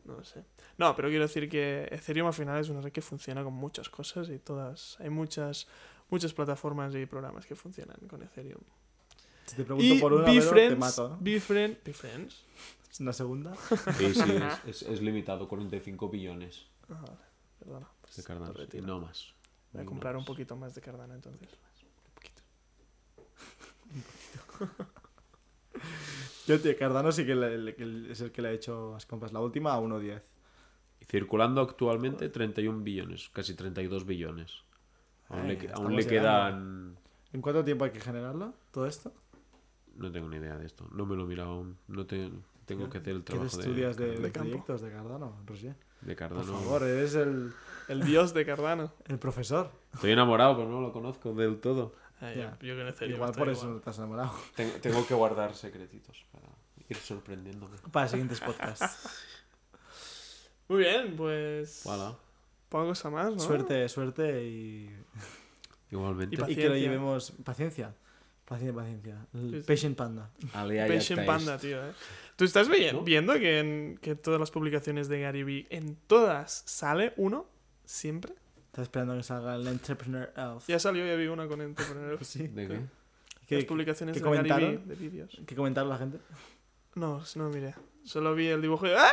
No 0.06 0.13
lo 0.17 0.23
sé. 0.23 0.43
No, 0.77 0.95
pero 0.95 1.10
quiero 1.10 1.23
decir 1.23 1.49
que 1.49 1.88
Ethereum 1.91 2.27
al 2.27 2.34
final 2.34 2.60
es 2.60 2.69
una 2.69 2.82
red 2.82 2.91
que 2.91 3.01
funciona 3.01 3.43
con 3.43 3.53
muchas 3.53 3.89
cosas 3.89 4.29
y 4.29 4.39
todas. 4.39 4.97
Hay 4.99 5.10
muchas 5.10 5.67
muchas 6.10 6.34
plataformas 6.34 6.93
y 6.95 7.06
programas 7.06 7.45
que 7.45 7.56
funcionan 7.56 7.97
con 8.08 8.21
Ethereum. 8.21 8.62
Si 9.45 9.56
te 9.56 9.63
pregunto 9.63 9.93
Y 9.93 9.99
por 9.99 10.13
una, 10.13 10.25
te 10.25 10.75
mato, 10.75 11.10
¿no? 11.10 11.19
Befriend- 11.19 11.77
Befriends. 11.84 12.43
¿Es 12.91 12.99
una 12.99 13.12
segunda? 13.13 13.56
Sí, 13.97 14.13
sí, 14.13 14.21
es, 14.67 14.82
es, 14.84 14.89
es 14.89 15.01
limitado, 15.01 15.47
45 15.47 16.10
billones 16.10 16.65
Ah, 16.89 17.01
vale, 17.01 17.17
perdona. 17.60 17.88
pues 18.01 18.15
de 18.17 18.23
Cardano. 18.23 18.53
no 18.84 18.99
más. 18.99 19.34
Voy 19.71 19.79
a 19.82 19.84
No 19.84 19.89
comprar 19.89 20.15
un 20.15 20.25
poquito 20.25 20.56
más 20.56 20.75
de 20.75 20.82
Cardano 20.82 21.15
entonces. 21.15 21.49
Yo, 26.47 26.60
tío, 26.60 26.75
Cardano 26.77 27.12
sí 27.12 27.25
que 27.25 27.36
le- 27.36 27.58
le- 27.58 28.12
es 28.12 28.21
el 28.21 28.32
que 28.32 28.41
le 28.41 28.49
ha 28.49 28.51
hecho 28.51 28.91
las 28.93 29.06
compras. 29.06 29.32
La 29.34 29.39
última 29.39 29.73
a 29.73 29.79
1.10. 29.79 30.21
Y 31.01 31.06
circulando 31.06 31.62
actualmente 31.62 32.29
31 32.29 32.84
billones, 32.84 33.29
casi 33.34 33.53
32 33.56 34.06
billones. 34.06 34.51
Aún, 35.29 35.41
Ay, 35.49 35.58
le, 35.60 35.71
aún 35.73 35.95
le 35.95 36.06
quedan... 36.06 36.97
¿En 37.32 37.41
cuánto 37.41 37.63
tiempo 37.63 37.86
hay 37.86 37.91
que 37.91 37.99
generarlo? 37.99 38.53
¿Todo 38.71 38.86
esto? 38.86 39.12
No 39.95 40.12
tengo 40.12 40.29
ni 40.29 40.38
idea 40.38 40.58
de 40.58 40.65
esto. 40.65 40.88
No 40.91 41.06
me 41.06 41.15
lo 41.15 41.23
he 41.23 41.27
mirado 41.27 41.51
aún. 41.51 41.77
No 41.88 42.06
te- 42.06 42.32
tengo 42.65 42.89
que 42.89 42.97
hacer 42.99 43.13
el 43.15 43.23
¿Qué 43.23 43.34
trabajo 43.34 43.58
de, 43.58 43.63
estudias 43.63 43.97
de, 43.97 44.12
de 44.12 44.19
de 44.19 44.29
proyectos 44.32 44.82
de 44.82 44.91
Cardano, 44.91 45.36
Roger? 45.45 45.75
de 46.01 46.08
Por 46.08 46.15
Cardano. 46.15 46.43
favor, 46.43 46.84
eres 46.84 47.15
el, 47.15 47.53
El 47.88 48.01
dios 48.06 48.34
de 48.34 48.45
Cardano. 48.45 48.91
el 49.08 49.17
profesor. 49.19 49.71
Estoy 49.93 50.12
enamorado, 50.12 50.56
pero 50.58 50.69
no 50.69 50.82
lo 50.82 50.91
conozco 50.93 51.34
del 51.34 51.60
todo. 51.60 51.93
Eh, 52.21 52.34
Ya. 52.38 52.58
Yo, 52.60 52.67
yo 52.67 52.78
con 52.78 52.88
Ethereum 52.88 53.15
Igual 53.15 53.32
por 53.34 53.49
eso 53.49 53.82
te 53.84 53.89
has 53.89 53.97
enamorado. 53.97 54.32
Tengo, 54.56 54.73
tengo 54.82 55.06
que 55.08 55.13
guardar 55.13 55.54
secretitos 55.56 56.23
para 56.32 56.47
ir 56.89 56.97
sorprendiéndome. 56.97 57.78
Para 57.91 58.08
siguientes 58.08 58.39
podcasts. 58.39 58.99
Muy 60.67 60.80
bien, 60.80 61.15
pues. 61.15 61.82
Voilà. 61.84 62.15
Poca 62.69 62.86
cosa 62.86 63.10
más, 63.10 63.34
¿no? 63.34 63.39
Suerte, 63.39 63.88
suerte 63.89 64.43
y, 64.45 64.89
Igualmente. 65.91 66.36
Y 66.36 66.39
y 66.39 66.39
que 66.39 66.43
lo 66.43 66.47
Paciencia. 66.69 66.76
llevemos. 66.76 67.32
Paciencia. 67.43 67.93
Paciencia, 68.45 68.73
paciencia. 68.76 69.28
El 69.34 69.41
Sí, 69.41 69.52
sí. 69.62 69.63
Patient 69.67 69.97
Panda. 69.97 70.30
Patient. 70.52 71.26
Panda, 71.26 71.58
tío, 71.58 71.86
¿eh? 71.88 71.91
¿Tú 72.36 72.45
estás 72.45 72.67
vi- 72.67 72.91
¿No? 72.91 73.02
viendo 73.04 73.34
que, 73.36 73.60
en, 73.60 73.97
que 74.02 74.15
todas 74.15 74.39
las 74.39 74.52
publicaciones 74.52 75.08
de 75.08 75.21
Gary 75.21 75.43
Vee, 75.43 75.67
en 75.69 75.95
todas 76.08 76.63
sale 76.65 77.13
uno? 77.17 77.47
¿Siempre? 77.86 78.34
Estás 78.73 78.83
esperando 78.86 79.15
que 79.15 79.21
salga 79.21 79.53
el 79.55 79.67
Entrepreneur 79.67 80.33
Elf. 80.36 80.65
Ya 80.67 80.79
salió, 80.79 81.05
ya 81.05 81.13
vi 81.13 81.27
una 81.27 81.47
con 81.47 81.62
Entrepreneur. 81.62 82.17
Sí. 82.25 82.47
¿De 82.47 82.67
qué? 82.67 82.79
¿Qué, 83.45 83.55
Las 83.57 83.65
publicaciones 83.65 84.13
qué 84.15 84.19
de 84.19 84.25
Gary 84.25 84.49
comentaron? 84.49 84.88
de 84.88 84.95
vídeos. 84.95 85.41
¿Qué 85.45 85.55
comentaron 85.55 85.89
la 85.91 85.97
gente? 85.99 86.17
No, 86.95 87.21
no 87.36 87.49
miré. 87.49 87.75
Solo 88.03 88.33
vi 88.33 88.47
el 88.47 88.63
dibujo 88.63 88.88
y... 88.88 88.89
¡Ah! 88.97 89.12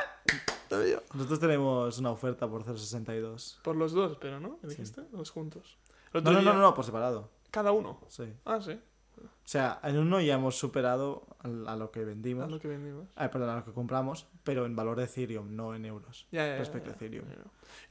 Lo 0.70 0.80
vi 0.80 0.92
yo. 0.92 1.02
Nosotros 1.12 1.40
tenemos 1.40 1.98
una 1.98 2.10
oferta 2.10 2.48
por 2.48 2.64
0.62. 2.64 3.58
Por 3.60 3.76
los 3.76 3.92
dos, 3.92 4.16
pero 4.18 4.40
¿no? 4.40 4.58
¿Me 4.62 4.70
dijiste? 4.70 5.02
Los 5.12 5.28
juntos. 5.30 5.76
No, 6.14 6.22
no, 6.22 6.32
no, 6.32 6.40
día- 6.40 6.52
no, 6.54 6.58
no, 6.58 6.72
por 6.74 6.86
separado. 6.86 7.28
Cada 7.50 7.72
uno. 7.72 8.00
Sí. 8.08 8.32
Ah, 8.46 8.62
sí. 8.62 8.80
O 9.24 9.48
sea, 9.50 9.80
en 9.82 9.98
uno 9.98 10.20
ya 10.20 10.34
hemos 10.34 10.56
superado 10.56 11.26
a 11.66 11.76
lo 11.76 11.90
que 11.90 12.00
A 12.00 12.04
vendimos. 12.04 12.50
lo 12.50 12.60
que 12.60 12.68
vendimos. 12.68 13.08
Ah, 13.16 13.30
perdón, 13.30 13.50
a 13.50 13.56
lo 13.56 13.64
que 13.64 13.72
compramos, 13.72 14.26
pero 14.44 14.64
en 14.66 14.76
valor 14.76 14.96
de 14.98 15.04
Ethereum, 15.04 15.54
no 15.56 15.74
en 15.74 15.84
euros. 15.86 16.26
Ya, 16.30 16.46
ya, 16.46 16.58
Respecto 16.58 16.86
ya. 16.88 16.92
a 16.92 16.96
Ethereum. 16.96 17.26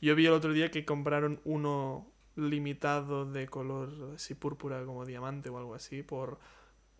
Yo 0.01 0.15
vi 0.15 0.25
el 0.25 0.33
otro 0.33 0.53
día 0.53 0.71
que 0.71 0.85
compraron 0.85 1.41
uno 1.43 2.07
limitado 2.35 3.29
de 3.29 3.47
color 3.47 4.13
así 4.15 4.33
púrpura 4.35 4.85
como 4.85 5.05
diamante 5.05 5.49
o 5.49 5.57
algo 5.57 5.75
así 5.75 6.03
por 6.03 6.39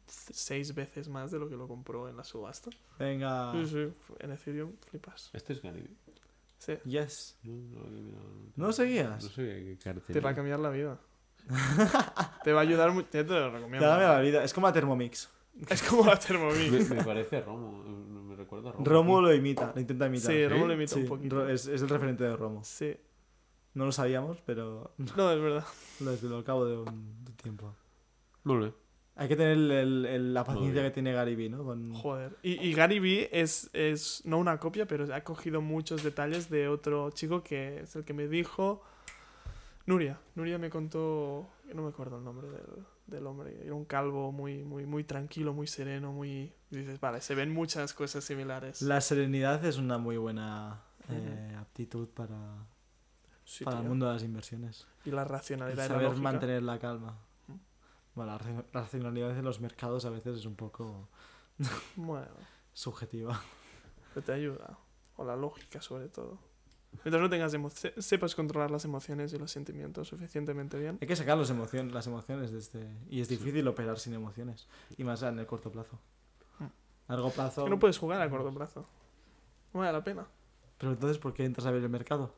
seis 0.07 0.73
veces 0.75 1.07
más 1.07 1.31
de 1.31 1.39
lo 1.39 1.47
que 1.49 1.55
lo 1.55 1.67
compró 1.67 2.09
en 2.09 2.17
la 2.17 2.23
subasta. 2.23 2.69
Venga. 2.97 3.51
Sí, 3.53 3.65
sí, 3.67 3.93
en 4.19 4.31
Ethereum 4.31 4.73
flipas. 4.89 5.29
Este 5.33 5.53
es 5.53 5.61
Gary. 5.61 5.87
Sí, 6.57 6.73
Yes. 6.83 7.37
No, 7.43 7.53
no 7.53 7.89
nunca. 7.89 8.53
¿No 8.57 8.67
lo 8.67 8.73
seguías? 8.73 9.23
No 9.23 9.29
sabía 9.29 9.53
qué 9.55 9.77
cartel. 9.81 10.13
te 10.13 10.19
va 10.19 10.31
a 10.31 10.35
cambiar 10.35 10.59
la 10.59 10.69
vida. 10.71 10.99
Te 12.43 12.53
va 12.53 12.59
a 12.59 12.63
ayudar 12.63 12.91
mucho. 12.91 13.07
Te 13.09 13.23
lo 13.23 13.51
recomiendo. 13.51 13.79
Te 13.79 13.85
da 13.85 14.13
la 14.15 14.21
vida. 14.21 14.43
Es 14.43 14.53
como 14.53 14.67
la 14.67 14.73
Thermomix. 14.73 15.29
Es 15.69 15.83
como 15.83 16.05
la 16.05 16.17
Thermomix. 16.17 16.89
Me, 16.89 16.95
me 16.95 17.03
parece 17.03 17.41
Romo. 17.41 17.83
eh, 17.85 17.89
Me 18.29 18.35
recuerda 18.35 18.69
a 18.69 18.73
Romo. 18.73 18.85
Romo 18.85 19.21
lo 19.21 19.33
imita, 19.33 19.71
lo 19.75 19.81
intenta 19.81 20.07
imitar. 20.07 20.31
Sí, 20.31 20.47
Romo 20.47 20.67
lo 20.67 20.73
imita 20.73 20.93
Sí, 20.95 21.01
un 21.01 21.07
poquito. 21.07 21.49
Es, 21.49 21.67
es 21.67 21.81
el 21.81 21.89
referente 21.89 22.23
de 22.23 22.35
Romo. 22.35 22.63
Sí. 22.63 22.95
No 23.73 23.85
lo 23.85 23.91
sabíamos, 23.91 24.41
pero 24.45 24.93
No, 25.15 25.31
es 25.31 25.41
verdad. 25.41 25.65
lo 25.99 26.11
desveló 26.11 26.37
al 26.37 26.43
cabo 26.43 26.65
de 26.65 26.77
un 26.77 27.25
de 27.25 27.31
tiempo. 27.33 27.75
Bé. 28.43 28.73
Hay 29.15 29.27
que 29.27 29.35
tener 29.35 29.51
el- 29.51 29.71
el- 29.71 30.05
el- 30.05 30.33
la 30.33 30.45
paciencia 30.45 30.81
que 30.81 30.91
tiene 30.91 31.11
Gary 31.11 31.35
Vee, 31.35 31.49
¿no? 31.49 31.63
Con... 31.65 31.93
Joder. 31.93 32.37
Y, 32.41 32.53
y 32.65 32.73
Gary 32.73 32.99
Vee 32.99 33.29
es, 33.33 33.69
es 33.73 34.21
no 34.23 34.37
una 34.37 34.57
copia, 34.59 34.87
pero 34.87 35.13
ha 35.13 35.21
cogido 35.25 35.59
muchos 35.61 36.03
detalles 36.03 36.49
de 36.49 36.69
otro 36.69 37.09
chico 37.11 37.43
que 37.43 37.81
es 37.81 37.95
el 37.97 38.05
que 38.05 38.13
me 38.13 38.27
dijo. 38.29 38.81
Nuria. 39.89 40.19
Nuria 40.35 40.59
me 40.59 40.69
contó. 40.69 41.49
No 41.73 41.81
me 41.81 41.89
acuerdo 41.89 42.19
el 42.19 42.23
nombre 42.23 42.47
del, 42.47 42.85
del 43.07 43.25
hombre. 43.25 43.59
Era 43.65 43.73
un 43.73 43.85
calvo 43.85 44.31
muy, 44.31 44.63
muy, 44.63 44.85
muy 44.85 45.03
tranquilo, 45.03 45.51
muy 45.51 45.65
sereno, 45.65 46.11
muy. 46.11 46.53
Dices, 46.69 46.99
vale, 46.99 47.21
se 47.21 47.33
ven 47.33 47.51
muchas 47.51 47.95
cosas 47.95 48.23
similares. 48.23 48.83
La 48.83 49.01
serenidad 49.01 49.65
es 49.65 49.77
una 49.79 49.97
muy 49.97 50.17
buena 50.17 50.83
eh, 51.09 51.55
aptitud 51.59 52.07
para, 52.09 52.37
Sí, 53.45 53.63
para 53.63 53.79
el 53.79 53.87
mundo 53.87 54.05
de 54.05 54.13
las 54.13 54.21
inversiones. 54.23 54.87
Y 55.05 55.09
la 55.09 55.23
racionalidad 55.23 55.87
saber 55.87 56.15
mantener 56.17 56.61
la 56.61 56.77
calma. 56.77 57.17
Bueno, 58.13 58.31
la 58.33 58.63
racionalidad 58.71 59.33
de 59.33 59.41
los 59.41 59.59
mercados 59.59 60.05
a 60.05 60.11
veces 60.11 60.37
es 60.37 60.45
un 60.45 60.55
poco 60.55 61.09
Bueno, 61.95 62.27
subjetiva. 62.73 63.41
pero 64.13 64.23
te 64.23 64.33
ayuda. 64.33 64.77
O 65.15 65.25
la 65.25 65.35
lógica, 65.35 65.81
sobre 65.81 66.09
todo. 66.09 66.37
Mientras 67.03 67.21
no 67.21 67.29
tengas 67.29 67.55
sepas 67.99 68.35
controlar 68.35 68.71
las 68.71 68.83
emociones 68.83 69.31
y 69.33 69.37
los 69.37 69.51
sentimientos 69.51 70.07
suficientemente 70.07 70.77
bien. 70.77 70.97
Hay 70.99 71.07
que 71.07 71.15
sacar 71.15 71.37
los 71.37 71.51
emocion- 71.51 71.91
las 71.91 72.07
emociones 72.07 72.51
de 72.51 72.59
este... 72.59 72.89
Y 73.09 73.21
es 73.21 73.29
difícil 73.29 73.67
operar 73.67 73.99
sin 73.99 74.13
emociones. 74.13 74.67
Y 74.97 75.03
más 75.03 75.21
en 75.21 75.39
el 75.39 75.45
corto 75.45 75.71
plazo. 75.71 75.99
Mm. 76.57 76.63
A 77.07 77.13
largo 77.13 77.29
plazo... 77.31 77.63
Que 77.63 77.69
no 77.69 77.79
puedes 77.79 77.97
jugar 77.97 78.21
a 78.21 78.29
corto 78.29 78.51
plazo. 78.53 78.87
No 79.73 79.81
vale 79.81 79.93
la 79.93 80.03
pena. 80.03 80.27
Pero 80.77 80.93
entonces, 80.93 81.19
¿por 81.19 81.33
qué 81.33 81.45
entras 81.45 81.67
a 81.67 81.71
ver 81.71 81.83
el 81.83 81.89
mercado? 81.89 82.33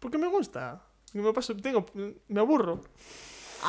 Porque 0.00 0.18
me 0.18 0.26
gusta. 0.26 0.82
Me, 1.14 1.32
paso, 1.32 1.56
tengo, 1.56 1.86
me 2.28 2.40
aburro. 2.40 2.80
Ah, 3.62 3.68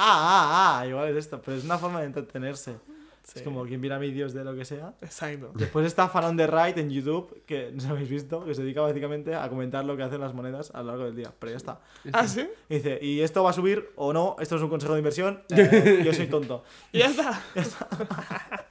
ah, 0.76 0.80
ah, 0.80 0.88
igual 0.88 1.10
es 1.10 1.18
esto. 1.18 1.42
Pero 1.42 1.58
es 1.58 1.64
una 1.64 1.78
forma 1.78 2.00
de 2.00 2.08
entretenerse. 2.08 2.78
Sí. 3.24 3.40
Es 3.40 3.42
como 3.44 3.64
quien 3.66 3.80
mira 3.80 3.98
vídeos 4.00 4.34
de 4.34 4.44
lo 4.44 4.54
que 4.54 4.66
sea. 4.66 4.96
Exacto. 5.02 5.52
Después 5.56 5.86
está 5.86 6.10
Fan 6.10 6.26
on 6.26 6.36
the 6.38 6.46
Right 6.46 6.78
en 6.78 6.90
YouTube, 6.90 7.42
que 7.46 7.72
no 7.74 7.90
habéis 7.90 8.10
visto, 8.10 8.44
que 8.44 8.54
se 8.54 8.62
dedica 8.64 8.82
básicamente 8.82 9.34
a 9.34 9.48
comentar 9.50 9.86
lo 9.86 9.96
que 9.96 10.04
hacen 10.04 10.20
las 10.20 10.34
monedas 10.34 10.72
a 10.76 10.82
lo 10.82 10.88
largo 10.90 11.06
del 11.06 11.16
día. 11.16 11.34
Pero 11.40 11.52
ya 11.52 11.58
está. 11.58 11.80
Ah, 12.12 12.28
sí. 12.28 12.46
Y 12.70 12.76
dice, 12.76 13.00
¿y 13.02 13.22
esto 13.22 13.42
va 13.44 13.52
a 13.52 13.54
subir 13.54 13.92
o 13.96 14.12
no? 14.12 14.36
Esto 14.40 14.58
es 14.58 14.62
un 14.62 14.70
consejo 14.70 14.94
de 14.94 15.00
inversión. 15.00 15.42
Eh, 15.56 16.02
yo 16.04 16.14
soy 16.14 16.28
tonto. 16.28 16.64
Y 16.92 17.00
ya 17.00 17.08
está. 17.08 17.42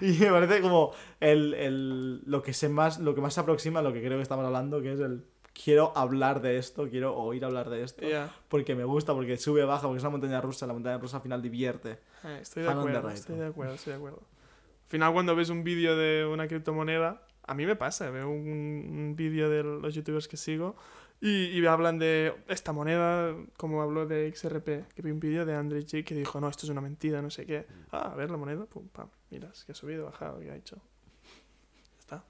Y 0.00 0.12
me 0.18 0.30
parece 0.30 0.60
como 0.60 0.92
el, 1.20 1.54
el- 1.54 2.20
lo, 2.26 2.42
que 2.42 2.52
se 2.52 2.68
más, 2.68 2.98
lo 2.98 3.14
que 3.14 3.20
más 3.22 3.32
se 3.34 3.40
aproxima 3.40 3.80
a 3.80 3.82
lo 3.82 3.92
que 3.94 4.00
creo 4.02 4.18
que 4.18 4.22
estamos 4.22 4.44
hablando, 4.44 4.82
que 4.82 4.92
es 4.92 5.00
el 5.00 5.24
quiero 5.54 5.96
hablar 5.96 6.42
de 6.42 6.58
esto, 6.58 6.88
quiero 6.88 7.16
oír 7.16 7.44
hablar 7.44 7.70
de 7.70 7.82
esto. 7.82 8.06
Ya. 8.06 8.34
Porque 8.48 8.74
me 8.74 8.84
gusta, 8.84 9.14
porque 9.14 9.38
sube, 9.38 9.64
baja, 9.64 9.86
porque 9.86 9.98
es 9.98 10.02
una 10.02 10.10
montaña 10.10 10.40
rusa. 10.40 10.66
La 10.66 10.74
montaña 10.74 10.98
rusa 10.98 11.18
al 11.18 11.22
final 11.22 11.40
divierte. 11.40 11.98
Eh, 12.24 12.38
estoy 12.42 12.62
de 12.62 12.68
Fan 12.68 12.76
the 12.76 12.88
acuerdo, 12.88 13.10
estoy 13.10 13.36
de 13.36 13.46
acuerdo, 13.46 13.74
estoy 13.74 13.92
de 13.92 13.96
acuerdo. 13.96 14.18
Al 14.18 14.90
final, 14.90 15.12
cuando 15.12 15.34
ves 15.34 15.48
un 15.48 15.64
vídeo 15.64 15.96
de 15.96 16.26
una 16.26 16.46
criptomoneda, 16.46 17.22
a 17.46 17.54
mí 17.54 17.64
me 17.64 17.76
pasa, 17.76 18.10
veo 18.10 18.28
un, 18.28 18.36
un 18.36 19.14
vídeo 19.16 19.48
de 19.48 19.62
los 19.62 19.94
youtubers 19.94 20.28
que 20.28 20.36
sigo 20.36 20.76
y, 21.20 21.58
y 21.58 21.66
hablan 21.66 21.98
de 21.98 22.34
esta 22.48 22.72
moneda, 22.72 23.34
como 23.56 23.80
habló 23.82 24.06
de 24.06 24.30
XRP, 24.34 24.88
que 24.94 25.02
vi 25.02 25.10
un 25.10 25.20
vídeo 25.20 25.46
de 25.46 25.54
Andre 25.54 25.80
G 25.80 26.04
que 26.04 26.14
dijo, 26.14 26.40
no, 26.40 26.48
esto 26.48 26.66
es 26.66 26.70
una 26.70 26.80
mentira, 26.80 27.22
no 27.22 27.30
sé 27.30 27.46
qué. 27.46 27.66
Ah, 27.90 28.12
a 28.12 28.14
ver 28.14 28.30
la 28.30 28.36
moneda, 28.36 28.66
pum, 28.66 28.88
pam, 28.88 29.08
miras, 29.30 29.64
que 29.64 29.72
ha 29.72 29.74
subido, 29.74 30.04
bajado, 30.04 30.40
que 30.40 30.50
ha 30.50 30.56
hecho. 30.56 30.76
Ya 30.76 31.98
está. 31.98 32.24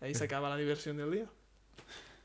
Ahí 0.00 0.14
se 0.14 0.24
acaba 0.24 0.48
la 0.48 0.56
diversión 0.56 0.96
del 0.98 1.10
día. 1.10 1.26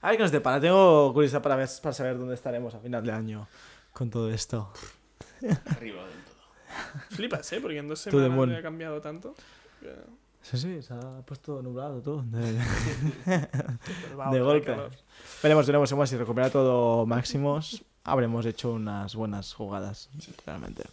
A 0.02 0.10
ver 0.10 0.18
qué 0.18 0.24
nos 0.24 0.32
depara. 0.32 0.60
Tengo 0.60 1.12
curiosidad 1.14 1.42
para, 1.42 1.56
ver, 1.56 1.68
para 1.82 1.94
saber 1.94 2.18
dónde 2.18 2.36
estaremos 2.36 2.74
a 2.76 2.80
final 2.80 3.04
de 3.04 3.12
año 3.12 3.48
con 3.94 4.10
todo 4.10 4.30
esto. 4.32 4.72
Arriba 5.76 6.04
del 6.04 6.24
todo. 6.24 6.38
Flipas, 7.12 7.52
¿eh? 7.54 7.60
Porque 7.62 7.78
en 7.80 7.88
dos 7.88 8.04
To 8.04 8.12
the 8.12 8.24
semanas 8.26 8.50
ya 8.54 8.60
ha 8.60 8.62
cambiado 8.62 9.02
tanto. 9.02 9.34
que- 9.80 9.96
Sí, 10.44 10.56
sí, 10.58 10.82
se 10.82 10.94
ha 10.94 11.00
puesto 11.26 11.62
nublado 11.62 12.00
todo. 12.02 12.24
De, 12.32 12.40
de 14.32 14.40
golpe. 14.42 14.72
veremos, 15.44 15.66
veremos, 15.68 15.90
veremos 15.90 16.10
si 16.10 16.16
recupera 16.16 16.50
todo 16.50 17.06
máximos. 17.06 17.84
Habremos 18.06 18.46
hecho 18.46 18.72
unas 18.72 19.14
buenas 19.16 19.54
jugadas, 19.54 20.10
realmente. 20.46 20.84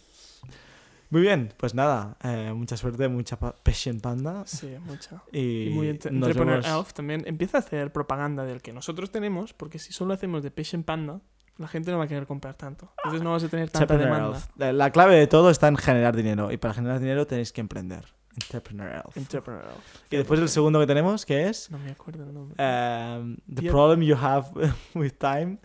Muy 1.15 1.21
bien, 1.21 1.53
pues 1.55 1.73
nada, 1.73 2.17
eh, 2.23 2.51
mucha 2.53 2.75
suerte, 2.75 3.07
mucha 3.07 3.39
pa- 3.39 3.55
Passion 3.63 4.01
Panda. 4.01 4.43
Sí, 4.45 4.75
mucha. 4.85 5.23
Y, 5.31 5.67
Y 5.67 5.69
muy 5.69 5.87
entre- 5.87 6.11
Entrepreneur 6.11 6.61
vemos- 6.61 6.77
Elf 6.77 6.91
también 6.93 7.23
empieza 7.25 7.57
a 7.57 7.61
hacer 7.61 7.93
propaganda 7.93 8.43
del 8.43 8.61
que 8.61 8.73
nosotros 8.73 9.11
tenemos, 9.11 9.53
porque 9.53 9.79
si 9.79 9.93
solo 9.93 10.13
hacemos 10.13 10.43
de 10.43 10.51
Patient 10.51 10.85
Panda, 10.85 11.21
la 11.57 11.69
gente 11.69 11.89
no 11.91 11.99
va 11.99 12.03
a 12.03 12.07
querer 12.09 12.27
comprar 12.27 12.55
tanto. 12.55 12.91
Entonces 12.97 13.21
no 13.23 13.31
vas 13.31 13.45
a 13.45 13.47
tener 13.47 13.69
tanta 13.69 13.95
demanda. 13.97 14.35
Elf. 14.35 14.49
La, 14.57 14.73
la 14.73 14.91
clave 14.91 15.15
de 15.15 15.27
todo 15.27 15.49
está 15.51 15.69
en 15.69 15.77
generar 15.77 16.17
dinero. 16.17 16.51
Y 16.51 16.57
para 16.57 16.73
generar 16.73 16.99
dinero 16.99 17.25
tenéis 17.25 17.53
que 17.53 17.61
emprender. 17.61 18.03
Entrepreneur 18.35 19.01
Elf. 19.05 19.15
Entrepreneur 19.15 19.63
Elf. 19.63 20.11
Y 20.11 20.17
después 20.17 20.41
el 20.41 20.49
segundo 20.49 20.81
que 20.81 20.85
tenemos, 20.87 21.25
que 21.25 21.47
es 21.47 21.71
No 21.71 21.79
me 21.79 21.91
acuerdo 21.91 22.25
el 22.25 22.33
nombre. 22.33 22.57
um, 22.61 23.37
The. 23.55 23.69
Problem 23.69 24.01
You 24.01 24.17
Have 24.17 24.47
with 24.95 25.13
Time. 25.17 25.59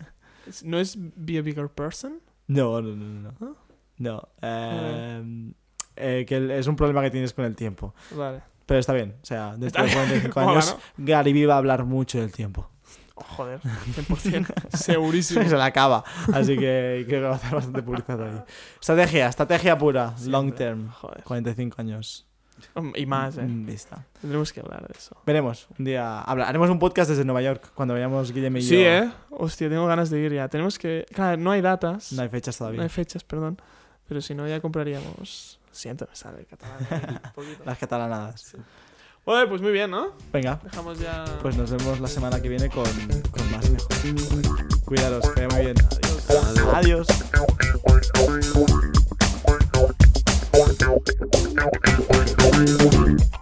¿No 0.63 0.79
es 0.79 0.95
Be 0.97 1.39
a 1.39 1.41
Bigger 1.41 1.67
Person? 1.67 2.21
No, 2.47 2.81
no, 2.81 2.95
no, 2.95 3.21
no. 3.21 3.33
¿Ah? 3.41 3.53
No, 4.01 4.27
no. 4.41 4.47
em, 4.47 5.53
eh, 5.95 6.25
que 6.27 6.57
es 6.59 6.67
un 6.67 6.75
problema 6.75 7.01
que 7.01 7.11
tienes 7.11 7.33
con 7.33 7.45
el 7.45 7.55
tiempo. 7.55 7.93
Vale. 8.15 8.41
Pero 8.65 8.79
está 8.79 8.93
bien. 8.93 9.15
O 9.21 9.25
sea, 9.25 9.55
dentro 9.57 9.59
de 9.59 9.67
Está 9.67 9.81
bien. 9.83 9.93
45 10.21 10.39
Mola, 10.41 10.51
años, 10.53 10.77
Gary 10.97 11.33
Vee 11.33 11.45
va 11.45 11.55
a 11.55 11.57
hablar 11.57 11.83
mucho 11.85 12.19
del 12.19 12.31
tiempo. 12.31 12.69
Oh, 13.15 13.23
joder, 13.23 13.59
100%. 13.61 14.47
Segurísimo. 14.77 15.43
Se 15.47 15.55
la 15.55 15.65
acaba. 15.65 16.03
Así 16.33 16.57
que 16.57 17.03
creo 17.07 17.21
que 17.21 17.27
va 17.27 17.33
a 17.33 17.35
hacer 17.35 17.53
bastante 17.53 17.83
publicidad 17.83 18.21
ahí. 18.23 18.41
Estrategia, 18.79 19.27
estrategia 19.27 19.77
pura. 19.77 20.15
Long 20.25 20.45
Siempre. 20.45 20.65
term. 20.65 20.89
Joder. 20.91 21.23
45 21.23 21.75
años. 21.81 22.27
Y 22.95 23.05
más, 23.07 23.37
¿eh? 23.37 23.41
Mm, 23.43 23.65
Vista. 23.65 24.05
Tendremos 24.21 24.53
que 24.53 24.59
hablar 24.61 24.87
de 24.87 24.93
eso. 24.97 25.17
Veremos. 25.25 25.67
Un 25.79 25.85
día 25.85 26.21
habla- 26.21 26.47
haremos 26.47 26.69
un 26.69 26.77
podcast 26.79 27.09
desde 27.09 27.25
Nueva 27.25 27.41
York 27.41 27.71
cuando 27.73 27.93
vayamos 27.95 28.31
Guillem 28.31 28.55
y 28.57 28.61
Sí, 28.61 28.75
yo. 28.75 28.81
¿eh? 28.87 29.11
Hostia, 29.31 29.67
tengo 29.67 29.85
ganas 29.87 30.09
de 30.11 30.19
ir 30.19 30.33
ya. 30.33 30.47
Tenemos 30.47 30.77
que... 30.79 31.05
Claro, 31.13 31.37
no 31.37 31.51
hay 31.51 31.61
datas. 31.61 32.13
No 32.13 32.21
hay 32.21 32.29
fechas 32.29 32.55
No 32.55 32.65
todavía. 32.65 32.83
hay 32.83 32.89
fechas, 32.89 33.23
perdón. 33.23 33.59
Pero 34.11 34.19
si 34.19 34.35
no, 34.35 34.45
ya 34.45 34.59
compraríamos... 34.59 35.57
Siento, 35.71 36.05
me 36.09 36.17
sale 36.17 36.41
el 36.41 36.45
catalán. 36.45 36.85
ahí, 36.89 37.15
un 37.23 37.31
poquito. 37.31 37.63
Las 37.63 37.77
catalanadas. 37.77 38.41
Sí. 38.41 38.57
Bueno, 39.25 39.47
pues 39.47 39.61
muy 39.61 39.71
bien, 39.71 39.89
¿no? 39.89 40.11
Venga. 40.33 40.59
Dejamos 40.61 40.99
ya... 40.99 41.23
Pues 41.41 41.55
nos 41.55 41.71
vemos 41.71 42.01
la 42.01 42.09
semana 42.09 42.41
que 42.41 42.49
viene 42.49 42.69
con, 42.69 42.83
con 43.31 43.51
más 43.53 43.69
mejor. 43.69 43.87
Cuidaros, 44.83 45.29
que 45.29 45.47
vaya 45.47 45.55
muy 45.55 45.61
bien. 45.63 45.77
Adiós. 46.73 47.07
Adiós. 53.13 53.40